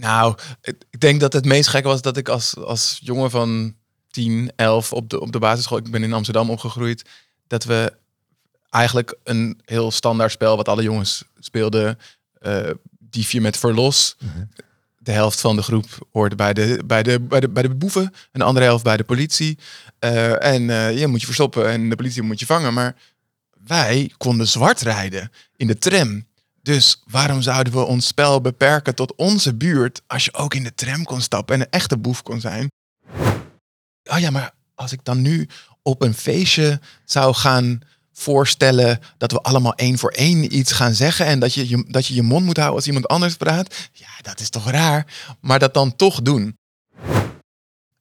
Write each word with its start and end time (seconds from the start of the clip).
Nou, 0.00 0.38
ik 0.62 1.00
denk 1.00 1.20
dat 1.20 1.32
het 1.32 1.44
meest 1.44 1.68
gekke 1.68 1.88
was 1.88 2.02
dat 2.02 2.16
ik 2.16 2.28
als, 2.28 2.56
als 2.56 3.00
jongen 3.02 3.30
van 3.30 3.74
10, 4.10 4.52
11 4.56 4.92
op 4.92 5.10
de, 5.10 5.20
op 5.20 5.32
de 5.32 5.38
basisschool, 5.38 5.78
ik 5.78 5.90
ben 5.90 6.02
in 6.02 6.12
Amsterdam 6.12 6.50
opgegroeid, 6.50 7.04
dat 7.46 7.64
we 7.64 7.92
eigenlijk 8.70 9.16
een 9.24 9.60
heel 9.64 9.90
standaard 9.90 10.32
spel 10.32 10.56
wat 10.56 10.68
alle 10.68 10.82
jongens 10.82 11.24
speelden, 11.38 11.98
uh, 12.42 12.70
die 12.98 13.26
vier 13.26 13.42
met 13.42 13.56
verlos. 13.56 14.16
De 14.98 15.12
helft 15.12 15.40
van 15.40 15.56
de 15.56 15.62
groep 15.62 16.06
hoorde 16.12 16.34
bij 16.34 16.52
de, 16.52 16.82
bij 16.84 17.02
de, 17.02 17.20
bij 17.20 17.40
de, 17.40 17.48
bij 17.48 17.62
de 17.62 17.74
boeven, 17.74 18.12
een 18.32 18.42
andere 18.42 18.66
helft 18.66 18.84
bij 18.84 18.96
de 18.96 19.04
politie. 19.04 19.58
Uh, 20.00 20.44
en 20.44 20.62
uh, 20.62 20.98
je 20.98 21.06
moet 21.06 21.20
je 21.20 21.26
verstoppen 21.26 21.68
en 21.68 21.88
de 21.88 21.96
politie 21.96 22.22
moet 22.22 22.40
je 22.40 22.46
vangen. 22.46 22.74
Maar 22.74 22.96
wij 23.66 24.12
konden 24.16 24.48
zwart 24.48 24.80
rijden 24.80 25.32
in 25.56 25.66
de 25.66 25.78
tram. 25.78 26.26
Dus 26.66 27.02
waarom 27.04 27.42
zouden 27.42 27.72
we 27.72 27.84
ons 27.84 28.06
spel 28.06 28.40
beperken 28.40 28.94
tot 28.94 29.14
onze 29.14 29.54
buurt 29.54 30.02
als 30.06 30.24
je 30.24 30.34
ook 30.34 30.54
in 30.54 30.62
de 30.62 30.74
tram 30.74 31.04
kon 31.04 31.20
stappen 31.20 31.54
en 31.54 31.60
een 31.60 31.70
echte 31.70 31.98
boef 31.98 32.22
kon 32.22 32.40
zijn? 32.40 32.70
Oh 34.04 34.18
ja, 34.18 34.30
maar 34.30 34.54
als 34.74 34.92
ik 34.92 35.00
dan 35.02 35.22
nu 35.22 35.48
op 35.82 36.02
een 36.02 36.14
feestje 36.14 36.80
zou 37.04 37.34
gaan 37.34 37.80
voorstellen 38.12 39.00
dat 39.18 39.32
we 39.32 39.40
allemaal 39.40 39.74
één 39.74 39.98
voor 39.98 40.10
één 40.10 40.56
iets 40.56 40.72
gaan 40.72 40.94
zeggen 40.94 41.26
en 41.26 41.38
dat 41.38 41.54
je, 41.54 41.68
je, 41.68 41.84
dat 41.88 42.06
je 42.06 42.14
je 42.14 42.22
mond 42.22 42.44
moet 42.44 42.56
houden 42.56 42.76
als 42.76 42.86
iemand 42.86 43.08
anders 43.08 43.36
praat. 43.36 43.88
Ja, 43.92 44.08
dat 44.22 44.40
is 44.40 44.50
toch 44.50 44.70
raar. 44.70 45.06
Maar 45.40 45.58
dat 45.58 45.74
dan 45.74 45.96
toch 45.96 46.22
doen. 46.22 46.56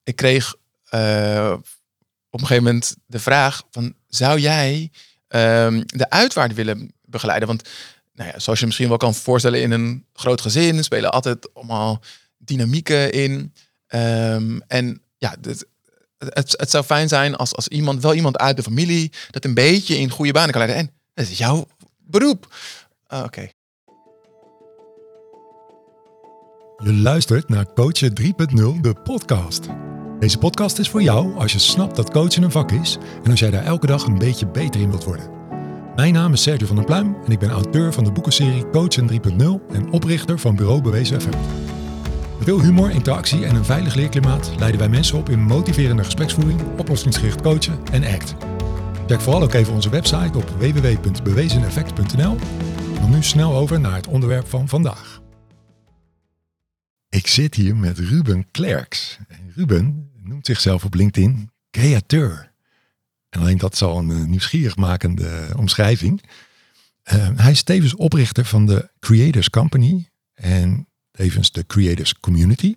Ik 0.03 0.15
kreeg 0.15 0.55
uh, 0.91 1.53
op 2.29 2.41
een 2.41 2.47
gegeven 2.47 2.63
moment 2.63 2.95
de 3.05 3.19
vraag 3.19 3.63
van 3.71 3.93
zou 4.07 4.39
jij 4.39 4.91
um, 5.27 5.83
de 5.85 6.09
uitwaard 6.09 6.53
willen 6.53 6.93
begeleiden? 7.01 7.47
Want 7.47 7.69
nou 8.15 8.29
ja, 8.29 8.39
zoals 8.39 8.59
je 8.59 8.65
misschien 8.65 8.87
wel 8.87 8.97
kan 8.97 9.13
voorstellen 9.13 9.61
in 9.61 9.71
een 9.71 10.05
groot 10.13 10.41
gezin 10.41 10.83
spelen 10.83 11.11
altijd 11.11 11.53
allemaal 11.53 12.01
dynamieken 12.37 13.11
in. 13.11 13.53
Um, 13.87 14.61
en 14.67 15.01
ja, 15.17 15.35
het, 15.41 15.65
het, 16.17 16.53
het, 16.57 16.69
zou 16.69 16.83
fijn 16.83 17.07
zijn 17.07 17.35
als, 17.35 17.55
als 17.55 17.67
iemand, 17.67 18.01
wel 18.01 18.13
iemand 18.13 18.37
uit 18.37 18.55
de 18.55 18.63
familie, 18.63 19.11
dat 19.31 19.45
een 19.45 19.53
beetje 19.53 19.97
in 19.97 20.09
goede 20.09 20.31
banen 20.31 20.51
kan 20.51 20.61
leiden. 20.65 20.81
En 20.81 20.95
dat 21.13 21.27
is 21.27 21.37
jouw 21.37 21.67
beroep. 21.97 22.55
Uh, 23.13 23.23
Oké. 23.23 23.49
Je 26.77 26.93
luistert 26.93 27.49
naar 27.49 27.73
Coachen 27.73 28.13
3.0, 28.21 28.81
de 28.81 28.93
podcast. 29.03 29.67
Deze 30.19 30.37
podcast 30.37 30.79
is 30.79 30.89
voor 30.89 31.01
jou 31.01 31.35
als 31.35 31.51
je 31.51 31.59
snapt 31.59 31.95
dat 31.95 32.11
coachen 32.11 32.43
een 32.43 32.51
vak 32.51 32.71
is 32.71 32.97
en 33.23 33.31
als 33.31 33.39
jij 33.39 33.51
daar 33.51 33.65
elke 33.65 33.87
dag 33.87 34.05
een 34.05 34.17
beetje 34.17 34.47
beter 34.47 34.81
in 34.81 34.89
wilt 34.89 35.03
worden. 35.03 35.34
Mijn 35.95 36.13
naam 36.13 36.33
is 36.33 36.41
Sergio 36.41 36.67
van 36.67 36.75
der 36.75 36.85
Pluim 36.85 37.15
en 37.25 37.31
ik 37.31 37.39
ben 37.39 37.49
auteur 37.49 37.93
van 37.93 38.03
de 38.03 38.11
boekenserie 38.11 38.69
Coachen 38.69 39.09
3.0 39.09 39.17
en 39.73 39.91
oprichter 39.91 40.39
van 40.39 40.55
Bureau 40.55 40.81
Bewezen 40.81 41.21
FM. 41.21 41.29
Met 42.37 42.43
veel 42.43 42.61
humor, 42.61 42.89
interactie 42.89 43.45
en 43.45 43.55
een 43.55 43.65
veilig 43.65 43.95
leerklimaat 43.95 44.51
leiden 44.57 44.79
wij 44.79 44.89
mensen 44.89 45.17
op 45.17 45.29
in 45.29 45.39
motiverende 45.39 46.03
gespreksvoering, 46.03 46.61
oplossingsgericht 46.77 47.41
coachen 47.41 47.79
en 47.91 48.03
ACT. 48.03 48.35
Check 49.07 49.21
vooral 49.21 49.43
ook 49.43 49.53
even 49.53 49.73
onze 49.73 49.89
website 49.89 50.37
op 50.37 50.49
www.bewezeneffect.nl. 50.49 52.37
Dan 52.99 53.09
nu 53.11 53.23
snel 53.23 53.55
over 53.55 53.79
naar 53.79 53.95
het 53.95 54.07
onderwerp 54.07 54.47
van 54.47 54.67
vandaag. 54.67 55.21
Ik 57.09 57.27
zit 57.27 57.55
hier 57.55 57.75
met 57.75 57.99
Ruben 57.99 58.51
Klerks. 58.51 59.19
Ruben 59.55 60.11
noemt 60.23 60.45
zichzelf 60.45 60.85
op 60.85 60.93
LinkedIn 60.93 61.51
createur. 61.71 62.53
En 63.35 63.41
alleen 63.41 63.57
dat 63.57 63.73
is 63.73 63.81
al 63.81 63.97
een 63.97 64.09
uh, 64.09 64.23
nieuwsgierigmakende 64.23 65.47
omschrijving. 65.55 66.23
Uh, 67.13 67.29
hij 67.35 67.51
is 67.51 67.63
tevens 67.63 67.95
oprichter 67.95 68.45
van 68.45 68.65
de 68.65 68.89
Creators 68.99 69.49
Company 69.49 70.09
en 70.33 70.87
tevens 71.11 71.51
de 71.51 71.65
Creators 71.65 72.19
Community. 72.19 72.75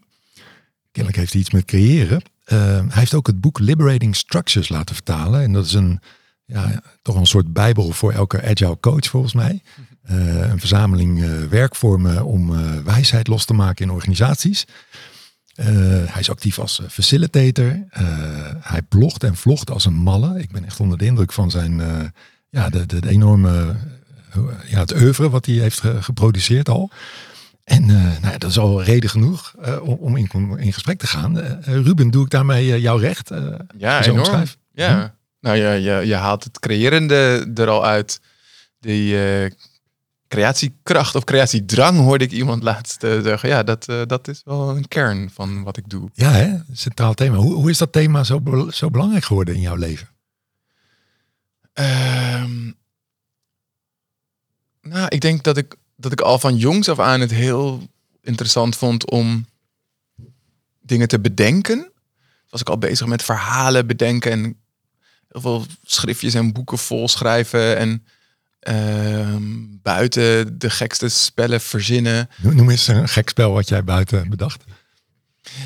Kennelijk 0.91 1.21
heeft 1.21 1.33
hij 1.33 1.41
iets 1.41 1.51
met 1.51 1.65
creëren. 1.65 2.23
Hij 2.45 2.85
heeft 2.89 3.15
ook 3.15 3.27
het 3.27 3.41
boek 3.41 3.59
Liberating 3.59 4.17
Structures 4.17 4.69
laten 4.69 4.95
vertalen. 4.95 5.43
En 5.43 5.53
dat 5.53 5.65
is 5.65 5.73
een, 5.73 6.01
ja, 6.45 6.83
toch 7.03 7.17
een 7.17 7.27
soort 7.27 7.53
bijbel 7.53 7.93
voor 7.93 8.13
elke 8.13 8.43
agile 8.43 8.81
coach 8.81 9.07
volgens 9.07 9.33
mij. 9.33 9.63
een 10.03 10.59
verzameling 10.59 11.49
werkvormen 11.49 12.25
om 12.25 12.53
wijsheid 12.85 13.27
los 13.27 13.45
te 13.45 13.55
maken 13.55 13.85
in 13.85 13.93
organisaties. 13.93 14.65
Uh, 15.61 15.67
hij 16.07 16.21
is 16.21 16.31
actief 16.31 16.59
als 16.59 16.81
facilitator. 16.89 17.65
Uh, 17.65 17.79
hij 18.61 18.83
blogt 18.83 19.25
en 19.25 19.37
vlogt 19.37 19.71
als 19.71 19.85
een 19.85 19.95
malle. 19.95 20.41
Ik 20.41 20.51
ben 20.51 20.65
echt 20.65 20.81
onder 20.81 20.99
de 20.99 21.05
indruk 21.05 21.33
van 21.33 21.51
zijn, 21.51 21.79
uh, 21.79 21.87
ja, 22.49 22.69
de, 22.69 22.87
de, 22.87 23.01
de, 23.01 23.09
enorme, 23.09 23.77
ja, 24.67 24.79
het 24.79 24.93
oeuvre 24.93 25.31
wat 25.31 25.47
hij 25.47 25.55
heeft 25.55 25.81
ge 25.81 26.03
geproduceerd 26.03 26.69
al. 26.69 26.91
En 27.65 27.87
nou 27.87 28.33
ja, 28.33 28.39
dat 28.39 28.51
is 28.51 28.59
al 28.59 28.83
reden 28.83 29.11
genoeg 29.11 29.55
om, 29.83 29.97
om 30.01 30.17
in, 30.17 30.31
in, 30.59 30.73
gesprek 30.73 30.99
te 30.99 31.07
gaan. 31.07 31.39
Ruben, 31.61 32.11
doe 32.11 32.25
ik 32.25 32.31
daarmee 32.31 32.81
jouw 32.81 32.97
recht? 32.97 33.31
ja, 33.77 34.03
enorm. 34.03 34.19
Omschrijf? 34.19 34.57
Ja, 34.73 35.01
hm? 35.01 35.09
nou 35.41 35.57
je, 35.57 35.83
je, 35.83 36.07
je 36.07 36.15
haalt 36.15 36.45
het 36.45 36.59
creërende 36.59 37.51
er 37.55 37.69
al 37.69 37.87
uit. 37.87 38.21
Die 38.81 39.17
creatiekracht 40.29 41.15
of 41.15 41.25
creatiedrang 41.25 41.99
hoorde 41.99 42.25
ik 42.25 42.33
iemand 42.33 42.63
laatst 42.63 43.03
uh, 43.03 43.23
zeggen. 43.23 43.49
Ja, 43.49 43.63
dat, 43.63 43.89
uh, 43.89 44.03
dat 44.07 44.29
is 44.29 44.43
wel 44.45 44.77
een 44.77 44.89
kern 44.89 45.31
van 45.31 45.63
wat 45.63 45.77
ik 45.77 45.89
doe. 45.89 46.11
Ja, 46.15 46.31
hè? 46.31 46.57
centraal 46.73 47.15
thema. 47.15 47.37
Hoe, 47.37 47.55
hoe 47.55 47.71
is 47.71 47.79
dat 47.79 47.93
thema 47.93 48.25
zo, 48.25 48.43
zo 48.71 48.91
belangrijk 48.91 49.25
geworden 49.25 49.55
in 49.55 49.61
jouw 49.61 49.77
leven? 49.77 50.09
Um, 51.75 52.77
nou, 54.83 55.07
ik 55.09 55.21
denk 55.21 55.43
dat 55.43 55.57
ik, 55.57 55.77
dat 55.97 56.13
ik 56.13 56.21
al 56.21 56.39
van 56.39 56.57
jongs 56.57 56.89
af 56.89 56.99
aan 56.99 57.21
het 57.21 57.31
heel 57.31 57.89
interessant 58.23 58.77
vond 58.77 59.11
om 59.11 59.47
dingen 60.81 61.09
te 61.09 61.21
bedenken. 61.21 61.93
Was 62.49 62.61
ik 62.61 62.69
al 62.69 62.79
bezig 62.79 63.07
met 63.07 63.23
verhalen 63.23 63.87
bedenken 63.87 64.33
en 64.33 64.61
heel 65.29 65.41
veel 65.41 65.67
schriftjes 65.85 66.35
en 66.35 66.53
boeken 66.53 66.79
vol 66.79 67.09
schrijven 67.09 67.77
en 67.77 68.07
Ehm, 68.59 69.43
buiten 69.83 70.59
de 70.59 70.71
gekste 70.71 71.09
spellen 71.09 71.61
verzinnen. 71.61 72.29
Noem 72.37 72.71
eens 72.71 72.87
een 72.87 73.09
gek 73.09 73.29
spel 73.29 73.53
wat 73.53 73.69
jij 73.69 73.85
buiten 73.85 74.29
bedacht. 74.29 74.65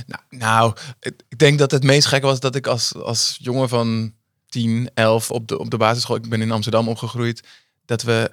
Nou, 0.06 0.22
nou, 0.28 0.76
ik 1.00 1.38
denk 1.38 1.58
dat 1.58 1.70
het 1.70 1.82
meest 1.82 2.06
gek 2.06 2.22
was 2.22 2.40
dat 2.40 2.54
ik 2.54 2.66
als, 2.66 2.94
als 2.94 3.38
jongen 3.40 3.68
van 3.68 4.14
10, 4.48 4.90
11 4.94 5.30
op 5.30 5.48
de, 5.48 5.58
op 5.58 5.70
de 5.70 5.76
basisschool, 5.76 6.16
ik 6.16 6.28
ben 6.28 6.42
in 6.42 6.50
Amsterdam 6.50 6.88
opgegroeid, 6.88 7.42
dat 7.84 8.02
we 8.02 8.30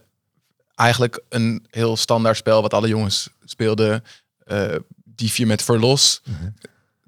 eigenlijk 0.75 1.23
een 1.29 1.65
heel 1.69 1.97
standaard 1.97 2.37
spel 2.37 2.61
wat 2.61 2.73
alle 2.73 2.87
jongens 2.87 3.29
speelden, 3.45 4.03
uh, 4.47 4.75
die 5.03 5.31
vier 5.31 5.47
met 5.47 5.61
verlos. 5.61 6.21
Mhm 6.23 6.47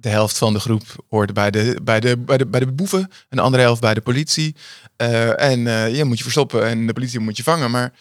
de 0.01 0.09
helft 0.09 0.37
van 0.37 0.53
de 0.53 0.59
groep 0.59 1.05
hoorde 1.09 1.33
bij 1.33 1.51
de, 1.51 1.79
bij 1.83 1.99
de, 1.99 2.17
bij 2.17 2.37
de, 2.37 2.45
bij 2.45 2.59
de 2.59 2.71
boeven, 2.71 3.11
een 3.29 3.39
andere 3.39 3.63
helft 3.63 3.81
bij 3.81 3.93
de 3.93 4.01
politie. 4.01 4.55
Uh, 4.97 5.41
en 5.41 5.59
uh, 5.59 5.95
je 5.95 6.03
moet 6.03 6.17
je 6.17 6.23
verstoppen 6.23 6.67
en 6.67 6.87
de 6.87 6.93
politie 6.93 7.19
moet 7.19 7.37
je 7.37 7.43
vangen. 7.43 7.71
Maar 7.71 7.93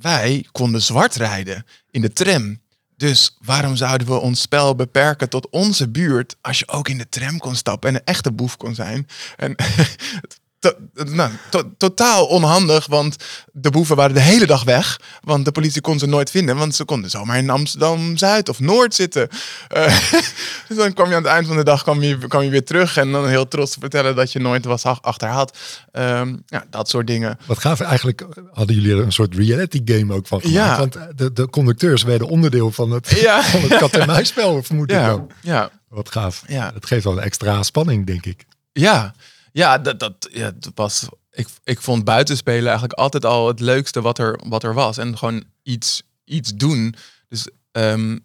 wij 0.00 0.46
konden 0.52 0.82
zwart 0.82 1.14
rijden 1.14 1.66
in 1.90 2.00
de 2.00 2.12
tram. 2.12 2.60
Dus 2.96 3.36
waarom 3.40 3.76
zouden 3.76 4.06
we 4.06 4.18
ons 4.18 4.40
spel 4.40 4.74
beperken 4.74 5.28
tot 5.28 5.48
onze 5.50 5.88
buurt 5.88 6.36
als 6.40 6.58
je 6.58 6.68
ook 6.68 6.88
in 6.88 6.98
de 6.98 7.08
tram 7.08 7.38
kon 7.38 7.56
stappen 7.56 7.88
en 7.88 7.94
een 7.94 8.04
echte 8.04 8.32
boef 8.32 8.56
kon 8.56 8.74
zijn? 8.74 9.06
En 9.36 9.54
to, 10.58 10.72
nou, 11.04 11.30
totaal 11.76 12.26
onhandig, 12.26 12.86
want 12.86 13.16
de 13.52 13.70
boeven 13.70 13.96
waren 13.96 14.14
de 14.14 14.20
hele 14.20 14.46
dag 14.46 14.64
weg. 14.64 15.00
Want 15.20 15.44
de 15.44 15.52
politie 15.52 15.80
kon 15.80 15.98
ze 15.98 16.06
nooit 16.06 16.30
vinden, 16.30 16.56
want 16.56 16.74
ze 16.74 16.84
konden 16.84 17.10
zomaar 17.10 17.38
in 17.38 17.50
Amsterdam-Zuid 17.50 18.48
of 18.48 18.60
Noord 18.60 18.94
zitten. 18.94 19.28
Uh, 19.76 19.86
dus 20.68 20.76
dan 20.76 20.92
kwam 20.92 21.08
je 21.08 21.14
aan 21.14 21.22
het 21.22 21.32
eind 21.32 21.46
van 21.46 21.56
de 21.56 21.64
dag 21.64 21.82
kwam 21.82 22.02
je, 22.02 22.18
kwam 22.18 22.42
je 22.42 22.50
weer 22.50 22.64
terug 22.64 22.96
en 22.96 23.12
dan 23.12 23.28
heel 23.28 23.48
trots 23.48 23.72
te 23.72 23.80
vertellen 23.80 24.16
dat 24.16 24.32
je 24.32 24.38
nooit 24.38 24.64
was 24.64 24.84
achterhaald. 24.84 25.58
Um, 25.92 26.42
ja, 26.46 26.64
dat 26.70 26.88
soort 26.88 27.06
dingen. 27.06 27.38
Wat 27.46 27.58
gaaf, 27.58 27.80
eigenlijk 27.80 28.26
hadden 28.52 28.76
jullie 28.76 28.92
er 28.92 29.02
een 29.02 29.12
soort 29.12 29.34
reality 29.34 29.80
game 29.84 30.14
ook 30.14 30.26
van 30.26 30.40
gemaakt. 30.40 30.56
Ja. 30.56 30.78
Want 30.78 31.18
de, 31.18 31.32
de 31.32 31.50
conducteurs 31.50 32.02
werden 32.02 32.28
onderdeel 32.28 32.70
van 32.70 32.90
het, 32.90 33.20
ja. 33.20 33.42
van 33.52 33.60
het 33.60 33.76
kat-en-muisspel, 33.76 34.62
vermoed 34.62 34.90
ik 34.90 34.96
ja. 34.96 35.26
Ja. 35.40 35.70
Wat 35.88 36.10
gaaf. 36.10 36.42
Ja. 36.46 36.70
Dat 36.70 36.86
geeft 36.86 37.04
wel 37.04 37.12
een 37.12 37.22
extra 37.22 37.62
spanning, 37.62 38.06
denk 38.06 38.26
ik. 38.26 38.44
Ja, 38.72 39.14
ja, 39.58 39.78
dat, 39.78 39.98
dat, 39.98 40.28
ja, 40.32 40.52
dat 40.54 40.72
was. 40.74 41.08
Ik, 41.30 41.48
ik 41.64 41.80
vond 41.80 42.04
buitenspelen 42.04 42.64
eigenlijk 42.64 42.98
altijd 42.98 43.24
al 43.24 43.48
het 43.48 43.60
leukste 43.60 44.00
wat 44.00 44.18
er, 44.18 44.40
wat 44.48 44.62
er 44.62 44.74
was. 44.74 44.98
En 44.98 45.18
gewoon 45.18 45.44
iets, 45.62 46.02
iets 46.24 46.54
doen. 46.54 46.94
Dus 47.28 47.48
um, 47.72 48.20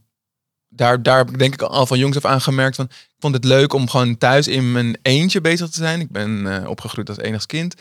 daar, 0.69 1.03
daar 1.03 1.17
heb 1.17 1.29
ik 1.29 1.39
denk 1.39 1.53
ik 1.53 1.61
al 1.61 1.85
van 1.85 1.97
jongs 1.97 2.17
af 2.17 2.25
aan 2.25 2.41
gemerkt 2.41 2.75
van. 2.75 2.85
Ik 2.85 3.19
vond 3.19 3.33
het 3.33 3.43
leuk 3.43 3.73
om 3.73 3.89
gewoon 3.89 4.17
thuis 4.17 4.47
in 4.47 4.71
mijn 4.71 4.97
eentje 5.01 5.41
bezig 5.41 5.69
te 5.69 5.77
zijn. 5.77 5.99
Ik 5.99 6.11
ben 6.11 6.45
uh, 6.45 6.69
opgegroeid 6.69 7.09
als 7.09 7.17
enig 7.17 7.45
kind. 7.45 7.75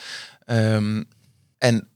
Um, 0.47 1.05
en 1.59 1.89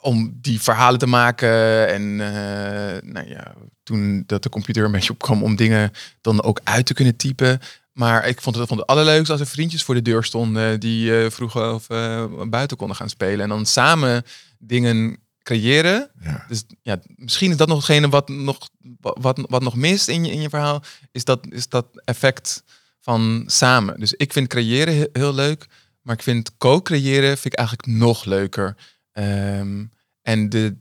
om 0.00 0.38
die 0.40 0.60
verhalen 0.60 0.98
te 0.98 1.06
maken. 1.06 1.88
En 1.88 2.02
uh, 2.02 3.12
nou 3.12 3.28
ja, 3.28 3.54
toen 3.82 4.24
dat 4.26 4.42
de 4.42 4.48
computer 4.48 4.84
een 4.84 4.92
beetje 4.92 5.12
opkwam 5.12 5.42
om 5.42 5.56
dingen 5.56 5.90
dan 6.20 6.42
ook 6.42 6.60
uit 6.64 6.86
te 6.86 6.94
kunnen 6.94 7.16
typen. 7.16 7.60
Maar 7.96 8.28
ik 8.28 8.40
vond 8.40 8.56
het, 8.56 8.68
vond 8.68 8.80
het 8.80 8.88
allerleukste 8.88 9.32
als 9.32 9.40
er 9.40 9.46
vriendjes 9.46 9.82
voor 9.82 9.94
de 9.94 10.02
deur 10.02 10.24
stonden 10.24 10.80
die 10.80 11.10
uh, 11.10 11.30
vroegen 11.30 11.74
of 11.74 11.90
uh, 11.90 12.24
buiten 12.48 12.76
konden 12.76 12.96
gaan 12.96 13.08
spelen. 13.08 13.40
En 13.40 13.48
dan 13.48 13.66
samen 13.66 14.22
dingen 14.58 15.18
creëren. 15.42 16.10
Ja. 16.20 16.44
Dus 16.48 16.64
ja, 16.82 16.98
misschien 17.06 17.50
is 17.50 17.56
dat 17.56 17.68
nog 17.68 17.76
hetgene 17.76 18.08
wat 18.08 18.28
nog, 18.28 18.68
wat, 19.00 19.46
wat 19.48 19.62
nog 19.62 19.76
mist 19.76 20.08
in 20.08 20.24
je, 20.24 20.32
in 20.32 20.40
je 20.40 20.48
verhaal. 20.48 20.82
Is 21.12 21.24
dat, 21.24 21.46
is 21.50 21.68
dat 21.68 21.86
effect 22.04 22.62
van 23.00 23.44
samen. 23.46 24.00
Dus 24.00 24.12
ik 24.12 24.32
vind 24.32 24.48
creëren 24.48 24.96
he- 24.96 25.08
heel 25.12 25.34
leuk. 25.34 25.66
Maar 26.02 26.14
ik 26.14 26.22
vind 26.22 26.56
co-creëren 26.56 27.38
vind 27.38 27.52
ik 27.52 27.58
eigenlijk 27.58 27.88
nog 27.88 28.24
leuker. 28.24 28.76
Ehm, 29.12 29.84
en 30.22 30.48
de, 30.48 30.76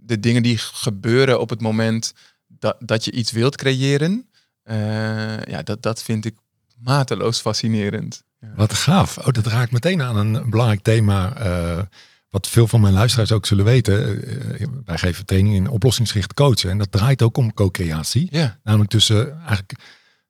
de 0.00 0.20
dingen 0.20 0.42
die 0.42 0.58
gebeuren 0.58 1.40
op 1.40 1.50
het 1.50 1.60
moment 1.60 2.12
dat, 2.46 2.76
dat 2.78 3.04
je 3.04 3.12
iets 3.12 3.32
wilt 3.32 3.56
creëren. 3.56 4.26
Eh, 4.62 5.42
ja, 5.44 5.62
dat, 5.62 5.82
dat 5.82 6.02
vind 6.02 6.24
ik 6.24 6.34
mateloos 6.78 7.40
fascinerend. 7.40 8.22
Wat 8.54 8.74
gaaf. 8.74 9.18
Oh, 9.18 9.26
dat 9.26 9.46
raakt 9.46 9.72
meteen 9.72 10.02
aan 10.02 10.16
een 10.16 10.50
belangrijk 10.50 10.82
thema. 10.82 11.36
eh, 11.36 11.82
wat 12.30 12.48
veel 12.48 12.66
van 12.68 12.80
mijn 12.80 12.92
luisteraars 12.94 13.32
ook 13.32 13.46
zullen 13.46 13.64
weten. 13.64 14.22
Eh, 14.58 14.66
wij 14.84 14.98
geven 14.98 15.26
training 15.26 15.54
in 15.54 15.68
oplossingsgericht 15.68 16.34
coachen. 16.34 16.70
En 16.70 16.78
dat 16.78 16.92
draait 16.92 17.22
ook 17.22 17.36
om 17.36 17.54
co-creatie. 17.54 18.28
Ja, 18.30 18.58
Namelijk 18.62 18.90
tussen 18.90 19.38
eigenlijk 19.38 19.72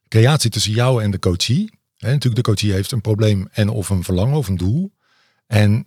creatie 0.08 0.50
tussen 0.50 0.73
jou 0.73 1.02
en 1.02 1.11
de 1.11 1.19
coachie. 1.19 1.78
Natuurlijk, 1.99 2.35
de 2.35 2.43
coachie 2.43 2.73
heeft 2.73 2.93
een 2.93 3.00
probleem 3.00 3.49
en 3.52 3.69
of 3.69 3.88
een 3.88 4.05
verlangen 4.05 4.37
of 4.37 4.49
een 4.49 4.56
doel. 4.56 4.93
En 5.46 5.87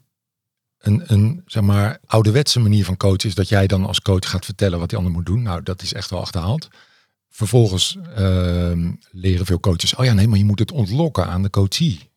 een, 0.77 1.03
een 1.05 1.41
zeg 1.45 1.63
maar 1.63 1.97
ouderwetse 2.05 2.59
manier 2.59 2.85
van 2.85 2.97
coachen 2.97 3.29
is 3.29 3.35
dat 3.35 3.49
jij 3.49 3.67
dan 3.67 3.85
als 3.85 4.01
coach 4.01 4.29
gaat 4.29 4.45
vertellen 4.45 4.79
wat 4.79 4.89
die 4.89 4.97
ander 4.97 5.13
moet 5.13 5.25
doen. 5.25 5.41
Nou, 5.41 5.63
dat 5.63 5.81
is 5.81 5.93
echt 5.93 6.09
wel 6.09 6.19
achterhaald. 6.19 6.67
Vervolgens 7.35 7.97
ehm, 8.15 8.91
leren 9.11 9.45
veel 9.45 9.59
coaches, 9.59 9.95
oh 9.95 10.05
ja, 10.05 10.13
nee, 10.13 10.27
maar 10.27 10.37
je 10.37 10.45
moet 10.45 10.59
het 10.59 10.71
ontlokken 10.71 11.27
aan 11.27 11.43
de 11.43 11.49
coachie. 11.49 12.09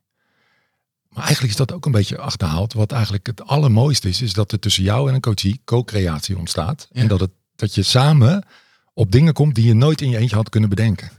Maar 1.08 1.24
eigenlijk 1.24 1.52
is 1.52 1.58
dat 1.58 1.72
ook 1.72 1.86
een 1.86 1.92
beetje 1.92 2.18
achterhaald. 2.18 2.72
Wat 2.72 2.92
eigenlijk 2.92 3.26
het 3.26 3.42
allermooiste 3.42 4.08
is, 4.08 4.22
is 4.22 4.32
dat 4.32 4.52
er 4.52 4.58
tussen 4.58 4.82
jou 4.82 5.08
en 5.08 5.14
een 5.14 5.20
coachie 5.20 5.60
co-creatie 5.64 6.38
ontstaat. 6.38 6.88
Ja. 6.92 7.00
En 7.00 7.08
dat, 7.08 7.20
het, 7.20 7.30
dat 7.56 7.74
je 7.74 7.82
samen 7.82 8.46
op 8.94 9.12
dingen 9.12 9.32
komt 9.32 9.54
die 9.54 9.66
je 9.66 9.74
nooit 9.74 10.00
in 10.00 10.10
je 10.10 10.16
eentje 10.16 10.36
had 10.36 10.48
kunnen 10.48 10.68
bedenken. 10.68 11.10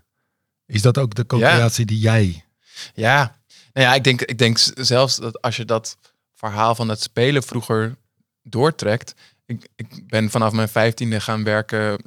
Is 0.65 0.81
dat 0.81 0.97
ook 0.97 1.15
de 1.15 1.25
co-creatie 1.25 1.85
die 1.85 1.99
jij... 1.99 2.45
Ja, 2.93 3.35
nou 3.73 3.87
ja, 3.87 3.95
ik 3.95 4.03
denk, 4.03 4.21
ik 4.21 4.37
denk 4.37 4.57
zelfs 4.75 5.15
dat 5.15 5.41
als 5.41 5.55
je 5.55 5.65
dat 5.65 5.97
verhaal 6.33 6.75
van 6.75 6.89
het 6.89 7.01
spelen 7.01 7.43
vroeger 7.43 7.95
doortrekt. 8.43 9.15
Ik, 9.45 9.67
ik 9.75 10.07
ben 10.07 10.29
vanaf 10.29 10.51
mijn 10.51 10.69
vijftiende 10.69 11.21
gaan 11.21 11.43
werken 11.43 12.01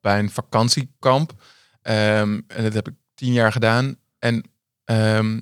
bij 0.00 0.18
een 0.18 0.30
vakantiekamp. 0.30 1.32
Ehm, 1.82 2.40
en 2.46 2.62
dat 2.62 2.74
heb 2.74 2.88
ik 2.88 2.94
tien 3.14 3.32
jaar 3.32 3.52
gedaan. 3.52 3.96
En 4.18 4.50
ehm, 4.84 5.40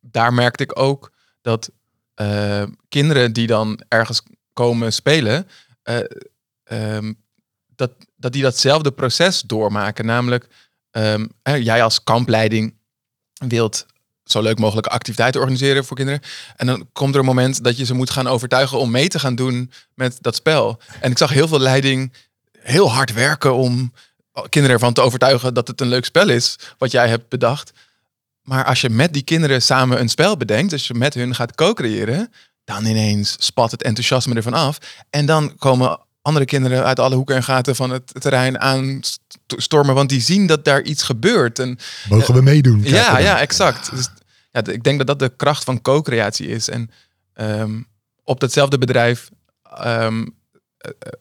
daar 0.00 0.34
merkte 0.34 0.62
ik 0.62 0.78
ook 0.78 1.12
dat 1.40 1.70
eh, 2.14 2.62
kinderen 2.88 3.32
die 3.32 3.46
dan 3.46 3.80
ergens 3.88 4.22
komen 4.52 4.92
spelen, 4.92 5.48
eh, 5.82 5.98
ehm, 6.64 7.12
dat, 7.76 7.92
dat 8.16 8.32
die 8.32 8.42
datzelfde 8.42 8.92
proces 8.92 9.40
doormaken. 9.40 10.06
Namelijk, 10.06 10.48
jij 11.42 11.82
als 11.82 12.04
kampleiding 12.04 12.74
wilt 13.48 13.86
zo 14.30 14.42
leuk 14.42 14.58
mogelijk 14.58 14.86
activiteiten 14.86 15.40
organiseren 15.40 15.84
voor 15.84 15.96
kinderen. 15.96 16.20
En 16.56 16.66
dan 16.66 16.88
komt 16.92 17.14
er 17.14 17.20
een 17.20 17.26
moment 17.26 17.64
dat 17.64 17.76
je 17.76 17.84
ze 17.84 17.94
moet 17.94 18.10
gaan 18.10 18.26
overtuigen 18.26 18.78
om 18.78 18.90
mee 18.90 19.08
te 19.08 19.18
gaan 19.18 19.34
doen 19.34 19.70
met 19.94 20.18
dat 20.20 20.34
spel. 20.34 20.80
En 21.00 21.10
ik 21.10 21.18
zag 21.18 21.30
heel 21.30 21.48
veel 21.48 21.60
leiding 21.60 22.12
heel 22.62 22.92
hard 22.92 23.12
werken 23.12 23.54
om 23.54 23.92
kinderen 24.48 24.76
ervan 24.76 24.92
te 24.92 25.00
overtuigen 25.00 25.54
dat 25.54 25.68
het 25.68 25.80
een 25.80 25.88
leuk 25.88 26.04
spel 26.04 26.28
is 26.28 26.56
wat 26.78 26.90
jij 26.90 27.08
hebt 27.08 27.28
bedacht. 27.28 27.72
Maar 28.42 28.64
als 28.64 28.80
je 28.80 28.90
met 28.90 29.12
die 29.12 29.22
kinderen 29.22 29.62
samen 29.62 30.00
een 30.00 30.08
spel 30.08 30.36
bedenkt, 30.36 30.72
als 30.72 30.86
je 30.86 30.94
met 30.94 31.14
hun 31.14 31.34
gaat 31.34 31.54
co-creëren, 31.54 32.32
dan 32.64 32.84
ineens 32.84 33.36
spat 33.38 33.70
het 33.70 33.82
enthousiasme 33.82 34.34
ervan 34.34 34.54
af. 34.54 34.78
En 35.10 35.26
dan 35.26 35.56
komen 35.56 35.98
andere 36.22 36.44
kinderen 36.44 36.84
uit 36.84 36.98
alle 36.98 37.14
hoeken 37.14 37.36
en 37.36 37.42
gaten 37.42 37.76
van 37.76 37.90
het 37.90 38.12
terrein 38.20 38.60
aan 38.60 38.98
st- 39.00 39.20
stormen, 39.46 39.94
want 39.94 40.08
die 40.08 40.20
zien 40.20 40.46
dat 40.46 40.64
daar 40.64 40.82
iets 40.82 41.02
gebeurt. 41.02 41.58
En 41.58 41.78
Mogen 42.08 42.34
we 42.34 42.42
meedoen? 42.42 42.80
Krijg 42.80 42.94
je 42.94 43.00
ja, 43.00 43.12
dan. 43.12 43.22
ja, 43.22 43.40
exact. 43.40 43.90
Dus, 43.90 44.08
ja, 44.52 44.66
ik 44.66 44.84
denk 44.84 44.98
dat 44.98 45.06
dat 45.06 45.18
de 45.18 45.36
kracht 45.36 45.64
van 45.64 45.82
co-creatie 45.82 46.48
is. 46.48 46.68
En 46.68 46.90
ehm, 47.32 47.80
op 48.24 48.40
datzelfde 48.40 48.78
bedrijf 48.78 49.28
ehm, 49.62 49.82
eh, 50.22 50.90
eh, 50.90 50.90
eh, 50.98 51.12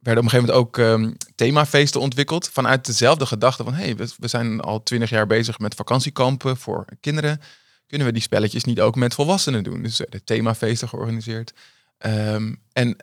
werden 0.00 0.24
op 0.24 0.32
een 0.32 0.38
gegeven 0.40 0.54
moment 0.54 0.68
ook 0.68 0.78
ehm, 0.78 1.12
themafeesten 1.34 2.00
ontwikkeld. 2.00 2.48
Vanuit 2.48 2.86
dezelfde 2.86 3.26
gedachte 3.26 3.64
van, 3.64 3.74
hey, 3.74 3.96
we, 3.96 4.08
we 4.18 4.28
zijn 4.28 4.60
al 4.60 4.82
twintig 4.82 5.10
jaar 5.10 5.26
bezig 5.26 5.58
met 5.58 5.74
vakantiekampen 5.74 6.56
voor 6.56 6.84
kinderen. 7.00 7.40
Kunnen 7.86 8.06
we 8.06 8.12
die 8.12 8.22
spelletjes 8.22 8.64
niet 8.64 8.80
ook 8.80 8.94
met 8.94 9.14
volwassenen 9.14 9.62
doen? 9.62 9.82
Dus 9.82 9.98
werden 9.98 10.24
themafeesten 10.24 10.88
georganiseerd. 10.88 11.52
Ehm, 11.98 12.54
en 12.72 12.96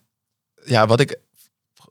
ja, 0.65 0.87
wat 0.87 0.99
ik 0.99 1.19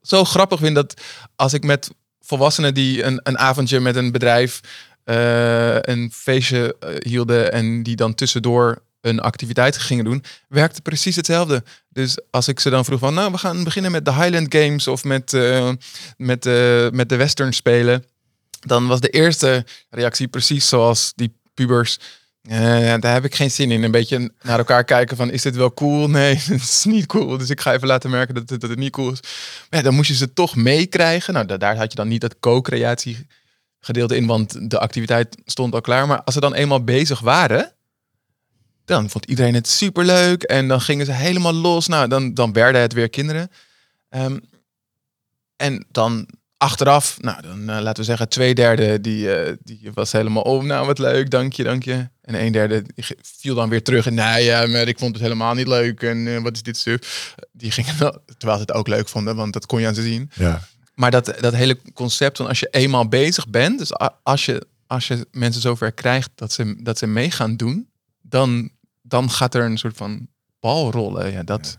zo 0.02 0.24
grappig 0.24 0.58
vind, 0.58 0.74
dat 0.74 1.00
als 1.36 1.52
ik 1.52 1.64
met 1.64 1.90
volwassenen 2.20 2.74
die 2.74 3.02
een, 3.02 3.20
een 3.22 3.38
avondje 3.38 3.80
met 3.80 3.96
een 3.96 4.12
bedrijf 4.12 4.60
eh, 5.04 5.78
een 5.80 6.10
feestje 6.12 6.76
eh, 6.80 6.94
hielden 6.98 7.52
en 7.52 7.82
die 7.82 7.96
dan 7.96 8.14
tussendoor 8.14 8.82
een 9.06 9.20
activiteit 9.20 9.76
gingen 9.76 10.04
doen, 10.04 10.24
werkte 10.48 10.82
precies 10.82 11.16
hetzelfde. 11.16 11.62
Dus 11.88 12.18
als 12.30 12.48
ik 12.48 12.60
ze 12.60 12.70
dan 12.70 12.84
vroeg 12.84 12.98
van, 12.98 13.14
nou, 13.14 13.32
we 13.32 13.38
gaan 13.38 13.64
beginnen 13.64 13.90
met 13.90 14.04
de 14.04 14.12
Highland 14.12 14.54
Games 14.54 14.88
of 14.88 15.04
met, 15.04 15.32
eh, 15.32 15.70
met, 16.16 16.46
eh, 16.46 16.88
met 16.90 17.08
de 17.08 17.16
Western 17.16 17.52
spelen, 17.52 18.04
dan 18.60 18.86
was 18.86 19.00
de 19.00 19.08
eerste 19.08 19.64
reactie 19.90 20.28
precies 20.28 20.68
zoals 20.68 21.12
die 21.14 21.36
pubers. 21.54 21.98
Eh, 22.42 22.94
daar 23.00 23.12
heb 23.12 23.24
ik 23.24 23.34
geen 23.34 23.50
zin 23.50 23.70
in. 23.70 23.82
Een 23.82 23.90
beetje 23.90 24.30
naar 24.42 24.58
elkaar 24.58 24.84
kijken 24.84 25.16
van, 25.16 25.30
is 25.30 25.42
dit 25.42 25.56
wel 25.56 25.74
cool? 25.74 26.08
Nee, 26.18 26.34
het 26.34 26.62
is 26.62 26.84
niet 26.84 27.06
cool. 27.06 27.38
Dus 27.38 27.50
ik 27.50 27.60
ga 27.60 27.72
even 27.74 27.88
laten 27.88 28.10
merken 28.10 28.34
dat 28.34 28.48
dat 28.48 28.62
het 28.62 28.78
niet 28.78 28.92
cool 28.92 29.12
is. 29.12 29.20
Maar 29.70 29.82
dan 29.82 29.94
moest 29.94 30.08
je 30.08 30.14
ze 30.14 30.32
toch 30.32 30.56
meekrijgen. 30.56 31.34
Nou, 31.34 31.46
da- 31.46 31.56
daar 31.56 31.76
had 31.76 31.90
je 31.90 31.96
dan 31.96 32.08
niet 32.08 32.20
dat 32.20 32.38
co-creatie 32.40 33.26
gedeelte 33.80 34.16
in, 34.16 34.26
want 34.26 34.70
de 34.70 34.78
activiteit 34.78 35.36
stond 35.44 35.74
al 35.74 35.80
klaar. 35.80 36.06
Maar 36.06 36.22
als 36.22 36.34
ze 36.34 36.40
dan 36.40 36.54
eenmaal 36.54 36.84
bezig 36.84 37.20
waren, 37.20 37.72
dan 38.86 39.10
vond 39.10 39.24
iedereen 39.24 39.54
het 39.54 39.68
superleuk. 39.68 40.42
En 40.42 40.68
dan 40.68 40.80
gingen 40.80 41.06
ze 41.06 41.12
helemaal 41.12 41.54
los. 41.54 41.86
Nou, 41.86 42.08
dan, 42.08 42.34
dan 42.34 42.52
werden 42.52 42.80
het 42.80 42.92
weer 42.92 43.10
kinderen. 43.10 43.50
Ehm, 44.08 44.38
en 45.56 45.86
dan 45.90 46.28
achteraf, 46.56 47.16
nou, 47.20 47.42
dan 47.42 47.60
eh, 47.60 47.80
laten 47.80 47.96
we 47.96 48.04
zeggen, 48.04 48.28
twee 48.28 48.54
derde 48.54 49.00
die, 49.00 49.34
eh, 49.34 49.52
die 49.62 49.90
was 49.94 50.12
helemaal 50.12 50.42
oh, 50.42 50.62
nou 50.62 50.86
wat 50.86 50.98
leuk, 50.98 51.30
dank 51.30 51.52
je, 51.52 51.64
dank 51.64 51.84
je. 51.84 52.08
En 52.22 52.40
een 52.44 52.52
derde 52.52 52.84
viel 53.22 53.54
dan 53.54 53.68
weer 53.68 53.82
terug 53.82 54.06
en 54.06 54.14
nou 54.14 54.40
ja, 54.40 54.66
maar 54.66 54.88
ik 54.88 54.98
vond 54.98 55.12
het 55.12 55.22
helemaal 55.22 55.54
niet 55.54 55.68
leuk 55.68 56.02
en 56.02 56.26
eh, 56.26 56.42
wat 56.42 56.54
is 56.54 56.62
dit 56.62 56.76
suf. 56.76 57.34
Die 57.52 57.70
gingen 57.70 57.98
wel, 57.98 58.22
terwijl 58.38 58.58
ze 58.58 58.64
het 58.66 58.72
ook 58.72 58.88
leuk 58.88 59.08
vonden, 59.08 59.36
want 59.36 59.52
dat 59.52 59.66
kon 59.66 59.80
je 59.80 59.86
aan 59.86 59.94
ze 59.94 60.02
zien. 60.02 60.30
Ja. 60.34 60.62
Maar 60.94 61.10
dat, 61.10 61.34
dat 61.40 61.54
hele 61.54 61.78
concept 61.94 62.36
van 62.36 62.46
als 62.46 62.60
je 62.60 62.68
eenmaal 62.70 63.08
bezig 63.08 63.48
bent, 63.48 63.78
dus 63.78 63.92
als 64.22 64.44
je, 64.44 64.66
als 64.86 65.08
je 65.08 65.26
mensen 65.30 65.62
zover 65.62 65.92
krijgt 65.92 66.30
dat 66.34 66.52
ze, 66.52 66.82
dat 66.82 66.98
ze 66.98 67.06
mee 67.06 67.30
gaan 67.30 67.56
doen, 67.56 67.88
dan, 68.22 68.70
dan 69.08 69.30
gaat 69.30 69.54
er 69.54 69.64
een 69.64 69.78
soort 69.78 69.96
van 69.96 70.26
bal 70.60 70.90
rollen. 70.90 71.32
Ja, 71.32 71.42
dat, 71.42 71.78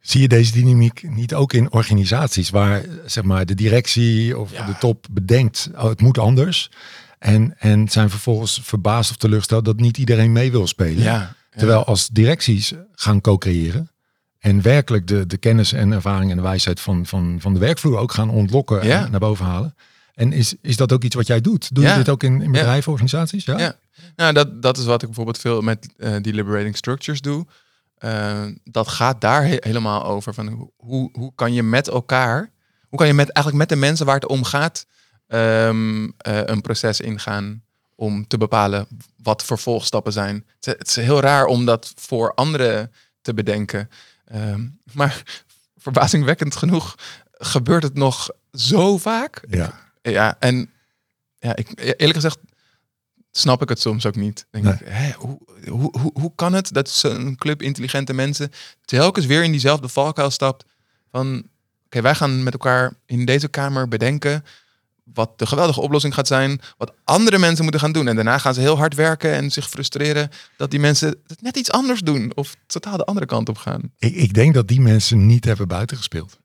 Zie 0.00 0.20
je 0.20 0.28
deze 0.28 0.52
dynamiek 0.52 1.02
niet 1.10 1.34
ook 1.34 1.52
in 1.52 1.72
organisaties 1.72 2.50
waar 2.50 2.84
zeg 3.06 3.24
maar, 3.24 3.46
de 3.46 3.54
directie 3.54 4.38
of 4.38 4.52
Ja. 4.52 4.66
de 4.66 4.76
top 4.78 5.06
bedenkt, 5.10 5.68
oh, 5.74 5.88
het 5.88 6.00
moet 6.00 6.18
anders. 6.18 6.70
En, 7.18 7.54
en 7.58 7.88
zijn 7.88 8.10
vervolgens 8.10 8.60
verbaasd 8.62 9.10
of 9.10 9.16
teleurgesteld 9.16 9.64
dat 9.64 9.80
niet 9.80 9.98
iedereen 9.98 10.32
mee 10.32 10.50
wil 10.50 10.66
spelen. 10.66 11.02
ja, 11.02 11.12
ja. 11.14 11.34
Terwijl 11.58 11.84
als 11.84 12.08
directies 12.08 12.72
gaan 12.94 13.20
co-creëren 13.20 13.90
en 14.38 14.62
werkelijk 14.62 15.06
de, 15.06 15.26
de 15.26 15.36
kennis 15.36 15.72
en 15.72 15.92
ervaring 15.92 16.30
en 16.30 16.36
de 16.36 16.42
wijsheid 16.42 16.80
van, 16.80 17.06
van, 17.06 17.36
van 17.40 17.52
de 17.52 17.58
werkvloer 17.60 17.98
ook 17.98 18.12
gaan 18.12 18.30
ontlokken 18.30 18.86
Ja. 18.86 19.04
en 19.04 19.10
naar 19.10 19.20
boven 19.20 19.44
halen. 19.44 19.74
En 20.22 20.32
is, 20.32 20.54
is 20.60 20.76
dat 20.76 20.92
ook 20.92 21.02
iets 21.04 21.14
wat 21.14 21.26
jij 21.26 21.40
doet? 21.40 21.74
Doe 21.74 21.84
Ja. 21.84 21.90
je 21.90 21.96
dit 21.96 22.08
ook 22.08 22.22
in, 22.22 22.42
in 22.42 22.52
bedrijven, 22.52 22.92
organisaties? 22.92 23.44
Ja. 23.44 23.58
Ja. 23.58 23.76
Nou, 24.16 24.32
dat, 24.32 24.62
dat 24.62 24.78
is 24.78 24.84
wat 24.84 25.00
ik 25.00 25.06
bijvoorbeeld 25.06 25.38
veel 25.38 25.60
met 25.60 25.88
eh 25.96 26.16
deliberating 26.20 26.76
structures 26.76 27.20
doe. 27.20 27.46
Eh, 27.98 28.44
dat 28.64 28.88
gaat 28.88 29.20
daar 29.20 29.44
he- 29.46 29.56
helemaal 29.60 30.04
over. 30.04 30.34
Van 30.34 30.70
hoe- 30.76 31.08
hoe, 31.12 31.32
kan 31.34 31.52
je 31.52 31.62
met 31.62 31.88
elkaar, 31.88 32.50
hoe 32.88 32.98
kan 32.98 33.06
je 33.06 33.14
met, 33.14 33.28
eigenlijk 33.30 33.56
met 33.68 33.78
de 33.78 33.84
mensen 33.86 34.06
waar 34.06 34.14
het 34.14 34.26
om 34.26 34.44
gaat, 34.44 34.86
ehm, 35.26 36.08
eh, 36.16 36.40
een 36.44 36.60
proces 36.60 37.00
ingaan 37.00 37.62
om 37.94 38.26
te 38.26 38.38
bepalen 38.38 38.86
wat 39.22 39.44
vervolgstappen 39.44 40.12
zijn. 40.12 40.34
Het, 40.56 40.66
is- 40.66 40.74
het 40.78 40.88
is 40.88 40.96
heel 40.96 41.20
raar 41.20 41.44
om 41.44 41.64
dat 41.64 41.92
voor 41.96 42.34
anderen 42.34 42.92
te 43.22 43.34
bedenken. 43.34 43.88
Ehm, 44.24 44.66
maar 44.98 45.22
verbazingwekkend 45.76 46.56
genoeg 46.56 46.94
gebeurt 47.32 47.82
het 47.82 47.94
nog 47.94 48.28
zo 48.52 48.98
vaak. 48.98 49.44
Ja. 49.50 49.90
Ja, 50.02 50.36
en 50.38 50.70
ja, 51.38 51.56
ik, 51.56 51.68
eerlijk 51.74 52.14
gezegd 52.14 52.38
snap 53.30 53.62
ik 53.62 53.68
het 53.68 53.80
soms 53.80 54.06
ook 54.06 54.16
niet. 54.16 54.46
Denk 54.50 54.64
Nee. 54.64 54.74
ik, 54.74 54.80
hè, 54.84 55.12
hoe, 55.12 55.38
hoe, 55.68 55.98
hoe, 56.00 56.10
hoe 56.14 56.32
kan 56.34 56.52
het 56.52 56.72
dat 56.72 56.88
zo'n 56.88 57.36
club 57.36 57.62
intelligente 57.62 58.12
mensen 58.12 58.50
telkens 58.84 59.26
weer 59.26 59.42
in 59.42 59.50
diezelfde 59.50 59.88
valkuil 59.88 60.30
stapt 60.30 60.64
van 61.10 61.48
oké, 61.84 62.00
wij 62.00 62.14
gaan 62.14 62.42
met 62.42 62.52
elkaar 62.52 62.92
in 63.06 63.24
deze 63.24 63.48
kamer 63.48 63.88
bedenken 63.88 64.44
wat 65.04 65.38
de 65.38 65.46
geweldige 65.46 65.80
oplossing 65.80 66.14
gaat 66.14 66.26
zijn, 66.26 66.60
wat 66.76 66.92
andere 67.04 67.38
mensen 67.38 67.62
moeten 67.62 67.80
gaan 67.80 67.92
doen. 67.92 68.08
En 68.08 68.14
daarna 68.14 68.38
gaan 68.38 68.54
ze 68.54 68.60
heel 68.60 68.76
hard 68.76 68.94
werken 68.94 69.32
en 69.32 69.50
zich 69.50 69.68
frustreren 69.68 70.30
dat 70.56 70.70
die 70.70 70.80
mensen 70.80 71.08
het 71.26 71.42
net 71.42 71.56
iets 71.56 71.70
anders 71.70 72.00
doen 72.00 72.32
of 72.34 72.56
totaal 72.66 72.96
de 72.96 73.04
andere 73.04 73.26
kant 73.26 73.48
op 73.48 73.56
gaan. 73.56 73.92
Ik, 73.98 74.14
ik 74.14 74.34
denk 74.34 74.54
dat 74.54 74.68
die 74.68 74.80
mensen 74.80 75.26
niet 75.26 75.44
hebben 75.44 75.68
buitengespeeld. 75.68 76.38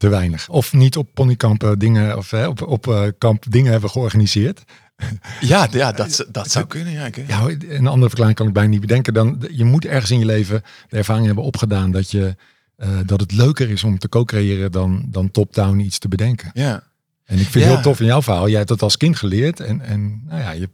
Te 0.00 0.08
weinig. 0.08 0.48
Of 0.48 0.72
niet 0.72 0.96
op 0.96 1.08
ponykampen 1.14 1.78
dingen, 1.78 2.16
of 2.16 2.30
hè, 2.30 2.46
op, 2.46 2.62
op 2.62 2.88
eh, 2.88 3.02
kamp 3.18 3.44
dingen 3.48 3.72
hebben 3.72 3.90
georganiseerd. 3.90 4.62
Ja, 5.40 5.68
ja 5.70 5.92
dat, 5.92 6.26
dat 6.32 6.50
zou 6.50 6.66
kunnen. 6.66 6.92
Ja, 6.92 7.06
ik- 7.06 7.28
Ja, 7.28 7.46
een 7.68 7.86
andere 7.86 8.06
verklaring 8.08 8.36
kan 8.36 8.46
ik 8.46 8.52
bijna 8.52 8.68
niet 8.70 8.80
bedenken. 8.80 9.14
Dan, 9.14 9.44
je 9.50 9.64
moet 9.64 9.84
ergens 9.84 10.10
in 10.10 10.18
je 10.18 10.24
leven 10.24 10.62
de 10.88 10.96
ervaring 10.96 11.26
hebben 11.26 11.44
opgedaan 11.44 11.90
dat, 11.90 12.10
je, 12.10 12.36
eh, 12.76 12.88
dat 13.06 13.20
het 13.20 13.32
leuker 13.32 13.70
is 13.70 13.84
om 13.84 13.98
te 13.98 14.08
co-creëren 14.08 14.72
dan, 14.72 15.04
dan 15.08 15.30
top-down 15.30 15.78
iets 15.78 15.98
te 15.98 16.08
bedenken. 16.08 16.50
ja. 16.54 16.88
En 17.24 17.38
ik 17.38 17.46
vind 17.46 17.64
het 17.64 17.72
heel 17.72 17.82
tof 17.82 18.00
in 18.00 18.06
jouw 18.06 18.22
verhaal. 18.22 18.48
Jij 18.48 18.56
hebt 18.56 18.68
dat 18.68 18.82
als 18.82 18.96
kind 18.96 19.16
geleerd 19.16 19.60
en, 19.60 19.80
en 19.80 20.22
nou 20.26 20.40
ja, 20.40 20.50
je, 20.50 20.68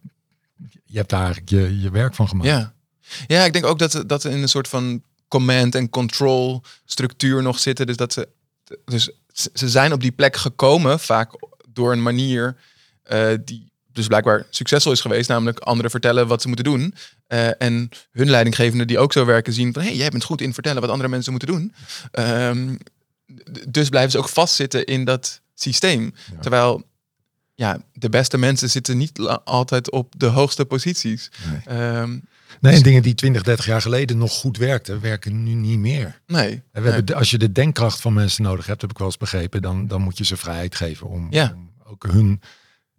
je 0.85 0.97
hebt 0.97 1.11
daar 1.11 1.23
eigenlijk 1.25 1.51
je, 1.51 1.81
je 1.81 1.91
werk 1.91 2.15
van 2.15 2.29
gemaakt. 2.29 2.49
Ja. 2.49 2.73
ja, 3.27 3.45
ik 3.45 3.53
denk 3.53 3.67
ook 3.67 3.79
dat, 3.79 3.91
ze- 3.91 4.07
dat 4.07 4.25
in 4.25 4.43
een 4.43 4.49
soort 4.49 4.69
van 4.69 5.03
command 5.29 5.75
en 5.75 5.89
control 5.91 6.63
structuur 6.85 7.43
nog 7.43 7.59
zitten. 7.59 7.87
Dus 7.87 7.97
dat 7.97 8.13
ze, 8.13 8.29
dus 8.85 9.11
ze- 9.33 9.69
zijn 9.69 9.93
op 9.93 10.01
die 10.01 10.13
plek 10.13 10.37
gekomen, 10.37 11.01
vaak 11.01 11.31
door 11.69 11.93
een 11.93 12.03
manier 12.03 12.57
eh, 13.03 13.29
die 13.45 13.71
dus 13.93 14.07
blijkbaar 14.07 14.47
succesvol 14.51 14.93
is 14.93 15.01
geweest, 15.01 15.29
namelijk 15.29 15.59
anderen 15.59 15.91
vertellen 15.91 16.27
wat 16.27 16.41
ze 16.43 16.47
moeten 16.47 16.65
doen. 16.65 16.95
Eh, 17.27 17.63
en 17.63 17.89
hun 18.13 18.31
leidinggevenden 18.31 18.87
die 18.87 18.99
ook 18.99 19.13
zo 19.13 19.25
werken 19.25 19.53
zien 19.53 19.73
van, 19.73 19.83
hé, 19.83 19.89
hey, 19.89 19.97
jij 19.97 20.09
bent 20.09 20.25
goed 20.25 20.41
in 20.41 20.55
vertellen 20.55 20.81
wat 20.81 20.91
andere 20.91 21.09
mensen 21.09 21.31
moeten 21.31 21.49
doen. 21.49 21.75
Ehm, 22.11 22.75
dus 23.69 23.89
blijven 23.89 24.11
ze 24.11 24.19
ook 24.19 24.29
vastzitten 24.29 24.85
in 24.85 25.05
dat 25.05 25.41
systeem. 25.55 26.15
Ja. 26.33 26.41
Terwijl 26.41 26.83
ja, 27.55 27.81
de 27.93 28.09
beste 28.09 28.39
mensen 28.39 28.71
zitten 28.71 28.97
niet 28.97 29.19
altijd 29.45 29.91
op 29.91 30.15
de 30.17 30.27
hoogste 30.27 30.65
posities. 30.65 31.31
Nee. 31.51 31.77
Ehm, 31.79 32.19
Nee, 32.61 32.75
en 32.75 32.83
dingen 32.83 33.03
die 33.03 33.15
20, 33.15 33.43
30 33.43 33.67
jaar 33.67 33.81
geleden 33.83 34.19
nog 34.19 34.33
goed 34.33 34.57
werkten, 34.57 35.01
werken 35.01 35.43
nu 35.43 35.53
niet 35.53 35.79
meer. 35.79 36.21
nee. 36.27 36.51
En 36.51 36.63
we 36.73 36.81
nee. 36.81 36.93
hebben, 36.93 37.15
als 37.15 37.31
je 37.31 37.39
de 37.39 37.53
denkkracht 37.53 38.01
van 38.01 38.13
mensen 38.13 38.43
nodig 38.43 38.67
hebt, 38.67 38.81
heb 38.81 38.91
ik 38.91 38.99
wel 38.99 39.07
eens 39.07 39.17
begrepen, 39.17 39.63
dan, 39.63 39.87
dan 39.87 40.03
moet 40.03 40.19
je 40.19 40.25
ze 40.25 40.37
vrijheid 40.37 40.75
geven 40.75 41.07
om, 41.09 41.27
Ja. 41.31 41.53
om 41.55 41.71
ook 41.85 42.07
hun 42.07 42.41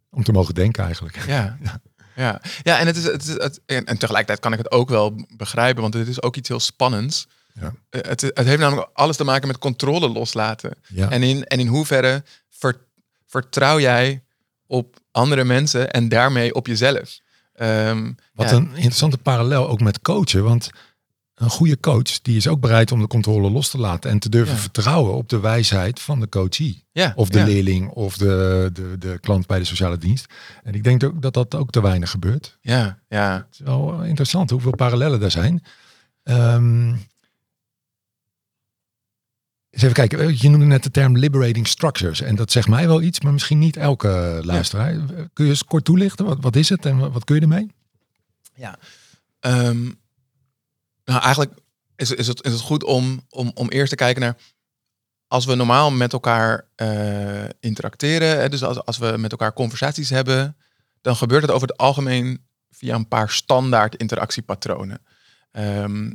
om 0.09 0.23
te 0.23 0.31
mogen 0.31 0.53
denken 0.53 0.83
eigenlijk. 0.83 1.17
Ja. 1.27 1.57
Ja. 2.15 2.41
ja, 2.63 2.79
en, 2.79 2.87
het 2.87 2.95
is, 2.95 3.03
het 3.03 3.23
is, 3.23 3.29
het, 3.33 3.59
en, 3.65 3.85
en 3.85 3.97
tegelijkertijd 3.97 4.39
kan 4.39 4.51
ik 4.53 4.57
het 4.57 4.71
ook 4.71 4.89
wel 4.89 5.25
begrijpen, 5.35 5.81
want 5.81 5.93
het 5.93 6.07
is 6.07 6.21
ook 6.21 6.35
iets 6.35 6.47
heel 6.49 6.59
spannends. 6.59 7.27
Ja. 7.53 7.73
Eh, 7.89 8.01
Het, 8.01 8.21
het 8.21 8.45
heeft 8.45 8.59
namelijk 8.59 8.89
alles 8.93 9.17
te 9.17 9.23
maken 9.23 9.47
met 9.47 9.57
controle 9.57 10.09
loslaten. 10.09 10.71
Ja. 10.87 11.09
En, 11.09 11.23
in, 11.23 11.43
en 11.45 11.59
in 11.59 11.67
hoeverre 11.67 12.23
ver- 12.49 12.85
vertrouw 13.27 13.79
jij 13.79 14.23
op 14.67 14.99
andere 15.11 15.43
mensen 15.43 15.91
en 15.91 16.09
daarmee 16.09 16.53
op 16.53 16.67
jezelf? 16.67 17.19
Ehm, 17.57 18.11
Wat 18.33 18.49
ja, 18.49 18.55
een 18.55 18.69
interessante 18.75 19.17
parallel 19.17 19.69
ook 19.69 19.79
met 19.81 20.01
coachen. 20.01 20.43
Want 20.43 20.69
een 21.35 21.49
goede 21.49 21.79
coach 21.79 22.21
die 22.21 22.37
is 22.37 22.47
ook 22.47 22.59
bereid 22.59 22.91
om 22.91 22.99
de 22.99 23.07
controle 23.07 23.49
los 23.49 23.69
te 23.69 23.77
laten 23.77 24.09
en 24.09 24.19
te 24.19 24.29
durven 24.29 24.53
Ja. 24.55 24.59
vertrouwen 24.61 25.13
op 25.13 25.29
de 25.29 25.39
wijsheid 25.39 25.99
van 25.99 26.19
de 26.19 26.29
coachie. 26.29 26.85
ja, 26.91 27.13
Of 27.15 27.29
de 27.29 27.39
ja. 27.39 27.45
leerling 27.45 27.89
of 27.89 28.17
de, 28.17 28.69
de, 28.73 28.95
de 28.99 29.17
klant 29.21 29.47
bij 29.47 29.59
de 29.59 29.65
sociale 29.65 29.97
dienst. 29.97 30.25
En 30.63 30.73
ik 30.73 30.83
denk 30.83 31.03
ook 31.03 31.21
dat 31.21 31.33
dat 31.33 31.55
ook 31.55 31.69
te 31.71 31.81
weinig 31.81 32.09
gebeurt. 32.09 32.57
Ja, 32.61 32.99
ja. 33.09 33.33
Het 33.35 33.45
is 33.51 33.59
wel 33.59 34.03
interessant 34.03 34.49
hoeveel 34.49 34.75
parallellen 34.75 35.21
er 35.21 35.31
zijn. 35.31 35.63
Ehm, 36.23 36.95
eens 39.77 39.91
even 39.91 40.07
kijken, 40.07 40.37
je 40.39 40.49
noemde 40.49 40.65
net 40.65 40.83
de 40.83 40.91
term 40.91 41.17
liberating 41.17 41.67
structures. 41.67 42.21
En 42.21 42.35
dat 42.35 42.51
zegt 42.51 42.67
mij 42.67 42.87
wel 42.87 43.01
iets, 43.01 43.21
maar 43.21 43.33
misschien 43.33 43.59
niet 43.59 43.77
elke 43.77 44.39
luisteraar. 44.43 44.95
Kun 45.33 45.45
je 45.45 45.51
eens 45.51 45.65
kort 45.65 45.85
toelichten? 45.85 46.25
Wat, 46.25 46.37
wat 46.41 46.55
is 46.55 46.69
het 46.69 46.85
en 46.85 47.11
wat, 47.11 47.23
kun 47.23 47.35
je 47.35 47.41
ermee? 47.41 47.71
Ehm, 49.39 49.83
nou, 51.05 51.21
eigenlijk 51.21 51.53
is, 51.95 52.11
is, 52.11 52.27
het, 52.27 52.43
is 52.43 52.51
het 52.51 52.61
goed 52.61 52.83
om, 52.83 53.21
om, 53.29 53.51
om 53.53 53.69
eerst 53.69 53.89
te 53.89 53.95
kijken 53.95 54.21
naar 54.21 54.37
als 55.27 55.45
we 55.45 55.55
normaal 55.55 55.91
met 55.91 56.13
elkaar 56.13 56.67
eh, 56.75 57.49
interacteren, 57.59 58.39
hè, 58.39 58.49
dus 58.49 58.63
als, 58.63 58.85
als 58.85 58.97
we 58.97 59.15
met 59.17 59.31
elkaar 59.31 59.53
conversaties 59.53 60.09
hebben, 60.09 60.57
dan 61.01 61.15
gebeurt 61.15 61.41
het 61.41 61.51
over 61.51 61.67
het 61.67 61.77
algemeen 61.77 62.45
via 62.71 62.95
een 62.95 63.07
paar 63.07 63.29
standaard 63.29 63.95
interactiepatronen. 63.95 65.01
Ehm, 65.51 66.11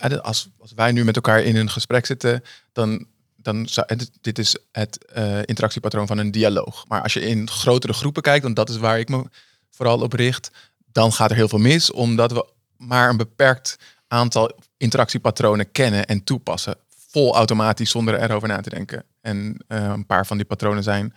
als, 0.00 0.48
als 0.58 0.72
wij 0.72 0.92
nu 0.92 1.04
met 1.04 1.16
elkaar 1.16 1.42
in 1.42 1.56
een 1.56 1.70
gesprek 1.70 2.06
zitten, 2.06 2.42
dan, 2.72 3.06
dan 3.36 3.68
zou, 3.68 3.86
dit, 4.20 4.38
is 4.38 4.56
het 4.72 5.04
eh, 5.04 5.38
interactiepatroon 5.44 6.06
van 6.06 6.18
een 6.18 6.30
dialoog. 6.30 6.84
Maar 6.88 7.02
als 7.02 7.12
je 7.12 7.20
in 7.20 7.48
grotere 7.48 7.92
groepen 7.92 8.22
kijkt, 8.22 8.42
want 8.44 8.56
dat 8.56 8.68
is 8.68 8.76
waar 8.76 8.98
ik 8.98 9.08
me 9.08 9.24
vooral 9.70 10.00
op 10.00 10.12
richt, 10.12 10.50
dan 10.92 11.12
gaat 11.12 11.30
er 11.30 11.36
heel 11.36 11.48
veel 11.48 11.58
mis, 11.58 11.90
omdat 11.90 12.32
we 12.32 12.48
maar 12.76 13.08
een 13.08 13.16
beperkt 13.16 13.78
aantal 14.08 14.58
interactiepatronen 14.76 15.72
kennen 15.72 16.06
en 16.06 16.24
toepassen. 16.24 16.76
Vol 16.88 17.34
automatisch 17.34 17.90
zonder 17.90 18.22
erover 18.22 18.48
na 18.48 18.60
te 18.60 18.70
denken. 18.70 19.04
En 19.20 19.56
eh, 19.66 19.84
een 19.84 20.06
paar 20.06 20.26
van 20.26 20.36
die 20.36 20.46
patronen 20.46 20.82
zijn 20.82 21.14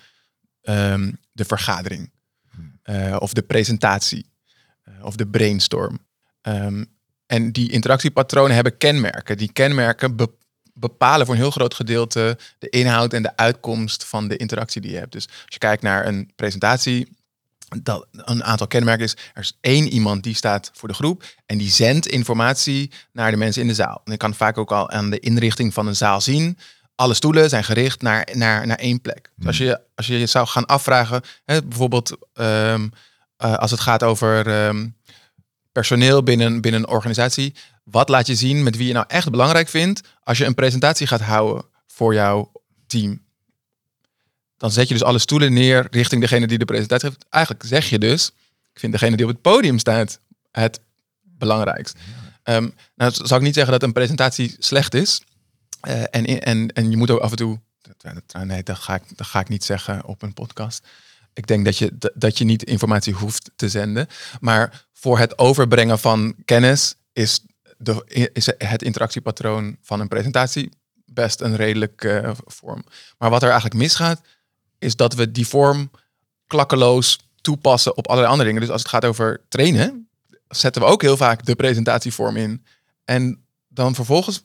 ehm, 0.62 1.12
de 1.32 1.46
vergadering, 1.46 2.12
eh, 2.84 3.16
of 3.20 3.34
de 3.34 3.42
presentatie, 3.42 4.30
eh, 4.84 4.94
of 5.02 5.16
de 5.16 5.28
brainstorm. 5.28 6.00
Ehm, 6.42 6.84
en 7.34 7.52
die 7.52 7.72
interactiepatronen 7.72 8.56
hebben 8.56 8.78
kenmerken. 8.78 9.38
Die 9.38 9.52
kenmerken 9.52 10.16
be- 10.16 10.32
bepalen 10.74 11.26
voor 11.26 11.36
een 11.36 11.42
heel 11.42 11.52
groot 11.52 11.74
gedeelte 11.74 12.38
de 12.60 12.70
inhoud 12.70 13.14
en 13.14 13.24
de 13.24 13.38
uitkomst 13.38 14.06
van 14.06 14.28
de 14.28 14.38
interactie 14.38 14.82
die 14.82 14.92
je 14.92 14.98
hebt. 14.98 15.12
Dus 15.12 15.28
als 15.28 15.46
je 15.48 15.58
kijkt 15.58 15.82
naar 15.82 16.06
een 16.08 16.32
presentatie, 16.36 17.08
dat 17.82 18.08
een 18.12 18.44
aantal 18.44 18.68
kenmerken 18.68 19.06
is. 19.06 19.16
Er 19.34 19.42
is 19.42 19.58
één 19.62 19.88
iemand 19.88 20.24
die 20.24 20.36
staat 20.36 20.72
voor 20.74 20.88
de 20.88 20.94
groep 20.94 21.24
en 21.46 21.58
die 21.58 21.70
zendt 21.70 22.08
informatie 22.08 22.92
naar 23.12 23.32
de 23.32 23.38
mensen 23.38 23.62
in 23.62 23.68
de 23.68 23.74
zaal. 23.74 24.02
En 24.06 24.12
je 24.12 24.18
kan 24.18 24.34
vaak 24.34 24.58
ook 24.58 24.72
al 24.72 24.90
aan 24.90 25.10
de 25.10 25.20
inrichting 25.20 25.74
van 25.74 25.88
een 25.88 25.96
zaal 25.96 26.22
zien. 26.22 26.58
Alle 26.96 27.14
stoelen 27.14 27.50
zijn 27.50 27.64
gericht 27.64 28.02
naar, 28.02 28.28
naar, 28.34 28.68
naar 28.68 28.78
één 28.78 29.02
plek. 29.02 29.30
Dus 29.36 29.48
als 29.48 29.58
je 29.58 29.82
als 29.96 30.08
je 30.08 30.20
je 30.20 30.26
zou 30.26 30.48
gaan 30.48 30.66
afvragen, 30.66 31.22
hè, 31.46 31.64
bijvoorbeeld 31.64 32.18
ehm, 32.34 32.88
eh, 33.38 33.54
als 33.54 33.72
het 33.72 33.80
gaat 33.80 34.04
over 34.04 34.48
ehm, 34.48 34.88
personeel 35.74 36.24
binnen, 36.24 36.62
binnen 36.62 36.82
een 36.82 36.90
organisatie, 36.90 37.56
wat 37.84 38.10
laat 38.10 38.28
je 38.28 38.36
zien 38.36 38.64
met 38.64 38.78
wie 38.78 38.88
je 38.88 38.94
nou 38.94 39.06
echt 39.08 39.30
belangrijk 39.30 39.70
vindt 39.70 40.02
als 40.24 40.38
je 40.38 40.46
een 40.46 40.56
presentatie 40.56 41.08
gaat 41.08 41.22
houden 41.22 41.66
voor 41.88 42.14
jouw 42.14 42.52
team? 42.88 43.24
dan 44.64 44.72
zet 44.72 44.88
je 44.88 44.94
dus 44.94 45.04
alle 45.04 45.20
stoelen 45.20 45.54
neer 45.54 45.88
richting 45.92 46.22
degene 46.22 46.48
die 46.48 46.58
de 46.58 46.66
presentatie 46.66 47.10
heeft. 47.10 47.26
Eigenlijk 47.30 47.64
zeg 47.66 47.90
je 47.90 48.00
dus, 48.00 48.32
ik 48.74 48.80
vind 48.80 48.92
degene 48.92 49.16
die 49.16 49.26
op 49.26 49.32
het 49.32 49.42
podium 49.42 49.80
staat 49.80 50.20
het 50.52 50.80
belangrijkst. 51.22 51.98
Ehm, 52.44 52.70
nou 52.96 53.12
zal 53.14 53.38
ik 53.38 53.44
niet 53.44 53.54
zeggen 53.54 53.72
dat 53.74 53.84
een 53.84 53.94
presentatie 53.94 54.56
slecht 54.60 54.94
is. 54.94 55.22
Eh, 55.82 56.02
en, 56.02 56.26
en, 56.26 56.68
en 56.68 56.92
je 56.92 56.98
moet 56.98 57.10
ook 57.10 57.20
af 57.20 57.32
en 57.32 57.38
toe, 57.38 57.60
nee, 58.44 58.64
dat 58.64 58.78
ga, 58.78 58.96
ik, 58.96 59.04
dat 59.16 59.28
ga 59.28 59.40
ik 59.40 59.50
niet 59.50 59.64
zeggen 59.64 60.06
op 60.06 60.22
een 60.22 60.34
podcast. 60.34 60.88
Ik 61.34 61.48
denk 61.48 61.66
dat 61.66 61.78
je, 61.78 62.12
dat 62.14 62.38
je 62.38 62.46
niet 62.46 62.64
informatie 62.64 63.14
hoeft 63.14 63.52
te 63.56 63.70
zenden. 63.70 64.08
Maar 64.40 64.86
voor 65.04 65.20
het 65.20 65.38
overbrengen 65.38 66.00
van 66.00 66.36
kennis 66.46 66.96
is, 67.14 67.42
de, 67.78 68.30
is 68.34 68.46
het 68.58 68.82
interactiepatroon 68.82 69.78
van 69.82 70.00
een 70.00 70.08
presentatie 70.08 70.70
best 71.06 71.42
een 71.42 71.56
redelijk 71.56 72.04
eh, 72.04 72.32
vorm. 72.46 72.84
Maar 73.18 73.30
wat 73.30 73.42
er 73.42 73.50
eigenlijk 73.50 73.80
misgaat, 73.80 74.22
is 74.80 74.96
dat 74.96 75.14
we 75.14 75.32
die 75.32 75.48
vorm 75.48 75.92
klakkeloos 76.48 77.20
toepassen 77.42 77.98
op 77.98 78.08
allerlei 78.08 78.32
andere 78.32 78.48
dingen. 78.48 78.62
Dus 78.62 78.72
als 78.72 78.82
het 78.82 78.92
gaat 78.92 79.06
over 79.06 79.42
trainen, 79.50 80.10
zetten 80.48 80.82
we 80.82 80.88
ook 80.88 81.02
heel 81.02 81.18
vaak 81.18 81.46
de 81.46 81.56
presentatievorm 81.56 82.38
in. 82.38 82.66
En 83.06 83.46
dan 83.68 83.96
vervolgens 83.96 84.44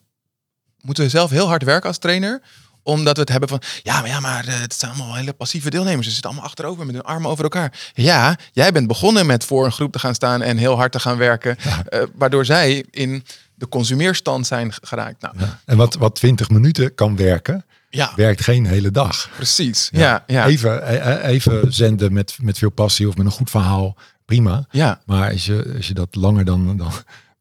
moeten 0.81 1.03
we 1.03 1.09
zelf 1.09 1.29
heel 1.29 1.47
hard 1.47 1.63
werken 1.63 1.87
als 1.87 1.97
trainer 1.97 2.41
omdat 2.89 3.13
we 3.15 3.21
het 3.21 3.29
hebben 3.29 3.49
van, 3.49 3.61
ja, 3.83 3.99
maar 3.99 4.09
ja, 4.09 4.19
maar 4.19 4.47
eh, 4.47 4.59
het 4.59 4.73
zijn 4.73 4.91
allemaal 4.91 5.15
hele 5.15 5.33
passieve 5.33 5.69
deelnemers. 5.69 6.05
Ze 6.07 6.11
zitten 6.13 6.29
allemaal 6.31 6.47
achterover 6.49 6.85
met 6.85 6.95
hun 6.95 7.03
armen 7.03 7.29
over 7.31 7.43
elkaar. 7.43 7.91
Ja, 7.93 8.37
jij 8.51 8.71
bent 8.71 8.87
begonnen 8.87 9.25
met 9.25 9.45
voor 9.45 9.65
een 9.65 9.71
groep 9.71 9.91
te 9.91 9.99
gaan 9.99 10.15
staan 10.15 10.41
en 10.41 10.57
heel 10.57 10.75
hard 10.75 10.91
te 10.91 10.99
gaan 10.99 11.17
werken. 11.17 11.57
eh, 11.85 12.01
waardoor 12.15 12.45
zij 12.45 12.85
in 12.91 13.23
de 13.55 13.67
consumeerstand 13.69 14.47
zijn 14.47 14.73
geraakt. 14.81 15.21
Nou, 15.21 15.33
ja, 15.39 15.59
En 15.65 15.77
wat, 15.77 15.93
wat 15.95 16.15
20 16.15 16.49
minuten 16.49 16.95
kan 16.95 17.15
werken, 17.15 17.65
ja 17.89 18.11
werkt 18.15 18.43
geen 18.43 18.65
hele 18.65 18.91
dag. 18.91 19.29
precies. 19.35 19.89
Ja, 19.91 20.23
ja, 20.27 20.45
Even, 20.45 20.93
e- 20.93 21.19
even 21.27 21.73
zenden 21.73 22.13
met, 22.13 22.37
met 22.41 22.57
veel 22.57 22.69
passie 22.69 23.07
of 23.07 23.15
met 23.17 23.25
een 23.25 23.31
goed 23.31 23.49
verhaal, 23.49 23.95
prima. 24.25 24.65
ja. 24.71 25.01
Maar 25.05 25.31
als 25.31 25.45
je, 25.45 25.73
als 25.77 25.87
je 25.87 25.93
dat 25.93 26.15
langer 26.15 26.45
dan, 26.45 26.77
dan, 26.77 26.91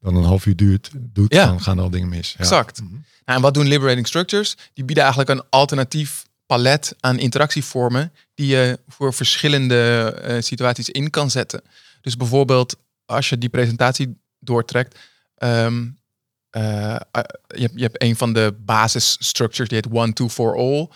dan 0.00 0.16
een 0.16 0.24
half 0.24 0.46
uur 0.46 0.56
duurt, 0.56 0.90
doet, 0.96 1.32
Ja. 1.32 1.46
dan 1.46 1.60
gaan 1.60 1.76
er 1.76 1.82
al 1.82 1.90
dingen 1.90 2.08
mis. 2.08 2.32
Ja. 2.32 2.38
Exact. 2.38 2.80
Nou, 2.80 2.92
en 3.24 3.40
wat 3.40 3.54
doen 3.54 3.66
Liberating 3.66 4.06
Structures? 4.06 4.56
Die 4.74 4.84
bieden 4.84 5.04
eigenlijk 5.04 5.32
een 5.38 5.46
alternatief 5.50 6.26
palet 6.46 6.94
aan 7.00 7.18
interactievormen 7.18 8.12
die 8.34 8.46
je 8.46 8.78
voor 8.88 9.14
verschillende 9.14 10.12
eh, 10.22 10.40
situaties 10.40 10.88
in 10.88 11.10
kan 11.10 11.30
zetten. 11.30 11.62
Dus 12.00 12.16
bijvoorbeeld 12.16 12.76
als 13.04 13.28
je 13.28 13.38
die 13.38 13.48
presentatie 13.48 14.16
doortrekt, 14.38 14.98
ehm, 15.34 15.86
eh, 16.50 16.94
eh, 16.94 17.00
je, 17.46 17.60
hebt, 17.60 17.72
je 17.74 17.82
hebt 17.82 18.02
een 18.02 18.16
van 18.16 18.32
de 18.32 18.54
basis 18.64 19.16
structures 19.20 19.68
die 19.68 19.80
heet 19.82 19.92
one, 19.92 20.12
two, 20.12 20.28
for 20.28 20.56
all. 20.56 20.88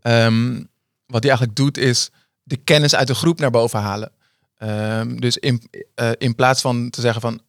Ehm, 0.00 0.62
wat 1.06 1.20
die 1.22 1.30
eigenlijk 1.30 1.58
doet 1.58 1.78
is 1.78 2.10
de 2.42 2.56
kennis 2.56 2.94
uit 2.94 3.06
de 3.06 3.14
groep 3.14 3.38
naar 3.38 3.50
boven 3.50 3.80
halen. 3.80 4.12
Ehm, 4.58 5.16
dus 5.16 5.36
in, 5.36 5.70
in 6.18 6.34
plaats 6.34 6.60
van 6.60 6.90
te 6.90 7.00
zeggen 7.00 7.20
van 7.20 7.40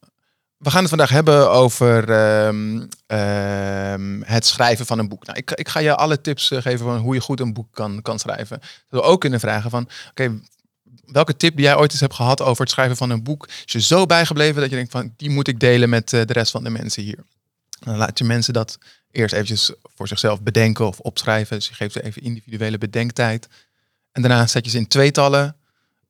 we 0.58 0.70
gaan 0.70 0.80
het 0.80 0.88
vandaag 0.88 1.10
hebben 1.10 1.50
over 1.50 2.10
ehm, 2.10 2.86
ehm, 3.06 4.20
het 4.20 4.46
schrijven 4.46 4.86
van 4.86 4.98
een 4.98 5.08
boek. 5.08 5.26
Nou, 5.26 5.38
ik, 5.38 5.50
ik 5.50 5.68
ga 5.68 5.80
je 5.80 5.96
alle 5.96 6.20
tips 6.20 6.50
eh, 6.50 6.62
geven 6.62 6.86
van 6.86 6.98
hoe 6.98 7.14
je 7.14 7.20
goed 7.20 7.40
een 7.40 7.52
boek 7.52 7.68
kan, 7.72 8.02
kan 8.02 8.18
schrijven. 8.18 8.58
Dat 8.60 9.00
we 9.00 9.02
ook 9.02 9.20
kunnen 9.20 9.40
vragen 9.40 9.70
van, 9.70 9.88
oké, 10.10 10.40
welke 11.06 11.36
tip 11.36 11.56
die 11.56 11.64
jij 11.64 11.76
ooit 11.76 11.92
eens 11.92 12.00
hebt 12.00 12.14
gehad 12.14 12.42
over 12.42 12.62
het 12.62 12.70
schrijven 12.70 12.96
van 12.96 13.10
een 13.10 13.22
boek, 13.22 13.48
is 13.66 13.72
je 13.72 13.80
zo 13.80 14.06
bijgebleven 14.06 14.60
dat 14.60 14.70
je 14.70 14.76
denkt 14.76 14.90
van, 14.90 15.12
die 15.16 15.30
moet 15.30 15.48
ik 15.48 15.60
delen 15.60 15.88
met 15.88 16.12
eh, 16.12 16.24
de 16.24 16.32
rest 16.32 16.50
van 16.50 16.64
de 16.64 16.70
mensen 16.70 17.02
hier. 17.02 17.24
Dan 17.78 17.96
laat 17.96 18.18
je 18.18 18.24
mensen 18.24 18.52
dat 18.52 18.78
eerst 19.10 19.34
eventjes 19.34 19.72
voor 19.94 20.08
zichzelf 20.08 20.42
bedenken 20.42 20.86
of 20.86 21.00
opschrijven. 21.00 21.56
Dus 21.56 21.68
je 21.68 21.74
geeft 21.74 21.92
ze 21.92 22.02
even 22.02 22.22
individuele 22.22 22.78
bedenktijd. 22.78 23.48
En 24.12 24.22
daarna 24.22 24.46
zet 24.46 24.64
je 24.64 24.70
ze 24.70 24.76
in 24.76 24.88
tweetallen. 24.88 25.56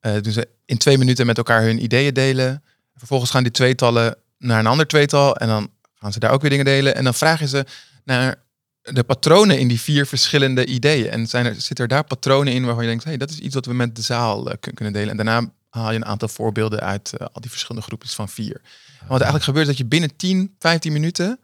Uh, 0.02 0.12
doen 0.20 0.32
ze 0.32 0.48
in 0.64 0.78
twee 0.78 0.98
minuten 0.98 1.26
met 1.26 1.36
elkaar 1.36 1.62
hun 1.62 1.82
ideeën 1.82 2.14
delen. 2.14 2.62
Vervolgens 2.96 3.30
gaan 3.30 3.42
die 3.42 3.52
tweetallen 3.52 4.16
naar 4.38 4.58
een 4.58 4.66
ander 4.66 4.86
tweetal 4.86 5.36
en 5.36 5.48
dan 5.48 5.70
gaan 5.94 6.12
ze 6.12 6.18
daar 6.18 6.30
ook 6.30 6.40
weer 6.40 6.50
dingen 6.50 6.64
delen. 6.64 6.94
En 6.94 7.04
dan 7.04 7.14
vragen 7.14 7.48
ze 7.48 7.64
naar 8.04 8.46
de 8.82 9.02
patronen 9.02 9.58
in 9.58 9.68
die 9.68 9.80
vier 9.80 10.06
verschillende 10.06 10.66
ideeën. 10.66 11.10
En 11.10 11.26
zijn 11.26 11.46
er, 11.46 11.54
zitten 11.54 11.84
er 11.84 11.88
daar 11.88 12.04
patronen 12.04 12.52
in 12.52 12.64
waarvan 12.64 12.82
je 12.82 12.88
denkt, 12.88 13.04
hey, 13.04 13.16
dat 13.16 13.30
is 13.30 13.38
iets 13.38 13.54
wat 13.54 13.66
we 13.66 13.74
met 13.74 13.96
de 13.96 14.02
zaal 14.02 14.48
uh, 14.48 14.54
kunnen 14.74 14.92
delen. 14.92 15.10
En 15.10 15.16
daarna 15.16 15.50
haal 15.70 15.90
je 15.90 15.96
een 15.96 16.04
aantal 16.04 16.28
voorbeelden 16.28 16.80
uit 16.80 17.12
uh, 17.14 17.26
al 17.32 17.40
die 17.40 17.50
verschillende 17.50 17.86
groepjes 17.86 18.14
van 18.14 18.28
vier. 18.28 18.60
wat 19.00 19.10
eigenlijk 19.10 19.44
gebeurt 19.44 19.64
is 19.64 19.70
dat 19.70 19.78
je 19.78 19.86
binnen 19.86 20.16
10, 20.16 20.54
15 20.58 20.92
minuten 20.92 21.40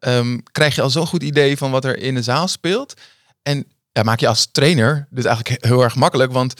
um, 0.00 0.42
krijg 0.52 0.74
je 0.74 0.82
al 0.82 0.90
zo'n 0.90 1.06
goed 1.06 1.22
idee 1.22 1.56
van 1.56 1.70
wat 1.70 1.84
er 1.84 1.98
in 1.98 2.14
de 2.14 2.22
zaal 2.22 2.48
speelt. 2.48 3.00
En 3.42 3.64
ja, 3.92 4.02
maak 4.02 4.20
je 4.20 4.28
als 4.28 4.48
trainer 4.52 5.06
dus 5.10 5.24
eigenlijk 5.24 5.64
heel 5.64 5.82
erg 5.82 5.96
makkelijk, 5.96 6.32
want 6.32 6.54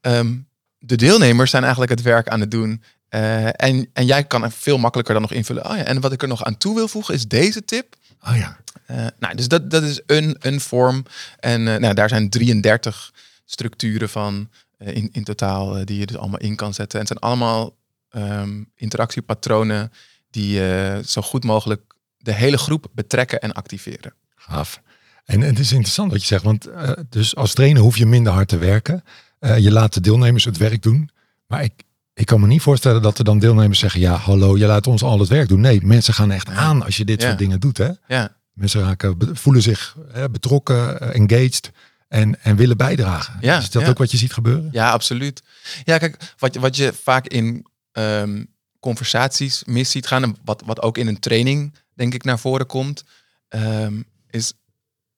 um, 0.00 0.48
de 0.78 0.96
deelnemers 0.96 1.50
zijn 1.50 1.62
eigenlijk 1.62 1.92
het 1.92 2.02
werk 2.02 2.28
aan 2.28 2.40
het 2.40 2.50
doen. 2.50 2.82
Uh, 3.14 3.46
en, 3.46 3.88
en 3.92 4.06
jij 4.06 4.24
kan 4.24 4.42
er 4.42 4.52
veel 4.52 4.78
makkelijker 4.78 5.14
dan 5.14 5.22
nog 5.22 5.32
invullen. 5.32 5.70
Oh 5.70 5.76
ja, 5.76 5.82
en 5.82 6.00
wat 6.00 6.12
ik 6.12 6.22
er 6.22 6.28
nog 6.28 6.44
aan 6.44 6.56
toe 6.56 6.74
wil 6.74 6.88
voegen 6.88 7.14
is 7.14 7.28
deze 7.28 7.64
tip. 7.64 7.96
Oh 8.28 8.36
ja. 8.36 8.56
Uh, 8.90 9.06
nou, 9.18 9.34
dus 9.34 9.48
dat, 9.48 9.70
dat 9.70 9.82
is 9.82 10.00
een, 10.06 10.36
een 10.40 10.60
vorm. 10.60 11.04
En 11.40 11.60
uh, 11.60 11.76
nou, 11.76 11.94
daar 11.94 12.08
zijn 12.08 12.30
33 12.30 13.12
structuren 13.44 14.08
van 14.08 14.50
in, 14.78 15.08
in 15.12 15.24
totaal 15.24 15.84
die 15.84 15.98
je 15.98 16.06
dus 16.06 16.16
allemaal 16.16 16.40
in 16.40 16.56
kan 16.56 16.74
zetten. 16.74 17.00
En 17.00 17.06
het 17.06 17.18
zijn 17.18 17.30
allemaal 17.30 17.76
um, 18.10 18.70
interactiepatronen 18.74 19.92
die 20.30 20.60
zo 21.04 21.22
goed 21.22 21.44
mogelijk 21.44 21.82
de 22.18 22.32
hele 22.32 22.58
groep 22.58 22.86
betrekken 22.92 23.40
en 23.40 23.52
activeren. 23.52 24.14
Gaaf. 24.34 24.80
En, 25.24 25.42
en 25.42 25.48
het 25.48 25.58
is 25.58 25.72
interessant 25.72 26.10
wat 26.10 26.20
je 26.20 26.26
zegt, 26.26 26.42
want 26.42 26.68
dus 27.08 27.36
als 27.36 27.54
trainer 27.54 27.82
hoef 27.82 27.96
je 27.96 28.06
minder 28.06 28.32
hard 28.32 28.48
te 28.48 28.58
werken. 28.58 29.04
je 29.38 29.72
laat 29.72 29.94
de 29.94 30.00
deelnemers 30.00 30.44
het 30.44 30.56
werk 30.56 30.82
doen. 30.82 31.10
Maar 31.46 31.62
ik, 31.62 31.84
ik 32.14 32.26
kan 32.26 32.40
me 32.40 32.46
niet 32.46 32.62
voorstellen 32.62 33.02
dat 33.02 33.18
er 33.18 33.24
dan 33.24 33.38
deelnemers 33.38 33.78
zeggen, 33.78 34.00
ja, 34.00 34.14
hallo, 34.14 34.58
je 34.58 34.66
laat 34.66 34.86
ons 34.86 35.02
al 35.02 35.18
het 35.18 35.28
werk 35.28 35.48
doen. 35.48 35.60
Nee, 35.60 35.80
mensen 35.82 36.14
gaan 36.14 36.30
echt 36.30 36.48
aan 36.48 36.82
als 36.82 36.96
je 36.96 37.04
dit 37.04 37.22
soort 37.22 37.38
dingen 37.38 37.60
doet. 37.60 37.78
Hè? 37.78 37.90
Ja. 38.08 38.36
Mensen 38.52 38.80
raken, 38.80 39.36
voelen 39.36 39.62
zich 39.62 39.96
hè, 40.12 40.30
betrokken, 40.30 41.00
eh, 41.00 41.20
engaged 41.20 41.70
en, 42.08 42.42
en 42.42 42.56
willen 42.56 42.76
bijdragen. 42.76 43.36
Ja, 43.40 43.58
is 43.58 43.70
dat 43.70 43.82
ja. 43.82 43.88
ook 43.88 43.98
wat 43.98 44.10
je 44.10 44.16
ziet 44.16 44.32
gebeuren? 44.32 44.68
Ja, 44.72 44.90
absoluut. 44.90 45.42
Ja, 45.84 45.98
kijk, 45.98 46.34
wat, 46.38 46.54
wat 46.54 46.76
je 46.76 46.92
vaak 47.02 47.26
in 47.26 47.66
um, 47.92 48.46
conversaties 48.80 49.64
mis 49.64 49.90
ziet 49.90 50.06
gaan, 50.06 50.22
en 50.22 50.36
wat, 50.44 50.62
wat 50.66 50.82
ook 50.82 50.98
in 50.98 51.06
een 51.06 51.18
training, 51.18 51.74
denk 51.94 52.14
ik, 52.14 52.24
naar 52.24 52.38
voren 52.38 52.66
komt, 52.66 53.04
um, 53.48 54.04
is 54.30 54.52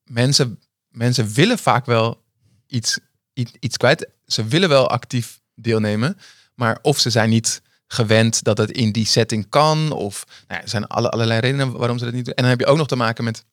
mensen, 0.04 0.60
mensen 0.88 1.32
willen 1.32 1.58
vaak 1.58 1.86
wel 1.86 2.22
iets, 2.66 2.98
iets, 3.32 3.52
iets 3.60 3.76
kwijt. 3.76 4.08
Ze 4.26 4.44
willen 4.44 4.68
wel 4.68 4.90
actief 4.90 5.40
deelnemen. 5.54 6.16
Maar 6.56 6.78
of 6.82 6.98
ze 6.98 7.10
zijn 7.10 7.30
niet 7.30 7.62
gewend 7.86 8.42
dat 8.42 8.58
het 8.58 8.70
in 8.70 8.92
die 8.92 9.06
setting 9.06 9.48
kan. 9.48 9.92
Of 9.92 10.24
nou 10.26 10.38
ja, 10.48 10.62
er 10.62 10.68
zijn 10.68 10.86
alle, 10.86 11.10
allerlei 11.10 11.40
redenen 11.40 11.72
waarom 11.72 11.98
ze 11.98 12.04
dat 12.04 12.14
niet 12.14 12.24
doen. 12.24 12.34
En 12.34 12.42
dan 12.42 12.50
heb 12.50 12.60
je 12.60 12.66
ook 12.66 12.76
nog 12.76 12.88
te 12.88 12.96
maken 12.96 13.24
met 13.24 13.44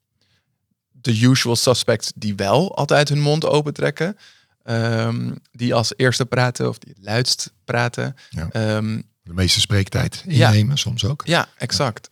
de 0.92 1.22
usual 1.22 1.56
suspects 1.56 2.12
die 2.16 2.36
wel 2.36 2.76
altijd 2.76 3.10
hun 3.10 3.22
mond 3.22 3.46
open 3.46 3.74
trekken. 3.74 4.18
Um, 4.66 5.36
die 5.52 5.74
als 5.74 5.94
eerste 5.96 6.26
praten 6.26 6.70
of 6.70 6.78
die 6.78 6.94
het 6.96 7.06
luidst 7.06 7.54
praten. 7.66 8.16
Ja. 8.30 8.76
Um, 8.76 9.04
de 9.24 9.34
meeste 9.34 9.60
spreektijd 9.60 10.24
innemen 10.28 10.70
ja. 10.70 10.76
soms 10.76 11.06
ook. 11.06 11.22
Ja, 11.26 11.48
exact. 11.58 12.10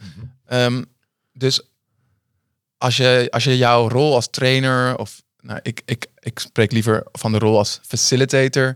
Ja. 0.47 0.65
Um, 0.65 0.86
dus 1.34 1.62
als 2.77 2.97
je, 2.97 3.27
als 3.30 3.43
je 3.43 3.58
jouw 3.58 3.89
rol 3.89 4.15
als 4.15 4.30
trainer 4.30 4.97
of 4.97 5.21
nou, 5.39 5.60
ik, 5.63 5.82
ik, 5.86 6.06
ik 6.19 6.39
spreek 6.39 6.71
liever 6.71 7.04
van 7.12 7.32
de 7.32 7.38
rol 7.38 7.58
als 7.58 7.80
facilitator 7.88 8.75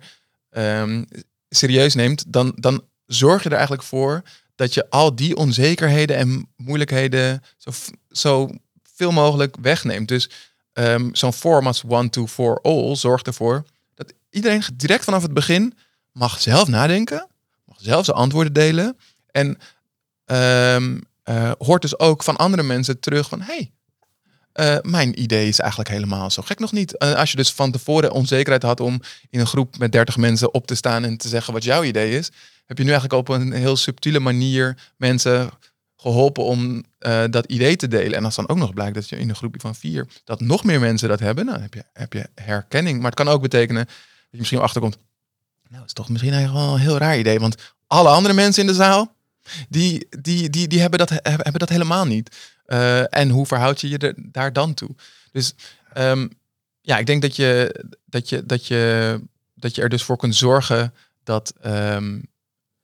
serieus 1.55 1.93
neemt, 1.93 2.23
dan, 2.27 2.53
dan 2.55 2.83
zorg 3.05 3.43
je 3.43 3.49
er 3.49 3.55
eigenlijk 3.55 3.83
voor 3.83 4.21
dat 4.55 4.73
je 4.73 4.89
al 4.89 5.15
die 5.15 5.35
onzekerheden 5.35 6.17
en 6.17 6.49
moeilijkheden 6.55 7.43
zo, 7.57 7.71
zo 8.09 8.49
veel 8.83 9.11
mogelijk 9.11 9.55
wegneemt. 9.61 10.07
Dus 10.07 10.29
um, 10.73 11.15
zo'n 11.15 11.33
form 11.33 11.67
als 11.67 11.83
one, 11.87 12.09
two, 12.09 12.27
for 12.27 12.61
all 12.61 12.95
zorgt 12.95 13.27
ervoor 13.27 13.63
dat 13.93 14.13
iedereen 14.29 14.63
direct 14.73 15.03
vanaf 15.03 15.21
het 15.21 15.33
begin 15.33 15.73
mag 16.11 16.41
zelf 16.41 16.67
nadenken, 16.67 17.27
mag 17.65 17.77
zelf 17.79 18.05
zijn 18.05 18.17
antwoorden 18.17 18.53
delen 18.53 18.97
en 19.31 19.57
um, 20.25 21.03
uh, 21.29 21.51
hoort 21.57 21.81
dus 21.81 21.99
ook 21.99 22.23
van 22.23 22.35
andere 22.35 22.63
mensen 22.63 22.99
terug 22.99 23.29
van 23.29 23.41
hey, 23.41 23.71
uh, 24.59 24.77
mijn 24.81 25.21
idee 25.21 25.47
is 25.47 25.59
eigenlijk 25.59 25.89
helemaal 25.89 26.31
zo 26.31 26.41
gek 26.41 26.59
nog 26.59 26.71
niet. 26.71 26.95
Uh, 27.03 27.13
als 27.13 27.31
je 27.31 27.37
dus 27.37 27.51
van 27.51 27.71
tevoren 27.71 28.11
onzekerheid 28.11 28.63
had 28.63 28.79
om 28.79 29.01
in 29.29 29.39
een 29.39 29.47
groep 29.47 29.77
met 29.77 29.91
30 29.91 30.17
mensen 30.17 30.53
op 30.53 30.67
te 30.67 30.75
staan 30.75 31.03
en 31.03 31.17
te 31.17 31.27
zeggen 31.27 31.53
wat 31.53 31.63
jouw 31.63 31.83
idee 31.83 32.17
is, 32.17 32.31
heb 32.65 32.77
je 32.77 32.83
nu 32.83 32.89
eigenlijk 32.89 33.19
op 33.19 33.35
een 33.35 33.51
heel 33.51 33.75
subtiele 33.75 34.19
manier 34.19 34.91
mensen 34.97 35.49
geholpen 35.97 36.43
om 36.43 36.83
uh, 36.99 37.23
dat 37.29 37.45
idee 37.45 37.75
te 37.75 37.87
delen. 37.87 38.17
En 38.17 38.25
als 38.25 38.35
dan 38.35 38.49
ook 38.49 38.57
nog 38.57 38.73
blijkt 38.73 38.95
dat 38.95 39.09
je 39.09 39.17
in 39.17 39.29
een 39.29 39.35
groepje 39.35 39.59
van 39.59 39.75
vier, 39.75 40.07
dat 40.23 40.39
nog 40.39 40.63
meer 40.63 40.79
mensen 40.79 41.09
dat 41.09 41.19
hebben, 41.19 41.45
dan 41.45 41.61
heb 41.61 41.73
je, 41.73 41.83
heb 41.93 42.13
je 42.13 42.29
herkenning. 42.35 42.97
Maar 42.97 43.11
het 43.11 43.19
kan 43.19 43.27
ook 43.27 43.41
betekenen 43.41 43.85
dat 43.85 43.95
je 44.29 44.37
misschien 44.37 44.59
achterkomt, 44.59 44.97
nou, 45.63 45.79
dat 45.79 45.85
is 45.85 45.93
toch 45.93 46.09
misschien 46.09 46.33
eigenlijk 46.33 46.65
wel 46.65 46.75
een 46.75 46.81
heel 46.81 46.97
raar 46.97 47.17
idee, 47.17 47.39
want 47.39 47.55
alle 47.87 48.09
andere 48.09 48.33
mensen 48.33 48.61
in 48.61 48.67
de 48.67 48.75
zaal, 48.75 49.15
die, 49.69 50.07
die, 50.21 50.49
die, 50.49 50.67
die 50.67 50.79
hebben, 50.79 50.99
dat, 50.99 51.09
hebben 51.23 51.59
dat 51.59 51.69
helemaal 51.69 52.05
niet. 52.05 52.35
Uh, 52.67 53.13
en 53.13 53.29
hoe 53.29 53.45
verhoud 53.45 53.81
je 53.81 53.89
je 53.89 54.15
daar 54.17 54.53
dan 54.53 54.73
toe? 54.73 54.89
Dus 55.31 55.53
um, 55.97 56.29
ja, 56.81 56.97
ik 56.97 57.05
denk 57.05 57.21
dat 57.21 57.35
je, 57.35 57.83
dat, 58.05 58.29
je, 58.29 58.45
dat, 58.45 58.67
je, 58.67 59.19
dat 59.55 59.75
je 59.75 59.81
er 59.81 59.89
dus 59.89 60.03
voor 60.03 60.17
kunt 60.17 60.35
zorgen 60.35 60.93
dat 61.23 61.53
um, 61.65 62.25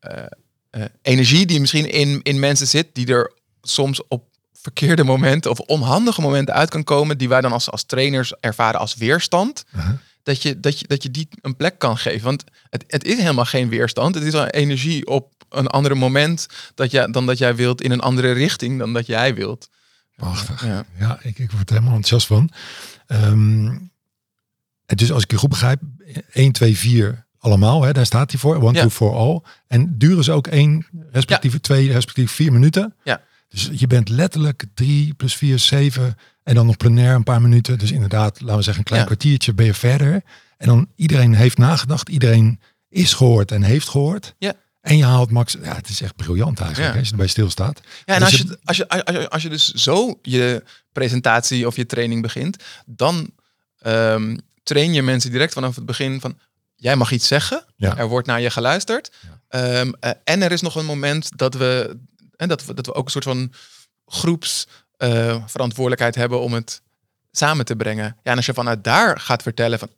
uh, 0.01 0.23
uh, 0.71 0.83
energie 1.01 1.45
die 1.45 1.59
misschien 1.59 1.91
in, 1.91 2.19
in 2.23 2.39
mensen 2.39 2.67
zit, 2.67 2.87
die 2.93 3.07
er 3.07 3.33
soms 3.61 4.07
op 4.07 4.29
verkeerde 4.53 5.03
momenten 5.03 5.51
of 5.51 5.59
onhandige 5.59 6.21
momenten 6.21 6.53
uit 6.53 6.69
kan 6.69 6.83
komen, 6.83 7.17
die 7.17 7.29
wij 7.29 7.41
dan 7.41 7.51
als, 7.51 7.71
als 7.71 7.83
trainers 7.83 8.33
ervaren 8.39 8.79
als 8.79 8.95
weerstand. 8.95 9.63
-huh. 9.69 9.89
Dat 10.23 10.41
je, 10.41 10.59
dat, 10.59 10.79
je, 10.79 10.87
dat 10.87 11.03
je 11.03 11.11
die 11.11 11.27
een 11.41 11.55
plek 11.55 11.79
kan 11.79 11.97
geven. 11.97 12.23
Want 12.23 12.43
het, 12.69 12.83
het 12.87 13.03
is 13.03 13.17
helemaal 13.17 13.45
geen 13.45 13.69
weerstand. 13.69 14.15
Het 14.15 14.23
is 14.23 14.33
al 14.33 14.47
energie 14.47 15.07
op 15.07 15.33
een 15.49 15.67
ander 15.67 15.97
moment 15.97 16.47
dat 16.75 16.91
jij, 16.91 17.07
dan 17.07 17.25
dat 17.25 17.37
jij 17.37 17.55
wilt 17.55 17.81
in 17.81 17.91
een 17.91 17.99
andere 17.99 18.31
richting 18.31 18.79
dan 18.79 18.93
dat 18.93 19.05
jij 19.05 19.35
wilt. 19.35 19.69
Prachtig. 20.15 20.65
Ja, 20.65 20.85
ja 20.99 21.19
ik, 21.21 21.39
ik 21.39 21.51
word 21.51 21.69
er 21.69 21.75
helemaal 21.75 21.95
enthousiast 21.95 22.27
van. 22.27 22.49
Um, 23.07 23.91
dus 24.85 25.11
als 25.11 25.23
ik 25.23 25.31
je 25.31 25.37
goed 25.37 25.49
begrijp, 25.49 25.81
1, 26.31 26.51
2, 26.51 26.77
4 26.77 27.25
allemaal, 27.39 27.83
hè, 27.83 27.91
daar 27.91 28.05
staat 28.05 28.31
hij 28.31 28.39
voor. 28.39 28.55
One, 28.55 28.73
ja. 28.73 28.81
two, 28.81 28.89
for 28.89 29.15
all. 29.15 29.41
En 29.67 29.97
duren 29.97 30.23
ze 30.23 30.31
ook 30.31 30.47
één, 30.47 30.85
respectieve 31.11 31.55
ja. 31.55 31.61
twee, 31.61 31.91
respectieve 31.91 32.33
vier 32.33 32.51
minuten. 32.51 32.95
Ja. 33.03 33.21
Dus 33.51 33.69
je 33.73 33.87
bent 33.87 34.09
letterlijk 34.09 34.65
drie 34.73 35.13
plus 35.13 35.35
vier, 35.35 35.59
zeven. 35.59 36.17
En 36.43 36.55
dan 36.55 36.65
nog 36.65 36.77
plenair 36.77 37.15
een 37.15 37.23
paar 37.23 37.41
minuten. 37.41 37.79
Dus 37.79 37.91
inderdaad, 37.91 38.41
laten 38.41 38.55
we 38.55 38.61
zeggen 38.61 38.77
een 38.77 38.83
klein 38.83 39.01
ja. 39.01 39.07
kwartiertje 39.07 39.53
ben 39.53 39.65
je 39.65 39.73
verder. 39.73 40.23
En 40.57 40.67
dan 40.67 40.87
iedereen 40.95 41.33
heeft 41.33 41.57
nagedacht. 41.57 42.09
Iedereen 42.09 42.59
is 42.89 43.13
gehoord 43.13 43.51
en 43.51 43.63
heeft 43.63 43.89
gehoord. 43.89 44.35
Ja. 44.37 44.53
En 44.81 44.97
je 44.97 45.05
haalt 45.05 45.31
max. 45.31 45.57
Ja, 45.63 45.75
het 45.75 45.89
is 45.89 46.01
echt 46.01 46.15
briljant 46.15 46.59
eigenlijk. 46.59 46.93
Ja. 46.93 46.99
Als 46.99 47.07
je 47.07 47.13
erbij 47.13 47.27
stilstaat. 47.27 47.81
Ja, 48.05 48.15
en 48.15 48.21
als 48.21 48.37
je, 48.37 48.57
als, 48.63 48.77
je, 48.77 48.89
als, 48.89 49.15
je, 49.15 49.29
als 49.29 49.43
je 49.43 49.49
dus 49.49 49.71
zo 49.71 50.19
je 50.21 50.63
presentatie 50.91 51.67
of 51.67 51.75
je 51.75 51.85
training 51.85 52.21
begint, 52.21 52.63
dan 52.85 53.31
um, 53.85 54.37
train 54.63 54.93
je 54.93 55.01
mensen 55.01 55.31
direct 55.31 55.53
vanaf 55.53 55.75
het 55.75 55.85
begin 55.85 56.21
van. 56.21 56.37
Jij 56.75 56.95
mag 56.95 57.11
iets 57.11 57.27
zeggen. 57.27 57.65
Ja. 57.75 57.97
Er 57.97 58.07
wordt 58.07 58.27
naar 58.27 58.41
je 58.41 58.49
geluisterd. 58.49 59.11
Ja. 59.49 59.79
Um, 59.79 59.93
uh, 60.01 60.11
en 60.23 60.41
er 60.41 60.51
is 60.51 60.61
nog 60.61 60.75
een 60.75 60.85
moment 60.85 61.37
dat 61.37 61.53
we. 61.53 61.99
En 62.41 62.47
dat 62.47 62.65
we, 62.65 62.73
dat 62.73 62.85
we 62.85 62.93
ook 62.93 63.05
een 63.05 63.11
soort 63.11 63.23
van 63.23 63.53
groeps 64.05 64.67
uh, 64.97 65.43
verantwoordelijkheid 65.45 66.15
hebben 66.15 66.39
om 66.39 66.53
het 66.53 66.81
samen 67.31 67.65
te 67.65 67.75
brengen. 67.75 68.05
Ja, 68.23 68.31
en 68.31 68.35
als 68.35 68.45
je 68.45 68.53
vanuit 68.53 68.83
daar 68.83 69.19
gaat 69.19 69.41
vertellen 69.41 69.79
van 69.79 69.89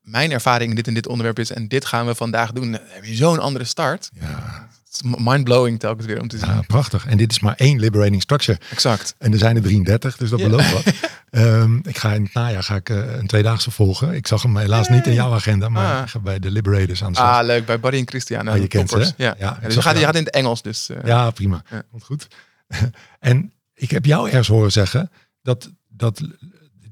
mijn 0.00 0.30
ervaring 0.30 0.70
in 0.70 0.76
dit 0.76 0.86
en 0.86 0.94
dit 0.94 1.06
onderwerp 1.06 1.38
is 1.38 1.50
en 1.50 1.68
dit 1.68 1.84
gaan 1.84 2.06
we 2.06 2.14
vandaag 2.14 2.52
doen, 2.52 2.72
dan 2.72 2.80
heb 2.84 3.04
je 3.04 3.14
zo'n 3.14 3.38
andere 3.38 3.64
start. 3.64 4.10
Ja. 4.12 4.65
Mind-blowing 5.04 5.78
telkens 5.78 6.06
weer 6.06 6.20
om 6.20 6.28
te 6.28 6.38
zien. 6.38 6.48
Ja, 6.48 6.60
prachtig. 6.66 7.06
En 7.06 7.16
dit 7.16 7.30
is 7.32 7.40
maar 7.40 7.54
één 7.56 7.78
liberating 7.80 8.22
structure. 8.22 8.58
Exact. 8.70 9.14
En 9.18 9.32
er 9.32 9.38
zijn 9.38 9.56
er 9.56 9.62
33, 9.62 10.16
dus 10.16 10.30
dat 10.30 10.38
Ja. 10.38 10.46
belooft 10.48 10.72
wat. 10.72 10.94
Ehm, 11.30 11.76
ik 11.82 11.98
ga 11.98 12.12
in 12.12 12.22
het 12.24 12.34
najaar 12.34 12.62
ga 12.62 12.74
ik, 12.74 12.88
eh, 12.88 13.16
een 13.16 13.26
tweedaagse 13.26 13.70
volgen. 13.70 14.14
Ik 14.14 14.26
zag 14.26 14.42
hem 14.42 14.56
helaas 14.56 14.88
niet 14.88 15.06
in 15.06 15.12
jouw 15.12 15.32
agenda, 15.32 15.68
maar 15.68 16.00
Ah. 16.02 16.08
ga 16.08 16.18
bij 16.18 16.38
de 16.38 16.50
Liberators 16.50 17.04
aan 17.04 17.10
de 17.12 17.18
slag. 17.18 17.38
Ah, 17.38 17.44
leuk. 17.46 17.66
Bij 17.66 17.80
Barry 17.80 17.98
en 17.98 18.08
Christian. 18.08 18.48
Ah, 18.48 18.56
je 18.58 18.66
kent 18.68 18.90
ze? 18.90 19.12
Ja. 19.16 19.34
Ja, 19.38 19.58
dus 19.62 19.74
je 19.74 19.82
gaat, 19.82 19.98
je 19.98 20.04
gaat 20.04 20.14
in 20.16 20.24
het 20.24 20.34
Engels. 20.34 20.62
Dus, 20.62 20.88
eh, 20.90 20.96
Ja, 21.04 21.30
prima. 21.30 21.62
Ja. 21.70 21.82
Komt 21.90 22.04
goed. 22.04 22.26
en 23.20 23.52
ik 23.74 23.90
heb 23.90 24.04
jou 24.04 24.26
ergens 24.28 24.48
horen 24.48 24.72
zeggen 24.72 25.10
dat, 25.42 25.70
dat 25.88 26.20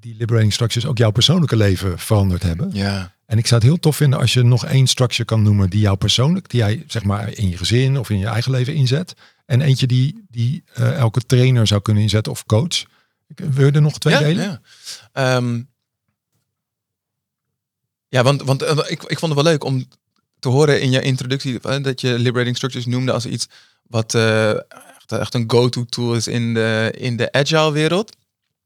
die 0.01 0.15
liberating 0.19 0.53
structures 0.53 0.89
ook 0.89 0.99
jouw 0.99 1.11
persoonlijke 1.11 1.57
leven 1.57 1.99
veranderd 1.99 2.43
hebben. 2.43 2.71
ja. 2.73 3.13
En 3.27 3.39
ik 3.39 3.47
zou 3.47 3.61
het 3.61 3.71
heel 3.71 3.79
tof 3.79 3.97
vinden 3.97 4.19
als 4.19 4.33
je 4.33 4.43
nog 4.43 4.65
één 4.65 4.87
structure 4.87 5.25
kan 5.25 5.43
noemen 5.43 5.71
die 5.71 5.81
jou 5.81 5.97
persoonlijk, 5.97 6.51
die 6.51 6.61
jij 6.61 6.85
zeg 6.87 7.05
maar 7.05 7.33
in 7.33 7.49
je 7.49 7.57
gezin 7.57 7.99
of 7.99 8.11
in 8.11 8.19
je 8.19 8.27
eigen 8.27 8.51
leven 8.51 8.75
inzet. 8.75 9.15
En 9.47 9.61
eentje 9.61 9.87
die, 9.87 10.25
die 10.29 10.65
eh, 10.75 10.97
elke 10.97 11.21
trainer 11.21 11.67
zou 11.67 11.83
kunnen 11.83 12.03
inzetten 12.03 12.33
of 12.33 12.45
coach. 12.45 12.85
Wil 13.27 13.67
je 13.67 13.73
er 13.73 13.83
nog 13.83 13.99
twee 13.99 14.15
ja, 14.15 14.21
delen? 14.21 14.45
Ja, 14.45 14.61
Ehm, 15.13 15.63
ja 18.09 18.23
want, 18.23 18.43
want 18.43 18.63
eh, 18.63 18.77
ik, 18.77 19.03
ik 19.03 19.19
vond 19.19 19.35
het 19.35 19.43
wel 19.43 19.53
leuk 19.53 19.65
om 19.65 19.89
te 20.39 20.49
horen 20.49 20.81
in 20.81 20.91
je 20.91 21.01
introductie 21.01 21.61
eh, 21.61 21.83
dat 21.83 22.01
je 22.01 22.19
liberating 22.19 22.57
structures 22.57 22.87
noemde 22.87 23.13
als 23.13 23.27
iets 23.27 23.49
wat 23.83 24.15
echt, 24.15 25.13
echt 25.13 25.35
een 25.35 25.51
go-to 25.51 25.85
tool 25.85 26.15
is 26.15 26.27
in 26.27 26.55
de, 26.55 26.95
in 26.97 27.17
de 27.17 27.33
agile 27.33 27.73
wereld. 27.73 28.17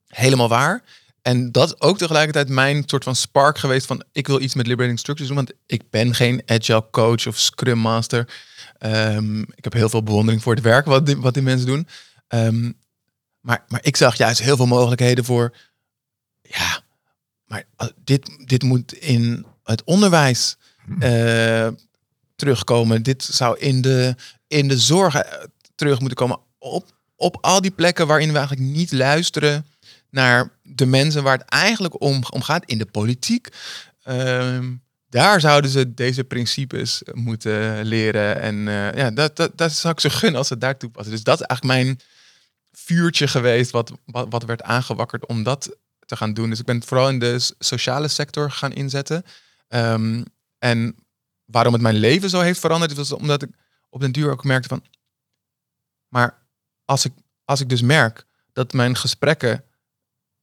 Helemaal 0.07 0.49
waar. 0.49 0.83
En 1.29 1.53
dat 1.53 1.69
is 1.69 1.81
ook 1.81 1.99
tegelijkertijd 1.99 2.49
mijn 2.49 2.83
soort 2.87 3.05
van 3.05 3.17
spark 3.17 3.59
geweest 3.59 3.87
van 3.87 4.05
ik 4.13 4.27
wil 4.27 4.41
iets 4.41 4.55
met 4.55 4.67
liberating 4.67 4.99
structures 4.99 5.35
doen, 5.35 5.45
want 5.45 5.59
ik 5.67 5.91
ben 5.91 6.15
geen 6.15 6.43
agile 6.47 6.87
coach 6.91 7.27
of 7.27 7.39
scrum 7.39 7.79
master. 7.79 8.29
Ehm, 8.79 9.41
ik 9.41 9.65
heb 9.65 9.73
heel 9.73 9.89
veel 9.89 10.03
bewondering 10.03 10.43
voor 10.43 10.55
het 10.55 10.63
werk 10.65 10.87
wat 10.87 11.07
die, 11.07 11.17
wat 11.17 11.35
die 11.35 11.43
mensen 11.43 11.67
doen. 11.67 11.89
Ehm, 12.29 12.73
maar, 13.41 13.65
maar 13.69 13.81
ik 13.83 13.97
zag 13.97 14.17
juist 14.17 14.41
heel 14.41 14.57
veel 14.57 14.67
mogelijkheden 14.67 15.25
voor. 15.25 15.57
Ja, 16.43 16.81
maar 17.45 17.65
dit, 18.05 18.31
dit 18.47 18.63
moet 18.63 18.93
in 18.93 19.47
het 19.65 19.85
onderwijs 19.85 20.57
eh, 20.99 21.69
terugkomen. 22.37 23.03
Dit 23.03 23.23
zou 23.23 23.59
in 23.59 23.81
de, 23.81 24.15
in 24.47 24.69
de 24.69 24.79
zorg 24.79 25.15
eh, 25.15 25.45
terug 25.75 25.99
moeten 25.99 26.19
komen. 26.19 26.39
Op, 26.59 26.87
op 27.17 27.39
al 27.41 27.61
die 27.61 27.71
plekken 27.71 28.07
waarin 28.07 28.33
we 28.33 28.39
eigenlijk 28.39 28.69
niet 28.69 28.93
luisteren 28.93 29.67
naar 30.11 30.51
de 30.63 30.87
mensen 30.87 31.23
waar 31.23 31.39
het 31.39 31.49
eigenlijk 31.49 32.03
om, 32.03 32.23
om 32.31 32.43
gaat. 32.43 32.65
In 32.65 32.79
de 32.79 32.87
politiek. 32.87 33.49
Ehm, 34.03 34.75
daar 35.09 35.41
zouden 35.41 35.71
ze 35.71 35.95
deze 35.95 36.25
principes 36.25 37.03
moeten 37.13 37.85
leren. 37.85 38.41
En 38.41 38.69
eh, 38.69 38.95
ja, 38.95 39.11
dat, 39.11 39.37
dat, 39.37 39.59
dat 39.59 39.73
zou 39.73 39.95
ik 39.95 40.01
ze 40.01 40.11
gunnen 40.11 40.39
als 40.39 40.49
ze 40.49 40.59
daar 40.59 40.77
toepassen. 40.77 41.13
Dus 41.13 41.23
dat 41.23 41.41
is 41.41 41.47
eigenlijk 41.47 41.81
mijn 41.81 42.01
vuurtje 42.73 43.29
geweest 43.29 43.71
wat, 43.71 43.93
wat, 44.05 44.27
wat 44.31 44.45
werd 44.45 44.63
aangewakkerd 44.63 45.27
om 45.27 45.43
dat 45.43 45.77
te 46.07 46.17
gaan 46.17 46.35
doen. 46.35 46.51
Dus 46.51 46.59
ik 46.59 46.67
ben 46.67 46.77
het 46.77 46.85
vooral 46.85 47.09
in 47.09 47.19
de 47.19 47.55
sociale 47.59 48.09
sector 48.09 48.51
gaan 48.51 48.73
inzetten. 48.73 49.25
Ehm, 49.69 50.25
en 50.59 50.97
waarom 51.45 51.73
het 51.73 51.83
mijn 51.83 51.95
leven 51.95 52.31
zo 52.31 52.41
heeft 52.41 52.61
veranderd, 52.61 52.95
was 52.95 53.13
omdat 53.13 53.43
ik 53.43 53.51
op 53.89 54.01
den 54.01 54.13
duur 54.13 54.31
ook 54.31 54.45
merkte 54.45 54.69
van... 54.69 54.85
Maar 56.09 56.39
als 56.85 57.05
ik, 57.05 57.13
als 57.45 57.61
ik 57.61 57.69
dus 57.69 57.83
merk 57.83 58.25
dat 58.53 58.73
mijn 58.73 58.97
gesprekken, 58.97 59.65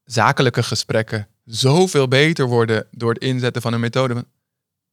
zakelijke 0.06 0.64
gesprekken, 0.64 1.28
zoveel 1.46 2.08
beter 2.08 2.46
worden 2.46 2.88
door 2.92 3.14
het 3.14 3.22
inzetten 3.22 3.62
van 3.62 3.74
een 3.74 3.80
methode. 3.80 4.26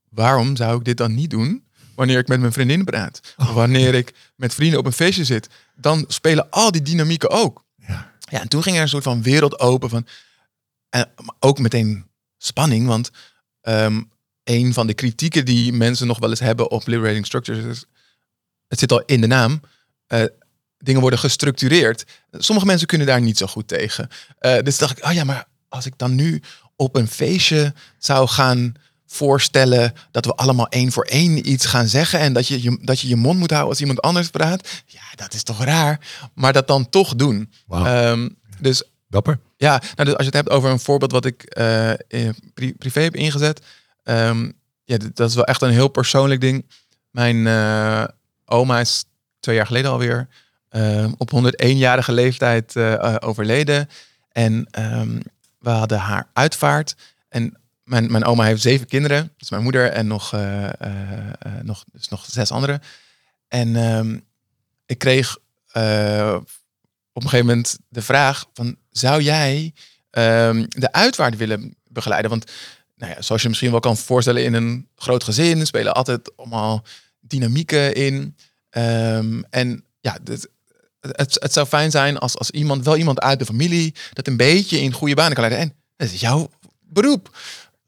Waarom 0.08 0.56
zou 0.56 0.78
ik 0.78 0.84
dit 0.84 0.96
dan 0.96 1.14
niet 1.14 1.30
doen 1.30 1.64
wanneer 1.94 2.18
ik 2.18 2.28
met 2.28 2.40
mijn 2.40 2.52
vriendin 2.52 2.84
praat? 2.84 3.34
Of 3.36 3.52
wanneer 3.52 3.94
ik 3.94 4.14
met 4.36 4.54
vrienden 4.54 4.78
op 4.78 4.86
een 4.86 4.92
feestje 4.92 5.24
zit? 5.24 5.48
Dan 5.74 6.04
spelen 6.08 6.50
al 6.50 6.72
die 6.72 6.82
dynamieken 6.82 7.30
ook. 7.30 7.64
Ja. 7.76 8.10
Ja, 8.18 8.40
en 8.40 8.48
toen 8.48 8.62
ging 8.62 8.76
er 8.76 8.82
een 8.82 8.88
soort 8.88 9.02
van 9.02 9.22
wereld 9.22 9.58
open 9.58 9.88
van. 9.88 10.06
En 10.88 11.10
maar 11.16 11.34
ook 11.38 11.58
meteen 11.58 12.06
spanning, 12.38 12.86
want 12.86 13.10
ehm, 13.60 14.02
een 14.44 14.72
van 14.72 14.86
de 14.86 14.94
kritieken 14.94 15.44
die 15.44 15.72
mensen 15.72 16.06
nog 16.06 16.18
wel 16.18 16.30
eens 16.30 16.40
hebben 16.40 16.70
op 16.70 16.86
liberating 16.86 17.26
structures 17.26 17.64
is, 17.64 17.84
het 18.68 18.78
zit 18.78 18.92
al 18.92 19.02
in 19.02 19.20
de 19.20 19.26
naam, 19.26 19.60
eh, 20.06 20.24
dingen 20.82 21.00
worden 21.00 21.18
gestructureerd. 21.18 22.04
Sommige 22.30 22.66
mensen 22.66 22.86
kunnen 22.86 23.06
daar 23.06 23.20
niet 23.20 23.38
zo 23.38 23.46
goed 23.46 23.68
tegen. 23.68 24.08
Eh, 24.38 24.58
dus 24.62 24.78
dacht 24.78 24.98
ik, 24.98 25.04
oh 25.04 25.12
ja, 25.12 25.24
maar 25.24 25.44
als 25.68 25.86
ik 25.86 25.92
dan 25.96 26.14
nu 26.14 26.42
op 26.76 26.96
een 26.96 27.08
feestje 27.08 27.74
zou 27.98 28.28
gaan 28.28 28.72
voorstellen 29.06 29.92
dat 30.10 30.24
we 30.24 30.34
allemaal 30.34 30.68
één 30.68 30.92
voor 30.92 31.04
één 31.04 31.48
iets 31.50 31.66
gaan 31.66 31.88
zeggen 31.88 32.18
en 32.18 32.32
dat 32.32 32.46
je 32.48 32.62
je, 32.62 32.78
dat 32.82 33.00
je, 33.00 33.08
je 33.08 33.16
mond 33.16 33.38
moet 33.38 33.50
houden 33.50 33.70
als 33.70 33.80
iemand 33.80 34.00
anders 34.00 34.28
praat. 34.30 34.82
Ja, 34.86 35.00
dat 35.14 35.34
is 35.34 35.42
toch 35.42 35.64
raar. 35.64 36.00
Maar 36.34 36.52
dat 36.52 36.66
dan 36.66 36.88
toch 36.88 37.14
doen. 37.14 37.52
Wauw. 37.66 37.84
Ehm, 37.84 38.28
dus 38.60 38.82
Dapper. 39.08 39.38
ja, 39.56 39.70
nou, 39.70 40.08
dus 40.08 40.08
als 40.08 40.16
je 40.18 40.24
het 40.24 40.34
hebt 40.34 40.50
over 40.50 40.70
een 40.70 40.80
voorbeeld 40.80 41.12
wat 41.12 41.24
ik 41.24 41.42
in 42.08 42.34
pri- 42.54 42.74
privé 42.74 43.00
heb 43.00 43.16
ingezet. 43.16 43.60
ehm, 44.02 44.50
ja, 44.84 44.96
dat 45.14 45.28
is 45.28 45.34
wel 45.34 45.44
echt 45.44 45.62
een 45.62 45.70
heel 45.70 45.88
persoonlijk 45.88 46.40
ding. 46.40 46.66
Mijn 47.10 47.46
eh, 47.46 48.04
oma 48.44 48.80
is 48.80 49.04
twee 49.40 49.56
jaar 49.56 49.66
geleden 49.66 49.90
alweer 49.90 50.28
op 51.16 51.30
101-jarige 51.34 52.12
leeftijd 52.12 52.76
eh, 52.76 52.92
eh, 52.92 53.14
overleden. 53.20 53.88
En 54.28 54.66
ehm, 54.70 55.20
we 55.58 55.70
hadden 55.70 55.98
haar 55.98 56.28
uitvaart. 56.32 56.96
En 57.28 57.56
mijn, 57.84 58.10
mijn 58.10 58.24
oma 58.24 58.44
heeft 58.44 58.62
zeven 58.62 58.86
kinderen. 58.86 59.32
Is 59.38 59.50
mijn 59.50 59.62
moeder 59.62 59.90
en 59.90 60.06
nog, 60.06 60.32
eh, 60.32 60.68
nog, 61.62 61.84
dus 61.92 62.08
nog 62.08 62.24
zes 62.28 62.50
anderen. 62.50 62.80
En 63.48 63.76
ehm, 63.76 64.18
ik 64.86 64.98
kreeg 64.98 65.36
op 67.12 67.22
een 67.22 67.28
gegeven 67.28 67.46
moment 67.46 67.78
de 67.88 68.02
vraag 68.02 68.44
van... 68.54 68.76
zou 68.90 69.22
jij 69.22 69.74
ehm, 70.10 70.64
de 70.68 70.92
uitvaart 70.92 71.36
willen 71.36 71.76
begeleiden? 71.88 72.30
Want 72.30 72.50
nou 72.96 73.12
ja, 73.12 73.22
zoals 73.22 73.42
je 73.42 73.48
misschien 73.48 73.70
wel 73.70 73.80
kan 73.80 73.96
voorstellen... 73.96 74.44
in 74.44 74.54
een 74.54 74.88
groot 74.96 75.24
gezin 75.24 75.66
spelen 75.66 75.94
altijd 75.94 76.36
allemaal 76.36 76.84
dynamieken 77.20 77.94
in. 77.94 78.36
Ehm, 78.70 79.42
en 79.50 79.84
ja, 80.00 80.18
dit- 80.22 80.48
het, 81.10 81.36
het 81.40 81.52
zou 81.52 81.66
fijn 81.66 81.90
zijn 81.90 82.18
als, 82.18 82.38
als 82.38 82.50
iemand, 82.50 82.84
wel 82.84 82.96
iemand 82.96 83.20
uit 83.20 83.38
de 83.38 83.44
familie... 83.44 83.94
dat 84.12 84.26
een 84.26 84.36
beetje 84.36 84.80
in 84.80 84.92
goede 84.92 85.14
banen 85.14 85.32
kan 85.34 85.48
leiden. 85.48 85.60
En 85.70 85.74
dat 85.96 86.10
is 86.12 86.20
jouw 86.20 86.50
beroep. 86.80 87.36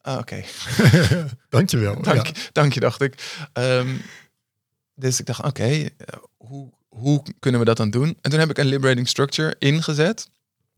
Ah, 0.01 0.19
Oké. 0.19 0.45
Dankjewel. 1.49 2.03
Dank, 2.03 2.27
Ja. 2.27 2.33
dank 2.53 2.73
je, 2.73 2.81
dacht 2.81 3.01
ik. 3.01 3.15
Ehm, 3.53 3.89
dus 4.95 5.21
ik 5.21 5.27
dacht, 5.27 5.43
oké, 5.45 5.65
eh, 5.65 5.89
hoe, 6.37 6.73
hoe 6.89 7.23
kunnen 7.39 7.61
we 7.61 7.67
dat 7.67 7.77
dan 7.77 7.91
doen? 7.91 8.19
En 8.21 8.31
toen 8.31 8.41
heb 8.41 8.51
ik 8.51 8.59
een 8.59 8.67
liberating 8.67 9.09
structure 9.09 9.57
ingezet. 9.59 10.29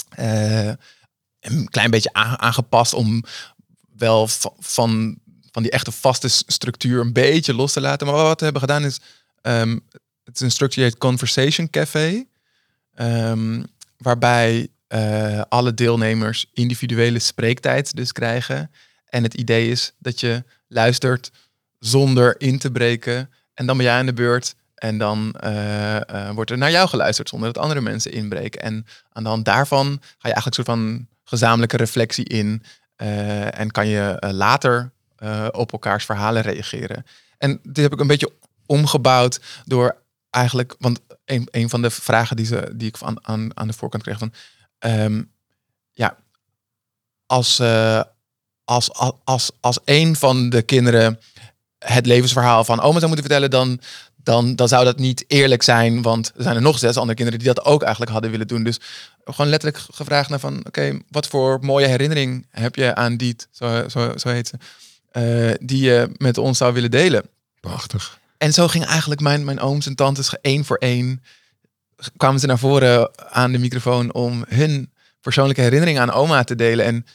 Eh, 0.09 0.71
een 1.41 1.69
klein 1.71 1.91
beetje 1.91 2.13
aan- 2.13 2.39
aangepast 2.39 2.93
om 2.93 3.25
wel 3.97 4.29
va- 4.29 4.53
van, 4.59 5.19
van 5.51 5.63
die 5.63 5.73
echte 5.73 5.93
vaste 5.93 6.29
structuur 6.29 7.01
een 7.01 7.13
beetje 7.13 7.55
los 7.55 7.73
te 7.73 7.81
laten. 7.81 8.07
Maar 8.07 8.17
wat 8.17 8.39
we 8.39 8.45
hebben 8.45 8.63
gedaan 8.63 8.85
is, 8.85 9.01
ehm, 9.41 9.79
het 10.27 10.35
is 10.35 10.41
een 10.41 10.51
structuur 10.51 10.89
die 10.89 10.99
Conversation 10.99 11.71
Café. 11.71 12.25
Ehm, 12.95 13.63
waarbij 13.97 14.69
eh, 14.87 15.41
alle 15.49 15.75
deelnemers 15.75 16.51
individuele 16.53 17.19
spreektijd 17.19 17.97
dus 17.97 18.13
krijgen. 18.13 18.71
En 19.05 19.23
het 19.23 19.35
idee 19.35 19.71
is 19.71 19.93
dat 19.99 20.21
je 20.21 20.45
luistert 20.69 21.33
zonder 21.79 22.41
in 22.41 22.59
te 22.59 22.71
breken. 22.71 23.31
En 23.55 23.67
dan 23.67 23.77
ben 23.77 23.87
jij 23.87 23.99
aan 23.99 24.07
de 24.07 24.13
beurt. 24.13 24.55
En 24.75 24.99
dan 24.99 25.33
eh, 25.33 25.97
eh, 26.11 26.35
wordt 26.35 26.51
er 26.51 26.59
naar 26.59 26.71
jou 26.71 26.89
geluisterd 26.89 27.29
zonder 27.29 27.53
dat 27.53 27.63
andere 27.63 27.81
mensen 27.81 28.13
inbreken. 28.13 28.61
En 28.63 28.87
aan 29.13 29.23
de 29.23 29.29
hand 29.29 29.45
daarvan 29.45 29.87
ga 30.01 30.29
je 30.29 30.35
eigenlijk 30.35 30.47
een 30.47 30.65
soort 30.65 30.79
van 30.79 31.07
gezamenlijke 31.25 31.77
reflectie 31.77 32.25
in. 32.25 32.63
en 32.97 33.71
kan 33.71 33.89
je 33.89 34.17
later 34.31 34.91
op 35.51 35.73
elkaars 35.73 36.05
verhalen 36.05 36.43
reageren. 36.43 37.07
En 37.39 37.61
dit 37.63 37.77
heb 37.77 37.93
ik 37.93 38.01
een 38.01 38.07
beetje 38.07 38.33
omgebouwd 38.67 39.41
door 39.65 40.05
eigenlijk, 40.37 40.75
want 40.79 41.01
een, 41.25 41.49
een 41.51 41.69
van 41.69 41.83
de 41.83 41.91
vragen 41.91 42.37
die, 42.37 42.47
ze, 42.47 42.73
die 42.75 42.89
ik 42.89 42.97
aan, 43.01 43.27
aan, 43.27 43.51
aan 43.55 43.67
de 43.67 43.73
voorkant 43.73 44.03
kreeg 44.03 44.19
van, 44.19 44.33
ehm, 44.79 45.23
ja, 45.93 46.17
als, 47.27 47.59
eh, 47.59 48.03
als, 48.65 48.93
als, 48.93 49.13
als, 49.25 49.51
als 49.61 49.79
een 49.85 50.17
van 50.17 50.51
de 50.51 50.63
kinderen 50.63 51.21
het 51.79 52.07
levensverhaal 52.07 52.65
van 52.65 52.81
oma 52.81 52.99
zou 52.99 53.07
moeten 53.07 53.31
vertellen, 53.31 53.51
dan, 53.51 53.81
dan, 54.17 54.57
dan 54.57 54.69
zou 54.69 54.85
dat 54.85 54.99
niet 54.99 55.25
eerlijk 55.27 55.63
zijn, 55.63 56.03
want 56.03 56.33
er 56.37 56.43
zijn 56.43 56.57
er 56.57 56.63
nog 56.63 56.79
zes 56.79 56.97
andere 56.97 57.17
kinderen 57.17 57.41
die 57.41 57.55
dat 57.55 57.65
ook 57.65 57.83
eigenlijk 57.83 58.13
hadden 58.13 58.31
willen 58.31 58.49
doen. 58.49 58.65
Dus 58.65 58.81
gewoon 59.25 59.51
letterlijk 59.51 59.85
gevraagd 59.91 60.31
naar 60.31 60.41
van, 60.41 60.67
oké, 60.67 60.99
wat 61.11 61.27
voor 61.27 61.59
mooie 61.61 61.87
herinnering 61.87 62.47
heb 62.51 62.75
je 62.75 62.95
aan 62.95 63.17
Diet, 63.17 63.49
zo, 63.51 63.89
zo, 63.89 64.13
zo 64.17 64.29
heet 64.29 64.49
ze, 64.49 64.57
eh, 65.11 65.67
die 65.67 65.85
je 65.85 66.11
met 66.17 66.39
ons 66.39 66.59
zou 66.59 66.73
willen 66.73 66.91
delen? 66.91 67.25
Prachtig. 67.61 68.19
En 68.39 68.53
zo 68.53 68.69
ging 68.69 68.85
eigenlijk 68.85 69.21
mijn, 69.21 69.45
mijn 69.45 69.61
ooms 69.61 69.87
en 69.87 69.95
tantes 69.95 70.41
één 70.41 70.65
voor 70.65 70.77
één. 70.77 71.23
kwamen 72.17 72.41
ze 72.41 72.47
naar 72.47 72.59
voren 72.59 73.11
aan 73.33 73.53
de 73.53 73.59
microfoon 73.59 74.13
om 74.15 74.45
hun 74.49 74.91
persoonlijke 75.21 75.61
herinnering 75.63 75.99
aan 75.99 76.11
oma 76.13 76.45
te 76.45 76.55
delen. 76.55 76.85
En 76.85 77.07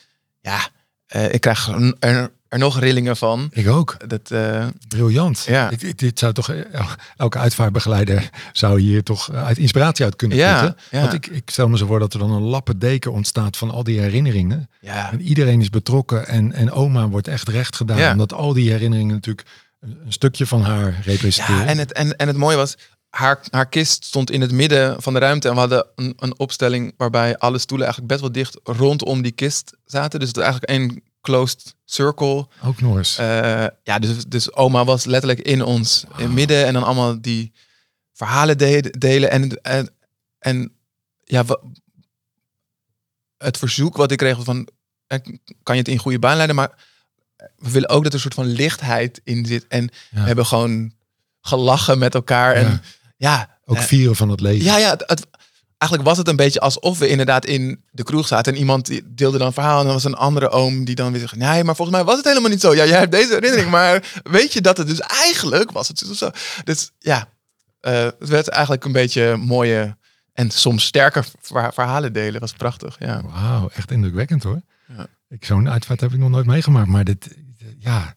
ja, 0.42 0.68
eh, 1.06 1.34
ik 1.34 1.42
krijg 1.42 1.68
er 2.00 2.60
nog 2.60 2.80
rillingen 2.80 3.18
van. 3.18 3.50
Ik 3.52 3.68
ook. 3.68 3.98
Dat, 4.10 4.32
eh, 4.32 4.68
Briljant. 4.88 5.44
Ja. 5.48 5.72
Dit 5.96 6.20
zou 6.20 6.34
toch, 6.34 6.50
eh, 6.50 6.90
elke 7.18 7.38
uitvaartbegeleider 7.38 8.30
zou 8.54 8.80
hier 8.80 9.04
toch 9.04 9.32
uit 9.32 9.58
inspiratie 9.58 10.06
uit 10.06 10.16
kunnen 10.16 10.38
Ja, 10.38 10.62
putten. 10.62 10.84
ja. 10.92 11.02
Want 11.02 11.14
ik, 11.14 11.28
ik 11.28 11.50
stel 11.50 11.70
me 11.70 11.78
zo 11.78 11.86
voor 11.86 12.00
dat 12.00 12.14
er 12.14 12.20
dan 12.20 12.32
een 12.32 12.42
lappendeken 12.42 13.12
ontstaat 13.12 13.58
van 13.58 13.72
al 13.72 13.84
die 13.84 14.00
herinneringen. 14.00 14.70
ja, 14.82 15.12
En 15.12 15.22
iedereen 15.22 15.62
is 15.62 15.70
betrokken 15.70 16.28
en, 16.28 16.54
en 16.54 16.72
oma 16.72 17.08
wordt 17.08 17.28
echt 17.28 17.48
recht 17.48 17.76
gedaan. 17.76 17.98
Ja. 17.98 18.12
Omdat 18.12 18.34
al 18.34 18.54
die 18.54 18.72
herinneringen 18.72 19.14
natuurlijk 19.16 19.48
een, 19.82 20.12
stukje 20.12 20.46
van 20.48 20.62
haar 20.62 21.02
representeren. 21.04 21.62
ja 21.62 21.68
en, 21.68 21.78
het, 21.78 21.92
en, 21.94 22.16
en 22.18 22.28
het 22.28 22.38
mooie 22.38 22.56
was, 22.56 22.76
haar, 23.10 23.40
haar 23.50 23.70
kist 23.70 24.06
stond 24.06 24.32
in 24.32 24.42
het 24.42 24.52
midden 24.52 25.02
van 25.02 25.14
de 25.14 25.20
ruimte. 25.20 25.48
En 25.48 25.54
we 25.54 25.60
hadden 25.60 25.88
een, 25.96 26.14
een 26.18 26.40
opstelling 26.40 26.94
waarbij 26.98 27.38
alle 27.38 27.58
stoelen 27.58 27.88
eigenlijk 27.88 28.14
best 28.14 28.34
wel 28.34 28.44
dicht 28.44 28.78
rondom 28.80 29.22
die 29.22 29.32
kist 29.32 29.78
zaten. 29.86 30.20
Dus 30.20 30.28
het 30.28 30.38
is 30.38 30.44
eigenlijk 30.44 30.72
één 30.72 31.04
closed 31.22 31.76
circle. 31.86 32.48
Ook 32.64 32.80
eens. 32.82 33.18
Eh, 33.18 33.66
ja, 33.84 34.00
dus, 34.00 34.26
dus 34.26 34.54
oma 34.54 34.86
was 34.86 35.06
letterlijk 35.06 35.40
in 35.40 35.64
ons 35.64 36.04
in 36.18 36.24
het 36.24 36.34
midden 36.34 36.66
en 36.66 36.74
dan 36.74 36.84
allemaal 36.84 37.22
die 37.22 37.54
verhalen 38.14 38.58
de- 38.58 38.96
delen. 38.98 39.32
En, 39.32 39.62
en, 39.62 39.90
en 40.40 40.76
ja, 41.24 41.46
het 43.38 43.58
verzoek 43.58 43.98
wat 43.98 44.12
ik 44.12 44.18
kreeg 44.18 44.36
was 44.36 44.46
van, 44.46 44.68
eh, 45.08 45.20
kan 45.64 45.76
je 45.76 45.82
het 45.82 45.92
in 45.92 45.98
goede 45.98 46.20
baan 46.20 46.36
leiden? 46.36 46.56
Maar 46.56 46.90
we 47.58 47.70
willen 47.72 47.90
ook 47.90 48.04
dat 48.04 48.08
er 48.12 48.14
een 48.14 48.20
soort 48.32 48.34
van 48.34 48.46
lichtheid 48.46 49.22
in 49.24 49.46
zit. 49.46 49.68
En 49.68 49.90
we 50.10 50.20
hebben 50.20 50.46
gewoon 50.46 50.94
gelachen 51.42 51.98
met 52.00 52.14
elkaar. 52.16 52.54
En 52.54 52.82
Ja. 53.18 53.58
ook 53.66 53.76
eh, 53.78 53.82
vieren 53.84 54.16
van 54.16 54.30
het 54.30 54.40
leven. 54.42 54.66
ja, 54.66 54.78
ja 54.78 54.90
het, 55.06 55.28
eigenlijk 55.78 56.10
was 56.10 56.18
het 56.18 56.28
een 56.28 56.36
beetje 56.36 56.60
alsof 56.60 57.00
we 57.00 57.08
inderdaad 57.08 57.46
in 57.46 57.84
de 57.92 58.04
kroeg 58.04 58.28
zaten. 58.28 58.54
En 58.54 58.60
iemand 58.60 59.02
deelde 59.06 59.38
dan 59.38 59.48
een 59.48 59.54
verhaal. 59.54 59.80
En 59.80 59.86
dan 59.86 59.94
was 59.94 60.04
een 60.04 60.14
andere 60.16 60.50
oom 60.50 60.86
die 60.86 60.96
dan 60.96 61.12
weer 61.12 61.22
zegt... 61.22 61.36
Nee, 61.36 61.64
maar 61.64 61.76
volgens 61.76 61.98
mij 61.98 62.06
was 62.06 62.16
het 62.18 62.26
helemaal 62.26 62.50
niet 62.50 62.62
zo. 62.62 62.76
Ja, 62.76 62.86
jij 62.86 63.00
hebt 63.00 63.12
deze 63.12 63.34
herinnering. 63.34 63.70
Maar 63.78 64.22
weet 64.24 64.54
je 64.54 64.62
dat 64.62 64.78
het 64.78 64.88
dus 64.88 65.00
eigenlijk 65.00 65.72
was 65.72 65.88
het 65.88 66.00
zo. 66.00 66.14
zo. 66.14 66.30
Dus 66.64 66.92
ja, 67.00 67.28
eh, 67.80 68.04
het 68.20 68.30
werd 68.30 68.48
eigenlijk 68.48 68.86
een 68.86 68.92
beetje 68.92 69.36
mooie... 69.38 70.00
En 70.34 70.52
soms 70.52 70.84
sterker 70.86 71.26
verha- 71.42 71.72
verhalen 71.72 72.14
delen. 72.14 72.40
was 72.40 72.54
prachtig, 72.54 72.96
ja. 73.00 73.22
Wauw, 73.26 73.70
echt 73.74 73.92
indrukwekkend 73.92 74.44
hoor. 74.44 74.62
Ja. 74.96 75.08
Ik, 75.30 75.46
zo'n 75.46 75.70
uitvaart 75.70 76.00
heb 76.02 76.14
ik 76.14 76.20
nog 76.20 76.30
nooit 76.30 76.46
meegemaakt. 76.46 76.88
Maar 76.90 77.04
dit, 77.04 77.38
ja, 77.80 78.16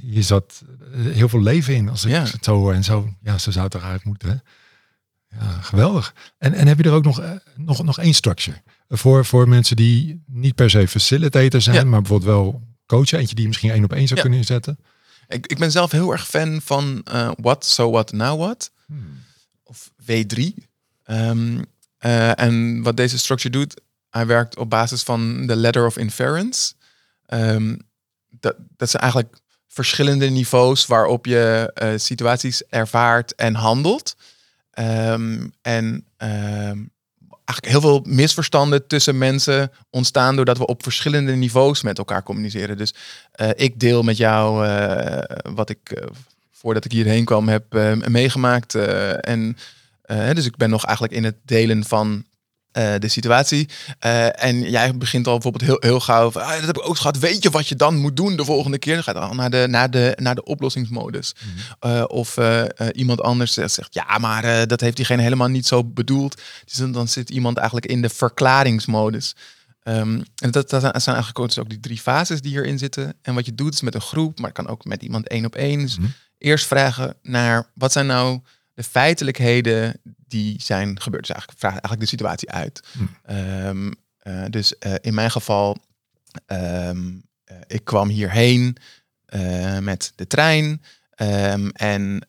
hier 0.00 0.22
zat 0.22 0.62
eh, 0.92 1.00
heel 1.12 1.28
veel 1.28 1.42
leven 1.42 1.74
in 1.74 1.88
als 1.88 2.04
ik 2.04 2.10
Ja. 2.10 2.22
het 2.22 2.44
zo 2.44 2.56
hoor. 2.56 2.72
En 2.72 2.84
zo, 2.84 3.14
ja, 3.22 3.38
zo 3.38 3.50
zou 3.50 3.64
het 3.64 3.74
eruit 3.74 4.04
moeten. 4.04 4.28
Hè? 4.28 4.34
Ja, 5.38 5.60
geweldig. 5.60 6.14
En, 6.38 6.54
en 6.54 6.66
heb 6.66 6.78
je 6.78 6.84
er 6.84 6.92
ook 6.92 7.04
nog, 7.04 7.20
eh, 7.20 7.30
nog, 7.56 7.82
nog 7.84 7.98
één 7.98 8.14
structure? 8.14 8.62
Voor, 8.88 9.24
voor 9.24 9.48
mensen 9.48 9.76
die 9.76 10.22
niet 10.26 10.54
per 10.54 10.70
se 10.70 10.88
facilitator 10.88 11.60
zijn, 11.60 11.76
Ja. 11.76 11.84
maar 11.84 12.00
bijvoorbeeld 12.00 12.30
wel 12.30 12.62
coachen. 12.86 13.18
Eentje 13.18 13.34
die 13.34 13.42
je 13.42 13.48
misschien 13.48 13.70
één 13.70 13.84
op 13.84 13.92
één 13.92 14.06
zou 14.08 14.20
kunnen 14.20 14.38
inzetten. 14.38 14.78
Ik, 15.28 15.46
ik 15.46 15.58
ben 15.58 15.70
zelf 15.72 15.90
heel 15.90 16.12
erg 16.12 16.26
fan 16.28 16.60
van 16.62 17.00
eh 17.04 17.30
What, 17.36 17.64
So 17.64 17.90
What, 17.90 18.12
Now 18.12 18.38
What. 18.40 18.70
of 19.62 19.90
W3. 20.02 20.54
Ehm, 21.02 21.62
eh, 21.98 22.40
en 22.40 22.82
wat 22.82 22.96
deze 22.96 23.18
structure 23.18 23.50
doet, 23.50 23.80
hij 24.14 24.26
werkt 24.26 24.56
op 24.56 24.70
basis 24.70 25.02
van 25.02 25.46
de 25.46 25.56
ladder 25.56 25.86
of 25.86 25.96
inference. 25.96 26.74
Ehm, 27.26 27.76
dat, 28.30 28.56
dat 28.76 28.90
zijn 28.90 29.02
eigenlijk 29.02 29.34
verschillende 29.68 30.30
niveaus 30.30 30.86
waarop 30.86 31.26
je 31.26 31.70
eh, 31.74 31.92
situaties 31.96 32.62
ervaart 32.68 33.34
en 33.34 33.54
handelt. 33.54 34.16
Ehm, 34.70 35.48
en 35.62 36.06
ehm, 36.16 36.78
eigenlijk 37.44 37.66
heel 37.66 37.80
veel 37.80 38.04
misverstanden 38.06 38.86
tussen 38.86 39.18
mensen 39.18 39.70
ontstaan 39.90 40.36
doordat 40.36 40.58
we 40.58 40.66
op 40.66 40.82
verschillende 40.82 41.32
niveaus 41.32 41.82
met 41.82 41.98
elkaar 41.98 42.22
communiceren. 42.22 42.76
Dus 42.76 42.94
eh, 43.32 43.50
ik 43.54 43.80
deel 43.80 44.02
met 44.02 44.16
jou 44.16 44.66
eh, 44.66 45.36
wat 45.54 45.70
ik 45.70 46.02
voordat 46.52 46.84
ik 46.84 46.92
hierheen 46.92 47.24
kwam 47.24 47.48
heb 47.48 47.64
meegemaakt. 48.08 48.74
en 48.74 49.56
dus 50.06 50.46
ik 50.46 50.56
ben 50.56 50.70
nog 50.70 50.84
eigenlijk 50.84 51.16
in 51.16 51.24
het 51.24 51.36
delen 51.44 51.84
van 51.84 52.24
eh, 52.74 52.94
de 52.98 53.08
situatie. 53.08 53.68
Eh, 53.98 54.44
en 54.44 54.70
jij 54.70 54.96
begint 54.96 55.26
al 55.26 55.32
bijvoorbeeld 55.32 55.64
heel, 55.64 55.90
heel 55.90 56.00
gauw 56.00 56.30
van, 56.30 56.42
ah, 56.42 56.50
dat 56.50 56.66
heb 56.66 56.76
ik 56.76 56.88
ook 56.88 56.96
gehad. 56.96 57.18
Weet 57.18 57.42
je 57.42 57.50
wat 57.50 57.68
je 57.68 57.74
dan 57.76 57.96
moet 57.96 58.16
doen 58.16 58.36
de 58.36 58.44
volgende 58.44 58.78
keer? 58.78 58.94
Dan 58.94 59.02
gaat 59.02 59.16
al 59.16 59.34
naar 59.34 59.50
de, 59.50 59.66
naar 59.68 59.90
de, 59.90 60.12
naar 60.20 60.34
de 60.34 60.44
oplossingsmodus. 60.44 61.34
Of 62.06 62.36
eh, 62.36 62.60
eh, 62.62 62.68
iemand 62.92 63.20
anders 63.20 63.52
zegt, 63.52 63.88
ja, 63.94 64.18
maar 64.18 64.66
dat 64.66 64.80
heeft 64.80 64.96
diegene 64.96 65.22
helemaal 65.22 65.48
niet 65.48 65.66
zo 65.66 65.84
bedoeld. 65.84 66.42
Dus 66.64 66.74
dan, 66.74 66.92
dan 66.92 67.08
zit 67.08 67.30
iemand 67.30 67.56
eigenlijk 67.56 67.86
in 67.86 68.02
de 68.02 68.08
verklaringsmodus. 68.08 69.34
Ehm, 69.82 70.20
en 70.42 70.50
dat, 70.50 70.70
dat 70.70 70.80
zijn 70.80 70.92
eigenlijk 71.16 71.38
ook, 71.38 71.46
dus 71.46 71.58
ook 71.58 71.68
die 71.68 71.80
drie 71.80 71.98
fases 72.00 72.40
die 72.40 72.50
hierin 72.50 72.78
zitten. 72.78 73.14
En 73.22 73.34
wat 73.34 73.46
je 73.46 73.54
doet 73.54 73.74
is 73.74 73.80
met 73.80 73.94
een 73.94 74.00
groep, 74.00 74.38
maar 74.38 74.50
het 74.50 74.58
kan 74.58 74.68
ook 74.68 74.84
met 74.84 75.02
iemand 75.02 75.28
één 75.28 75.44
op 75.44 75.54
één. 75.54 75.78
Dus 75.80 75.98
Mhm. 75.98 76.08
eerst 76.38 76.66
vragen 76.66 77.16
naar 77.22 77.70
wat 77.74 77.92
zijn 77.92 78.06
nou 78.06 78.40
de 78.74 78.82
feitelijkheden 78.82 80.00
die 80.26 80.62
zijn 80.62 81.00
gebeurd. 81.00 81.26
Dus 81.26 81.36
eigenlijk 81.36 81.60
vraag 81.60 81.72
eigenlijk 81.72 82.00
de 82.00 82.06
situatie 82.06 82.50
uit. 82.50 82.82
Mhm. 82.92 83.06
Ehm, 83.22 83.92
eh, 84.18 84.44
dus 84.50 84.78
eh, 84.78 84.94
in 85.00 85.14
mijn 85.14 85.30
geval, 85.30 85.76
ehm, 86.46 87.12
eh, 87.44 87.56
ik 87.66 87.84
kwam 87.84 88.08
hierheen 88.08 88.76
met 89.80 90.12
de 90.14 90.26
trein. 90.26 90.82
ehm, 91.14 91.68
en 91.68 92.26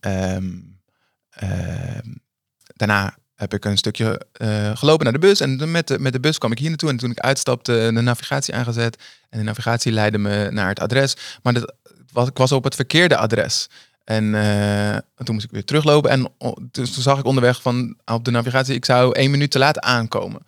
daarna 2.76 3.18
heb 3.36 3.54
ik 3.54 3.66
een 3.66 3.78
stukje 3.78 4.26
gelopen 4.74 5.04
naar 5.04 5.14
de 5.14 5.20
bus. 5.20 5.40
En 5.40 5.72
met 5.72 5.88
de, 5.88 6.00
met 6.00 6.14
de 6.14 6.20
bus 6.20 6.38
kwam 6.38 6.52
ik 6.52 6.60
hier 6.60 6.70
naartoe. 6.70 6.90
En 6.90 6.98
toen 6.98 7.12
ik 7.12 7.20
uitstapte, 7.20 7.72
de 7.72 8.02
navigatie 8.02 8.56
aangezet. 8.56 9.04
En 9.30 9.38
de 9.40 9.46
navigatie 9.46 9.92
leidde 9.92 10.18
me 10.18 10.50
naar 10.52 10.68
het 10.68 10.80
adres. 10.80 11.16
Maar 11.42 11.54
dat, 11.54 11.74
was, 12.12 12.28
ik 12.28 12.38
was 12.38 12.52
op 12.52 12.64
het 12.64 12.76
verkeerde 12.76 13.18
adres. 13.18 13.70
En 14.06 14.36
eh, 14.36 14.98
toen 15.24 15.34
moest 15.36 15.46
ik 15.46 15.52
weer 15.52 15.66
teruglopen. 15.66 16.10
En 16.12 16.32
dus 16.72 16.92
toen 16.94 17.04
zag 17.04 17.20
ik 17.20 17.26
onderweg 17.26 17.62
van 17.62 17.98
op 18.06 18.26
de 18.26 18.32
navigatie, 18.32 18.76
ik 18.76 18.86
zou 18.86 19.14
één 19.16 19.32
minuut 19.32 19.52
te 19.52 19.60
laat 19.60 19.80
aankomen. 19.80 20.42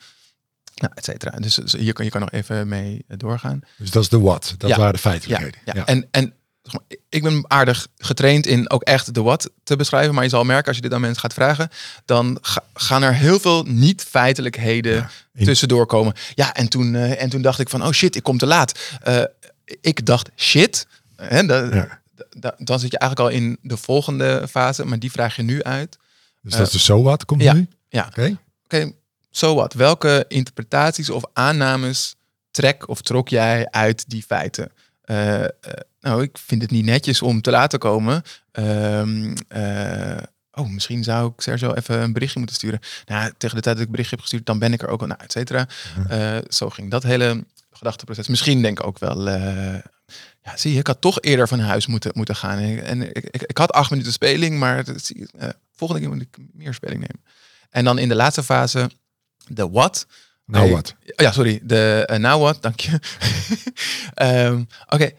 Nou, 0.76 0.92
et 0.96 1.06
cetera. 1.06 1.38
Dus, 1.40 1.56
dus 1.56 1.74
hier 1.74 1.94
kan 1.94 2.06
je 2.06 2.12
kan 2.12 2.22
nog 2.22 2.32
even 2.32 2.68
mee 2.68 3.06
eh, 3.08 3.18
doorgaan. 3.18 3.60
Dus 3.78 3.92
dat 3.92 4.04
is 4.04 4.10
de 4.10 4.20
what. 4.20 4.56
Dat 4.58 4.70
Ja. 4.70 4.78
waren 4.78 4.94
de 4.94 5.00
Ja, 5.04 5.10
feitelijkheden. 5.10 5.60
ja. 5.66 5.86
En, 5.86 6.08
en 6.12 6.34
zeg 6.62 6.74
maar, 6.74 6.98
ik 7.10 7.24
ben 7.24 7.44
aardig 7.48 7.88
getraind 7.98 8.46
in 8.46 8.70
ook 8.70 8.84
echt 8.84 9.14
de 9.14 9.22
wat 9.22 9.50
te 9.64 9.76
beschrijven. 9.76 10.14
Maar 10.14 10.24
je 10.24 10.30
zal 10.30 10.44
merken, 10.44 10.68
als 10.68 10.76
je 10.76 10.82
dit 10.82 10.94
aan 10.94 11.02
mensen 11.02 11.22
gaat 11.22 11.34
vragen, 11.34 11.70
dan 12.06 12.38
ga- 12.42 12.64
gaan 12.74 13.04
er 13.04 13.14
heel 13.14 13.40
veel 13.40 13.64
niet-feitelijkheden 13.64 15.10
Ja, 15.34 15.46
tussendoor 15.46 15.86
komen. 15.86 16.14
Ja, 16.36 16.54
en 16.54 16.68
toen, 16.70 16.96
eh, 16.96 17.22
en 17.22 17.30
toen 17.30 17.42
dacht 17.42 17.60
ik 17.60 17.70
van, 17.70 17.84
oh 17.86 17.92
shit, 17.92 18.16
ik 18.16 18.24
kom 18.24 18.38
te 18.38 18.46
laat. 18.46 18.80
Ik 19.82 20.06
dacht, 20.06 20.30
shit. 20.36 20.88
Hè, 21.16 21.46
da- 21.46 21.76
Ja. 21.76 22.00
Da- 22.30 22.56
dan 22.58 22.80
zit 22.80 22.92
je 22.92 22.98
eigenlijk 22.98 23.32
al 23.32 23.38
in 23.38 23.58
de 23.62 23.78
volgende 23.78 24.48
fase, 24.50 24.86
maar 24.86 25.00
die 25.00 25.12
vraag 25.12 25.36
je 25.36 25.44
nu 25.44 25.64
uit. 25.64 25.98
Dus 26.42 26.54
dat 26.54 26.68
is 26.68 26.74
de 26.74 26.80
so 26.80 27.02
what 27.02 27.26
komt 27.26 27.42
ja. 27.42 27.54
nu? 27.54 27.68
Ja. 27.90 28.06
Oké. 28.08 28.38
Oké, 28.64 28.92
zo 29.30 29.56
wat. 29.56 29.74
Welke 29.74 30.26
interpretaties 30.28 31.10
of 31.10 31.24
aannames 31.34 32.16
trek 32.52 32.88
of 32.88 33.02
trok 33.02 33.30
jij 33.30 33.68
uit 33.70 34.10
die 34.10 34.24
feiten? 34.24 34.72
Eh, 35.02 35.44
eh, 35.44 35.50
nou, 36.00 36.22
ik 36.22 36.38
vind 36.38 36.62
het 36.62 36.72
niet 36.72 36.86
netjes 36.86 37.22
om 37.22 37.42
te 37.42 37.52
laten 37.52 37.80
komen. 37.80 38.24
Ehm, 38.52 39.36
eh, 39.48 40.18
oh, 40.52 40.70
misschien 40.70 41.04
zou 41.04 41.32
ik 41.32 41.42
Sergio 41.42 41.74
even 41.74 42.02
een 42.02 42.14
berichtje 42.14 42.40
moeten 42.40 42.58
sturen. 42.58 42.80
Nou, 43.06 43.34
tegen 43.38 43.56
de 43.56 43.62
tijd 43.62 43.76
dat 43.76 43.86
ik 43.86 43.92
berichtje 43.92 44.16
heb 44.16 44.24
gestuurd, 44.24 44.46
dan 44.46 44.60
ben 44.60 44.74
ik 44.74 44.82
er 44.82 44.88
ook 44.88 45.02
al, 45.02 45.08
nou, 45.08 45.20
et 45.24 45.32
cetera. 45.32 45.68
Zo 46.50 46.70
ging 46.70 46.92
dat 46.92 47.04
hele 47.04 47.46
gedachteproces. 47.72 48.28
Misschien 48.28 48.62
denk 48.62 48.80
ik 48.80 48.86
ook 48.86 49.00
wel, 49.00 49.24
ja, 50.44 50.58
zie 50.58 50.74
je, 50.74 50.80
ik 50.80 50.88
had 50.88 51.02
toch 51.02 51.22
eerder 51.22 51.48
van 51.48 51.60
huis 51.60 51.88
moeten, 51.88 52.12
moeten 52.16 52.36
gaan. 52.36 52.58
En, 52.58 52.84
en 52.84 53.02
ik, 53.02 53.28
ik, 53.32 53.42
ik 53.42 53.58
had 53.58 53.72
acht 53.72 53.90
minuten 53.90 54.12
speling, 54.12 54.60
maar 54.60 54.86
zie 54.96 55.28
eh, 55.38 55.50
volgende 55.76 56.02
keer 56.04 56.14
moet 56.14 56.22
ik 56.22 56.38
meer 56.54 56.74
speling 56.74 57.00
nemen. 57.00 57.24
En 57.70 57.84
dan 57.84 57.98
in 57.98 58.10
de 58.10 58.16
laatste 58.16 58.44
fase, 58.44 58.90
de 59.48 59.70
what. 59.70 60.08
Nou 60.46 60.66
Oké. 60.66 60.74
wat. 60.74 60.96
Oh 61.00 61.06
ja, 61.16 61.32
sorry. 61.32 61.60
De 61.64 62.04
eh, 62.08 62.20
now 62.20 62.42
what, 62.42 62.62
dank 62.62 62.80
je. 62.80 63.00
Ehm, 64.14 64.64
Oké. 64.88 65.12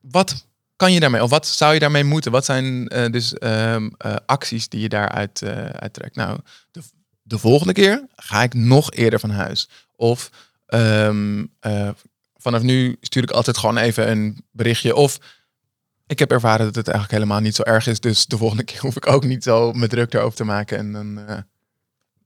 Wat 0.00 0.46
kan 0.76 0.92
je 0.92 1.00
daarmee, 1.00 1.22
of 1.22 1.30
wat 1.30 1.46
zou 1.46 1.74
je 1.74 1.80
daarmee 1.80 2.04
moeten? 2.04 2.32
Wat 2.32 2.44
zijn 2.44 2.88
eh, 2.88 3.10
dus 3.10 3.34
ehm, 3.34 3.88
eh, 3.98 4.16
acties 4.26 4.68
die 4.68 4.80
je 4.80 4.88
daaruit 4.88 5.42
eh 5.42 5.64
uittrekt? 5.64 6.16
Nou, 6.16 6.40
de, 6.70 6.80
de 7.22 7.38
volgende 7.38 7.72
keer 7.72 8.06
ga 8.16 8.42
ik 8.42 8.54
nog 8.54 8.92
eerder 8.92 9.20
van 9.20 9.30
huis. 9.30 9.68
Of 9.96 10.30
ehm, 10.66 11.44
eh, 11.60 11.90
vanaf 12.38 12.62
nu 12.62 12.96
stuur 13.00 13.22
ik 13.22 13.30
altijd 13.30 13.58
gewoon 13.58 13.76
even 13.76 14.10
een 14.10 14.44
berichtje. 14.50 14.94
Of 14.94 15.18
ik 16.06 16.18
heb 16.18 16.30
ervaren 16.30 16.66
dat 16.66 16.74
het 16.74 16.88
eigenlijk 16.88 17.18
helemaal 17.18 17.40
niet 17.40 17.54
zo 17.54 17.62
erg 17.62 17.86
is. 17.86 18.00
Dus 18.00 18.26
de 18.26 18.36
volgende 18.36 18.64
keer 18.68 18.80
hoef 18.80 18.96
ik 18.96 19.06
ook 19.06 19.24
niet 19.24 19.42
zo 19.42 19.72
me 19.72 19.88
druk 19.88 20.14
erover 20.14 20.36
te 20.36 20.44
maken. 20.44 20.78
En 20.78 20.92
dan 20.92 21.18
eh, 21.26 21.38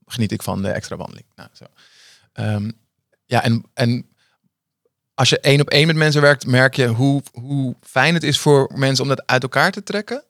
geniet 0.05 0.31
ik 0.31 0.43
van 0.43 0.61
de 0.61 0.69
extra 0.69 0.95
wandeling. 0.95 1.25
Nou, 1.35 1.49
zo. 1.53 1.65
Ehm, 2.33 2.71
ja, 3.25 3.43
en, 3.43 3.65
en 3.73 4.07
als 5.13 5.29
je 5.29 5.39
één 5.39 5.61
op 5.61 5.69
één 5.69 5.87
met 5.87 5.95
mensen 5.95 6.21
werkt, 6.21 6.47
merk 6.47 6.75
je 6.75 6.87
hoe, 6.87 7.21
hoe 7.31 7.75
fijn 7.81 8.13
het 8.13 8.23
is 8.23 8.39
voor 8.39 8.71
mensen 8.75 9.03
om 9.03 9.09
dat 9.09 9.27
uit 9.27 9.43
elkaar 9.43 9.71
te 9.71 9.83
trekken. 9.83 10.23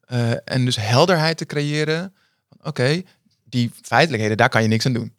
Eh, 0.00 0.30
en 0.44 0.64
dus 0.64 0.76
helderheid 0.76 1.36
te 1.36 1.46
creëren. 1.46 2.14
Oké, 2.62 3.02
die 3.44 3.70
feitelijkheden, 3.82 4.36
daar 4.36 4.48
kan 4.48 4.62
je 4.62 4.68
niks 4.68 4.86
aan 4.86 4.92
doen. 4.92 5.14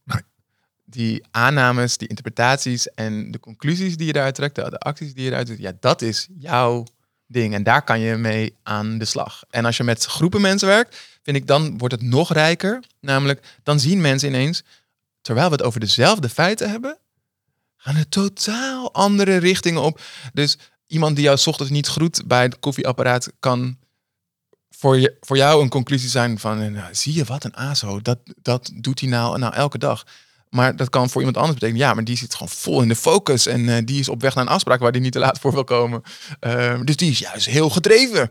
Die 0.94 1.24
aannames, 1.32 1.98
die 1.98 2.08
interpretaties 2.08 2.88
en 2.94 3.32
de 3.32 3.40
conclusies 3.40 3.98
die 3.98 4.08
je 4.08 4.14
daaruit 4.14 4.36
trekt, 4.36 4.56
de, 4.56 4.80
acties 4.80 5.14
die 5.14 5.24
je 5.24 5.30
eruit 5.30 5.48
doet, 5.48 5.60
ja, 5.60 5.72
dat 5.80 6.02
is 6.02 6.28
jouw 6.38 6.86
ding. 7.28 7.54
En 7.54 7.64
daar 7.64 7.84
kan 7.84 8.00
je 8.00 8.16
mee 8.16 8.56
aan 8.64 8.98
de 8.98 9.06
slag. 9.06 9.44
En 9.50 9.66
als 9.66 9.78
je 9.78 9.84
met 9.84 10.06
groepen 10.06 10.42
mensen 10.42 10.68
werkt, 10.68 10.98
vind 11.24 11.38
ik 11.38 11.48
dan 11.48 11.78
wordt 11.78 11.94
het 11.94 12.04
nog 12.04 12.34
rijker. 12.34 12.84
Namelijk, 13.00 13.46
dan 13.64 13.80
zien 13.80 14.02
mensen 14.02 14.30
ineens, 14.30 14.64
terwijl 15.22 15.48
we 15.48 15.54
het 15.56 15.64
over 15.64 15.80
dezelfde 15.80 16.30
feiten 16.30 16.70
hebben, 16.70 16.98
gaan 17.78 17.96
er 17.96 18.10
totaal 18.10 18.94
andere 18.94 19.38
richtingen 19.38 19.82
op. 19.82 20.02
Dus 20.34 20.58
iemand 20.88 21.16
die 21.16 21.26
jou 21.26 21.40
ochtends 21.46 21.72
niet 21.72 21.88
groet 21.88 22.24
bij 22.26 22.44
het 22.44 22.60
koffieapparaat 22.60 23.32
kan 23.40 23.78
voor, 24.70 25.00
je, 25.00 25.18
voor 25.20 25.38
jou 25.38 25.62
een 25.62 25.70
conclusie 25.70 26.10
zijn 26.10 26.40
van, 26.40 26.74
nou, 26.74 26.96
zie 26.96 27.14
je 27.14 27.24
wat 27.24 27.44
een 27.44 27.56
aso, 27.56 28.02
dat, 28.02 28.20
dat 28.42 28.72
doet 28.74 29.00
hij 29.00 29.10
nou, 29.10 29.40
nou 29.40 29.54
elke 29.54 29.78
dag. 29.78 30.06
Maar 30.54 30.76
dat 30.76 30.90
kan 30.90 31.10
voor 31.10 31.18
iemand 31.22 31.38
anders 31.38 31.60
betekenen, 31.60 31.88
ja, 31.88 31.94
maar 31.94 32.04
die 32.04 32.18
zit 32.18 32.34
gewoon 32.34 32.50
vol 32.50 32.82
in 32.82 32.88
de 32.88 32.96
focus 32.96 33.46
en 33.48 33.70
eh, 33.70 33.86
die 33.86 34.00
is 34.00 34.10
op 34.10 34.22
weg 34.22 34.36
naar 34.36 34.44
een 34.46 34.50
afspraak 34.52 34.80
waar 34.80 34.92
die 34.92 35.02
niet 35.02 35.12
te 35.12 35.20
laat 35.20 35.40
voor 35.40 35.52
wil 35.54 35.64
komen. 35.64 36.02
Ehm, 36.40 36.84
dus 36.86 36.96
die 36.96 37.12
is 37.12 37.20
juist 37.20 37.46
heel 37.46 37.70
gedreven. 37.70 38.30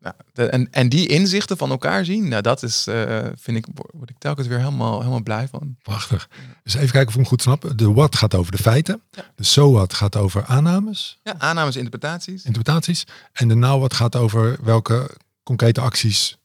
Nou, 0.00 0.14
de- 0.32 0.46
en, 0.46 0.68
en 0.72 0.88
die 0.88 1.06
inzichten 1.06 1.56
van 1.56 1.70
elkaar 1.70 2.04
zien, 2.04 2.28
nou, 2.28 2.42
dat 2.42 2.62
is, 2.62 2.86
eh, 2.86 3.26
vind 3.36 3.56
ik, 3.56 3.66
word 3.94 4.10
ik 4.10 4.18
telkens 4.18 4.46
weer 4.46 4.58
helemaal, 4.58 4.98
helemaal 4.98 5.22
blij 5.22 5.48
van. 5.48 5.76
Prachtig. 5.82 6.28
Dus 6.62 6.74
even 6.74 6.90
kijken 6.90 7.06
of 7.08 7.12
ik 7.14 7.18
hem 7.20 7.26
goed 7.28 7.42
snap. 7.42 7.72
De 7.76 7.92
what 7.92 8.16
gaat 8.16 8.34
over 8.34 8.52
de 8.52 8.58
feiten. 8.58 9.02
De 9.36 9.44
so 9.44 9.72
what 9.72 9.94
gaat 9.94 10.16
over 10.16 10.44
aannames, 10.44 11.18
Ja, 11.22 11.34
aannames, 11.38 11.76
interpretaties. 11.76 12.44
interpretaties. 12.44 13.04
En 13.32 13.48
de 13.48 13.54
now 13.54 13.78
what 13.78 13.94
gaat 13.94 14.16
over 14.16 14.56
welke 14.62 15.10
concrete 15.42 15.80
acties, 15.80 16.36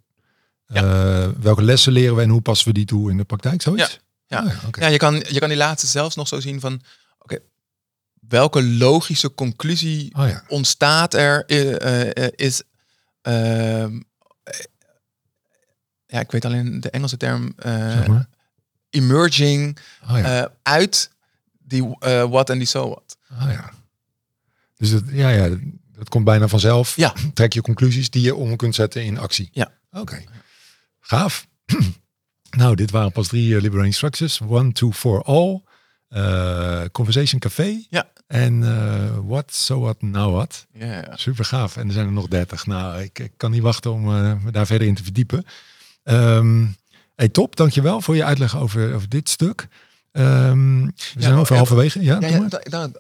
eh, 0.66 1.28
welke 1.40 1.62
lessen 1.64 1.92
leren 1.94 2.16
we 2.16 2.22
en 2.22 2.30
hoe 2.30 2.42
passen 2.42 2.68
we 2.68 2.74
die 2.74 2.86
toe 2.86 3.12
in 3.12 3.18
de 3.18 3.24
praktijk. 3.24 3.62
Zoiets? 3.62 3.92
Ja. 3.92 4.02
Oh 4.42 4.48
ja, 4.52 4.68
oké. 4.68 4.80
Ja, 4.80 4.88
je 4.88 4.98
kan, 4.98 5.24
je 5.30 5.40
kan 5.40 5.50
die 5.50 5.58
laatste 5.58 5.88
zelfs 5.88 6.16
nog 6.16 6.28
zo 6.28 6.40
zien 6.40 6.60
van, 6.60 6.82
oké, 7.18 7.40
welke 8.28 8.64
logische 8.64 9.34
conclusie 9.34 10.16
Oh 10.16 10.28
ja. 10.28 10.44
ontstaat 10.48 11.14
er, 11.14 11.46
eh, 11.46 12.26
eh, 12.26 12.32
is, 12.36 12.62
ehm, 13.22 14.00
eh, 14.44 14.60
ja, 16.06 16.20
ik 16.20 16.32
weet 16.32 16.46
alleen 16.46 16.80
de 16.82 16.90
Engelse 16.90 17.18
term, 17.18 17.54
eh, 17.58 17.92
Zeg 17.92 18.08
maar. 18.08 18.28
emerging 18.90 19.78
Oh 20.12 20.18
ja. 20.18 20.54
uit 20.64 21.10
die 21.60 21.84
what 22.30 22.50
en 22.50 22.58
die 22.58 22.68
so 22.68 22.90
what. 22.90 23.18
Oh 23.32 23.52
ja. 23.52 23.72
Dus 24.78 24.92
dat, 24.92 25.04
ja, 25.12 25.30
ja, 25.30 25.50
dat 25.92 26.10
komt 26.10 26.26
bijna 26.26 26.48
vanzelf. 26.48 26.96
Ja. 26.96 27.14
Trek 27.34 27.54
je 27.54 27.62
conclusies 27.62 28.10
die 28.10 28.22
je 28.22 28.36
om 28.36 28.56
kunt 28.56 28.76
zetten 28.76 29.04
in 29.04 29.18
actie. 29.18 29.50
Ja. 29.52 29.72
Oké. 29.92 30.24
Gaaf. 31.00 31.48
nou, 32.58 32.76
dit 32.76 32.92
waren 32.92 33.12
pas 33.12 33.28
drie 33.28 33.50
uh, 33.56 33.62
Liberating 33.62 33.94
Structures. 33.96 34.42
One, 34.48 34.72
two, 34.72 34.92
for 34.92 35.24
all. 35.24 35.62
eh, 36.10 36.82
Conversation 36.92 37.40
Café. 37.40 37.84
Ja. 37.90 38.10
En 38.28 38.64
eh, 38.64 39.18
what, 39.26 39.54
so 39.54 39.80
what, 39.80 40.02
now 40.02 40.34
what. 40.34 40.66
Ja, 40.74 41.16
Super 41.16 41.46
gaaf. 41.46 41.78
En 41.78 41.88
er 41.88 41.94
zijn 41.94 42.06
er 42.06 42.12
nog 42.12 42.28
30. 42.28 42.66
Nou, 42.66 43.02
ik, 43.02 43.20
ik 43.20 43.32
kan 43.38 43.52
niet 43.52 43.62
wachten 43.62 43.92
om 43.92 44.16
eh, 44.16 44.34
me 44.44 44.52
daar 44.52 44.66
verder 44.66 44.88
in 44.88 44.96
te 44.96 45.04
verdiepen. 45.04 45.46
Ehm 46.04 46.66
hey, 47.16 47.30
top. 47.30 47.56
Dankjewel 47.56 48.02
voor 48.02 48.16
je 48.16 48.24
uitleg 48.24 48.58
over, 48.58 48.94
over 48.94 49.10
dit 49.10 49.30
stuk. 49.30 49.68
Ehm, 50.12 50.86
we 50.86 50.92
zijn 51.22 51.34
oh, 51.34 51.40
over 51.40 51.52
ja. 51.52 51.58
halverwege. 51.58 52.04
Ja, 52.04 52.18
Ja, 52.22 52.48
da- 52.64 52.92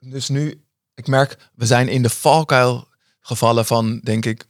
dus 0.00 0.28
nu, 0.28 0.60
ik 0.94 1.06
merk, 1.06 1.36
we 1.54 1.66
zijn 1.66 1.88
in 1.88 2.02
de 2.02 2.10
valkuil 2.10 2.88
gevallen 3.20 3.64
van, 3.66 4.00
denk 4.02 4.24
ik, 4.24 4.44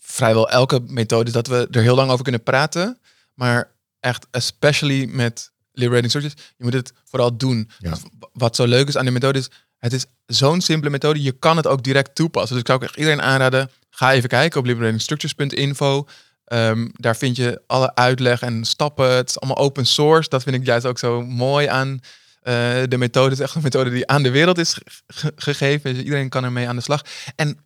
vrijwel 0.00 0.50
elke 0.50 0.80
methode 0.86 1.30
dat 1.30 1.46
we 1.46 1.68
er 1.70 1.82
heel 1.82 1.94
lang 1.94 2.10
over 2.10 2.22
kunnen 2.22 2.42
praten. 2.42 2.98
Maar 3.38 3.70
echt, 4.00 4.26
especially 4.30 5.06
met 5.06 5.50
liberating 5.72 6.10
structures, 6.10 6.46
je 6.56 6.64
moet 6.64 6.72
het 6.72 6.92
vooral 7.04 7.36
doen. 7.36 7.70
Ja. 7.78 7.96
Wat 8.32 8.56
zo 8.56 8.64
leuk 8.66 8.88
is 8.88 8.96
aan 8.96 9.04
de 9.04 9.10
methode 9.10 9.38
is, 9.38 9.48
het 9.78 9.92
is 9.92 10.06
zo'n 10.26 10.60
simpele 10.60 10.90
methode, 10.90 11.22
je 11.22 11.32
kan 11.32 11.56
het 11.56 11.66
ook 11.66 11.82
direct 11.82 12.14
toepassen. 12.14 12.50
Dus 12.52 12.60
ik 12.60 12.66
zou 12.66 12.78
ook 12.78 12.84
echt 12.84 12.96
iedereen 12.96 13.22
aanraden, 13.22 13.70
ga 13.90 14.12
even 14.12 14.28
kijken 14.28 14.60
op 14.60 14.66
liberatingstructures.info. 14.66 16.06
Ehm, 16.44 16.88
daar 16.92 17.16
vind 17.16 17.36
je 17.36 17.62
alle 17.66 17.94
uitleg 17.94 18.40
en 18.42 18.64
stappen. 18.64 19.10
Het 19.10 19.28
is 19.28 19.40
allemaal 19.40 19.64
open 19.64 19.86
source. 19.86 20.28
Dat 20.28 20.42
vind 20.42 20.56
ik 20.56 20.66
juist 20.66 20.86
ook 20.86 20.98
zo 20.98 21.22
mooi 21.22 21.66
aan 21.66 22.00
eh, 22.42 22.54
de 22.88 22.96
methode. 22.98 23.30
Het 23.30 23.38
is 23.38 23.44
echt 23.44 23.54
een 23.54 23.62
methode 23.62 23.90
die 23.90 24.06
aan 24.06 24.22
de 24.22 24.30
wereld 24.30 24.58
is 24.58 24.74
ge- 24.74 24.82
ge- 25.06 25.32
gegeven. 25.36 25.94
Dus 25.94 26.02
iedereen 26.02 26.28
kan 26.28 26.44
ermee 26.44 26.68
aan 26.68 26.76
de 26.76 26.82
slag. 26.82 27.02
En 27.36 27.58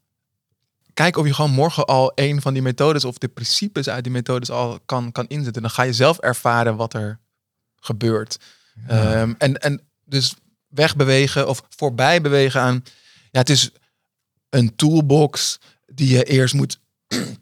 kijk 0.94 1.16
of 1.16 1.26
je 1.26 1.34
gewoon 1.34 1.50
morgen 1.50 1.84
al 1.84 2.12
een 2.14 2.40
van 2.40 2.52
die 2.52 2.62
methodes 2.62 3.04
of 3.04 3.18
de 3.18 3.28
principes 3.28 3.88
uit 3.88 4.04
die 4.04 4.12
methodes 4.12 4.50
al 4.50 4.80
kan, 4.86 5.12
kan 5.12 5.26
inzetten. 5.26 5.62
Dan 5.62 5.70
ga 5.70 5.82
je 5.82 5.92
zelf 5.92 6.18
ervaren 6.18 6.76
wat 6.76 6.94
er 6.94 7.18
gebeurt. 7.76 8.38
Ehm, 8.86 9.34
en, 9.38 9.58
en 9.58 9.80
dus 10.04 10.34
wegbewegen 10.68 11.48
of 11.48 11.62
voorbij 11.68 12.20
bewegen 12.20 12.60
aan. 12.60 12.84
Ja, 13.30 13.38
het 13.38 13.50
is 13.50 13.70
een 14.48 14.76
toolbox 14.76 15.58
die 15.86 16.08
je 16.08 16.24
eerst 16.24 16.54
moet. 16.54 16.78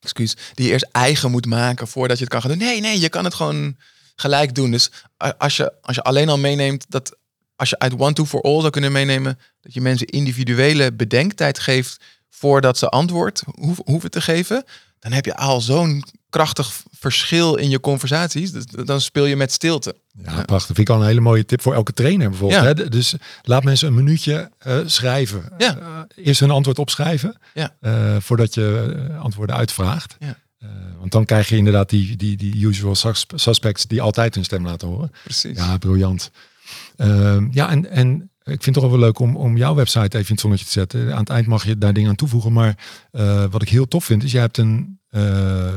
excuus, 0.00 0.36
die 0.54 0.66
je 0.66 0.72
eerst 0.72 0.88
eigen 0.92 1.30
moet 1.30 1.46
maken 1.46 1.88
voordat 1.88 2.16
je 2.16 2.24
het 2.24 2.32
kan 2.32 2.42
gaan 2.42 2.50
doen. 2.50 2.58
Nee, 2.58 2.80
nee, 2.80 3.00
je 3.00 3.08
kan 3.08 3.24
het 3.24 3.34
gewoon 3.34 3.76
gelijk 4.14 4.54
doen. 4.54 4.70
Dus 4.70 4.90
als 5.38 5.56
je, 5.56 5.72
als 5.82 5.96
je 5.96 6.02
alleen 6.02 6.28
al 6.28 6.38
meeneemt 6.38 6.86
dat 6.88 7.18
als 7.56 7.70
je 7.70 7.78
uit 7.78 7.98
one 7.98 8.12
to 8.12 8.24
for 8.24 8.40
all 8.40 8.60
zou 8.60 8.70
kunnen 8.70 8.92
meenemen, 8.92 9.38
dat 9.60 9.74
je 9.74 9.80
mensen 9.80 10.06
individuele 10.06 10.92
bedenktijd 10.92 11.58
geeft 11.58 12.04
voordat 12.30 12.78
ze 12.78 12.88
antwoord 12.88 13.42
hoeven, 13.84 14.10
te 14.10 14.20
geven, 14.20 14.64
dan 14.98 15.12
heb 15.12 15.24
je 15.24 15.36
al 15.36 15.60
zo'n 15.60 16.04
krachtig 16.30 16.82
verschil 16.90 17.54
in 17.54 17.70
je 17.70 17.80
conversaties. 17.80 18.52
Dan 18.64 19.00
speel 19.00 19.24
je 19.24 19.36
met 19.36 19.52
stilte. 19.52 19.96
Ja, 20.24 20.42
prachtig. 20.44 20.76
Vind 20.76 20.88
ik 20.88 20.94
al 20.94 21.00
een 21.00 21.06
hele 21.06 21.20
mooie 21.20 21.44
tip 21.44 21.62
voor 21.62 21.74
elke 21.74 21.92
trainer 21.92 22.28
bijvoorbeeld. 22.30 22.62
Ja. 22.62 22.66
Hè? 22.66 22.88
Dus 22.88 23.14
laat 23.42 23.64
mensen 23.64 23.88
een 23.88 23.94
minuutje 23.94 24.50
eh, 24.58 24.78
schrijven. 24.86 25.52
Ja. 25.58 25.78
Eh, 25.78 26.24
eerst 26.24 26.40
hun 26.40 26.50
antwoord 26.50 26.78
opschrijven. 26.78 27.38
Ja. 27.54 27.76
eh, 27.80 28.16
voordat 28.20 28.54
je 28.54 28.96
antwoorden 29.20 29.56
uitvraagt. 29.56 30.16
Ja. 30.18 30.36
Want 30.98 31.12
dan 31.12 31.24
krijg 31.24 31.48
je 31.48 31.56
inderdaad 31.56 31.88
die, 31.90 32.16
die, 32.16 32.36
die 32.36 32.66
usual 32.66 32.94
sus- 32.94 33.26
suspects 33.34 33.86
die 33.86 34.02
altijd 34.02 34.34
hun 34.34 34.44
stem 34.44 34.66
laten 34.66 34.88
horen. 34.88 35.12
Precies. 35.24 35.56
Ja, 35.58 35.78
briljant. 35.78 36.30
Ehm, 36.96 37.48
ja, 37.50 37.70
en, 37.70 37.90
en 37.90 38.29
ik 38.50 38.62
vind 38.62 38.74
het 38.76 38.84
toch 38.84 38.92
wel 38.92 39.00
leuk 39.00 39.18
om, 39.18 39.36
om 39.36 39.56
jouw 39.56 39.74
website 39.74 40.16
even 40.16 40.20
in 40.20 40.26
het 40.32 40.40
zonnetje 40.40 40.64
te 40.64 40.70
zetten. 40.70 41.12
Aan 41.12 41.18
het 41.20 41.28
eind 41.28 41.46
mag 41.46 41.64
je 41.64 41.78
daar 41.78 41.92
dingen 41.92 42.10
aan 42.10 42.16
toevoegen. 42.16 42.52
Maar 42.52 42.78
eh, 43.10 43.44
wat 43.50 43.62
ik 43.62 43.68
heel 43.68 43.88
tof 43.88 44.04
vind, 44.04 44.24
is 44.24 44.32
jij 44.32 44.40
hebt 44.40 44.58
een... 44.58 44.98
eh, 45.10 45.20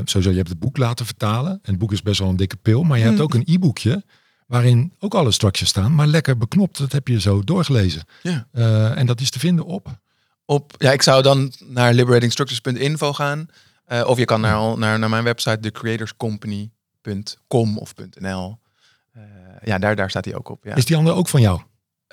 sowieso, 0.04 0.30
je 0.30 0.36
hebt 0.38 0.50
het 0.50 0.60
boek 0.60 0.78
laten 0.78 1.06
vertalen. 1.06 1.52
En 1.52 1.60
het 1.72 1.78
boek 1.78 1.92
is 1.92 2.02
best 2.02 2.20
wel 2.20 2.30
een 2.30 2.36
dikke 2.36 2.56
pil. 2.56 2.84
Maar 2.84 2.98
je 2.98 3.04
hebt 3.04 3.16
Mm. 3.18 3.22
ook 3.22 3.34
een 3.34 3.44
e-boekje 3.46 4.04
waarin 4.48 4.94
ook 5.00 5.14
alle 5.14 5.32
structures 5.32 5.70
staan. 5.70 5.96
Maar 5.96 6.08
lekker 6.08 6.38
beknopt. 6.38 6.78
Dat 6.78 6.92
heb 6.92 7.08
je 7.08 7.20
zo 7.20 7.44
doorgelezen. 7.44 8.04
Ja. 8.22 8.48
Eh, 8.52 8.98
en 8.98 9.06
dat 9.06 9.22
is 9.22 9.30
te 9.30 9.40
vinden 9.40 9.66
op... 9.66 10.02
Op, 10.46 10.74
ja, 10.78 10.92
ik 10.92 11.02
zou 11.02 11.22
dan 11.22 11.52
naar 11.68 11.94
liberatingstructures.info 11.94 13.14
gaan. 13.14 13.48
Of 14.06 14.18
je 14.18 14.26
kan 14.26 14.42
naar, 14.42 14.78
naar, 14.78 15.00
naar 15.00 15.10
mijn 15.10 15.24
website, 15.24 15.60
thecreatorscompany.com 15.60 17.78
of 17.78 17.94
.nl. 18.20 18.58
Ja, 19.64 19.78
daar, 19.80 19.96
daar 19.96 20.10
staat 20.10 20.26
hij 20.26 20.36
ook 20.36 20.50
op. 20.50 20.64
Ja, 20.64 20.76
Is 20.76 20.86
die 20.86 20.96
andere 20.98 21.16
ook 21.16 21.28
van 21.28 21.42
jou? 21.42 21.62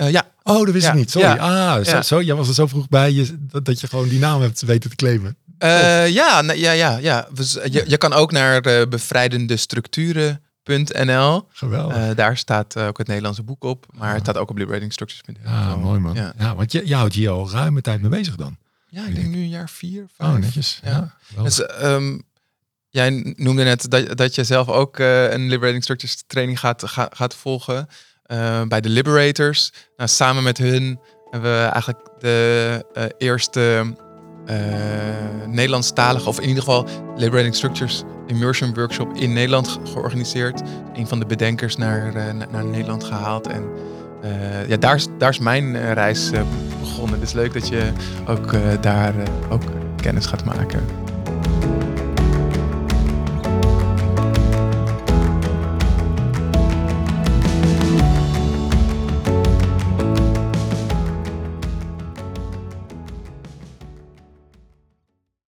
Eh, 0.00 0.10
ja. 0.10 0.28
Oh, 0.42 0.64
dat 0.64 0.70
wist 0.72 0.84
Ja, 0.84 0.90
ik 0.92 0.98
niet. 0.98 1.10
Sorry. 1.10 1.28
ja, 1.28 1.36
Ah, 1.76 1.84
zo, 1.84 2.00
zo, 2.02 2.22
jij 2.22 2.34
was 2.34 2.48
er 2.48 2.54
zo 2.54 2.66
vroeg 2.66 2.88
bij 2.88 3.12
je, 3.12 3.36
dat, 3.46 3.64
dat 3.64 3.80
je 3.80 3.86
gewoon 3.86 4.08
die 4.08 4.18
naam 4.18 4.40
hebt 4.40 4.62
weten 4.62 4.90
te 4.90 4.96
claimen. 4.96 5.36
Eh, 5.58 6.08
ja, 6.08 6.42
ja, 6.54 6.72
ja, 6.72 6.96
ja. 6.98 7.28
Dus, 7.34 7.56
eh, 7.56 7.72
je, 7.72 7.84
je 7.86 7.96
kan 7.96 8.12
ook 8.12 8.32
naar 8.32 8.66
uh, 8.66 8.86
bevrijdendestructuren.nl. 8.88 11.46
Geweldig. 11.52 11.96
Eh, 11.96 12.08
daar 12.16 12.36
staat 12.36 12.76
eh, 12.76 12.86
ook 12.86 12.98
het 12.98 13.06
Nederlandse 13.06 13.42
boek 13.42 13.64
op. 13.64 13.86
Maar 13.94 14.12
het 14.12 14.22
staat 14.22 14.36
ook 14.36 14.50
op 14.50 14.56
liberatingstructures.nl. 14.58 15.50
ja, 15.50 15.76
mooi 15.76 16.00
man. 16.00 16.14
Ja. 16.14 16.54
Want 16.54 16.72
je, 16.72 16.86
je 16.86 16.94
houdt 16.94 17.14
hier 17.14 17.30
al 17.30 17.50
ruime 17.50 17.80
tijd 17.80 18.00
mee 18.00 18.10
bezig 18.10 18.34
dan. 18.36 18.56
ja, 18.88 19.06
ik 19.06 19.14
denk 19.14 19.26
nu 19.26 19.36
een 19.38 19.48
jaar 19.48 19.68
vier, 19.70 20.06
vijf. 20.16 20.30
Oh, 20.30 20.36
netjes. 20.38 20.80
Ja. 20.84 21.14
Geweldig. 21.22 21.54
Dus, 21.54 21.66
ehm, 21.66 22.18
jij 22.88 23.34
noemde 23.36 23.62
net 23.64 23.90
dat, 23.90 24.16
dat 24.16 24.34
je 24.34 24.44
zelf 24.44 24.68
ook 24.68 24.98
eh, 24.98 25.32
een 25.32 25.48
Liberating 25.48 25.82
Structures 25.82 26.22
training 26.26 26.58
gaat, 26.58 26.82
ga- 26.86 27.10
gaat 27.14 27.34
volgen 27.34 27.88
eh, 28.30 28.62
bij 28.68 28.80
de 28.80 28.88
Liberators. 28.88 29.72
Nou, 29.96 30.08
samen 30.08 30.42
met 30.42 30.58
hun 30.58 31.00
hebben 31.30 31.50
we 31.50 31.64
eigenlijk 31.64 32.08
de 32.18 32.86
eh, 32.92 33.04
eerste 33.18 33.94
eh, 34.46 34.56
Nederlandstalige, 35.46 36.28
of 36.28 36.40
in 36.40 36.48
ieder 36.48 36.62
geval 36.62 36.86
Liberating 37.16 37.54
Structures 37.54 38.02
Immersion 38.26 38.74
Workshop 38.74 39.16
in 39.16 39.32
Nederland 39.32 39.68
ge- 39.68 39.80
georganiseerd. 39.84 40.60
Een 40.94 41.06
van 41.06 41.18
de 41.18 41.26
bedenkers 41.26 41.76
naar, 41.76 42.12
naar, 42.50 42.64
Nederland 42.64 43.04
gehaald. 43.04 43.46
En 43.46 43.64
ja, 44.68 44.76
daar 44.76 44.94
is, 44.94 45.06
daar 45.18 45.30
is 45.30 45.38
mijn 45.38 45.92
reis 45.92 46.30
begonnen. 46.80 47.20
Dus 47.20 47.32
leuk 47.32 47.52
dat 47.52 47.68
je 47.68 47.92
ook 48.26 48.54
daar 48.82 49.14
ook 49.48 49.62
kennis 49.96 50.26
gaat 50.26 50.44
maken. 50.44 50.80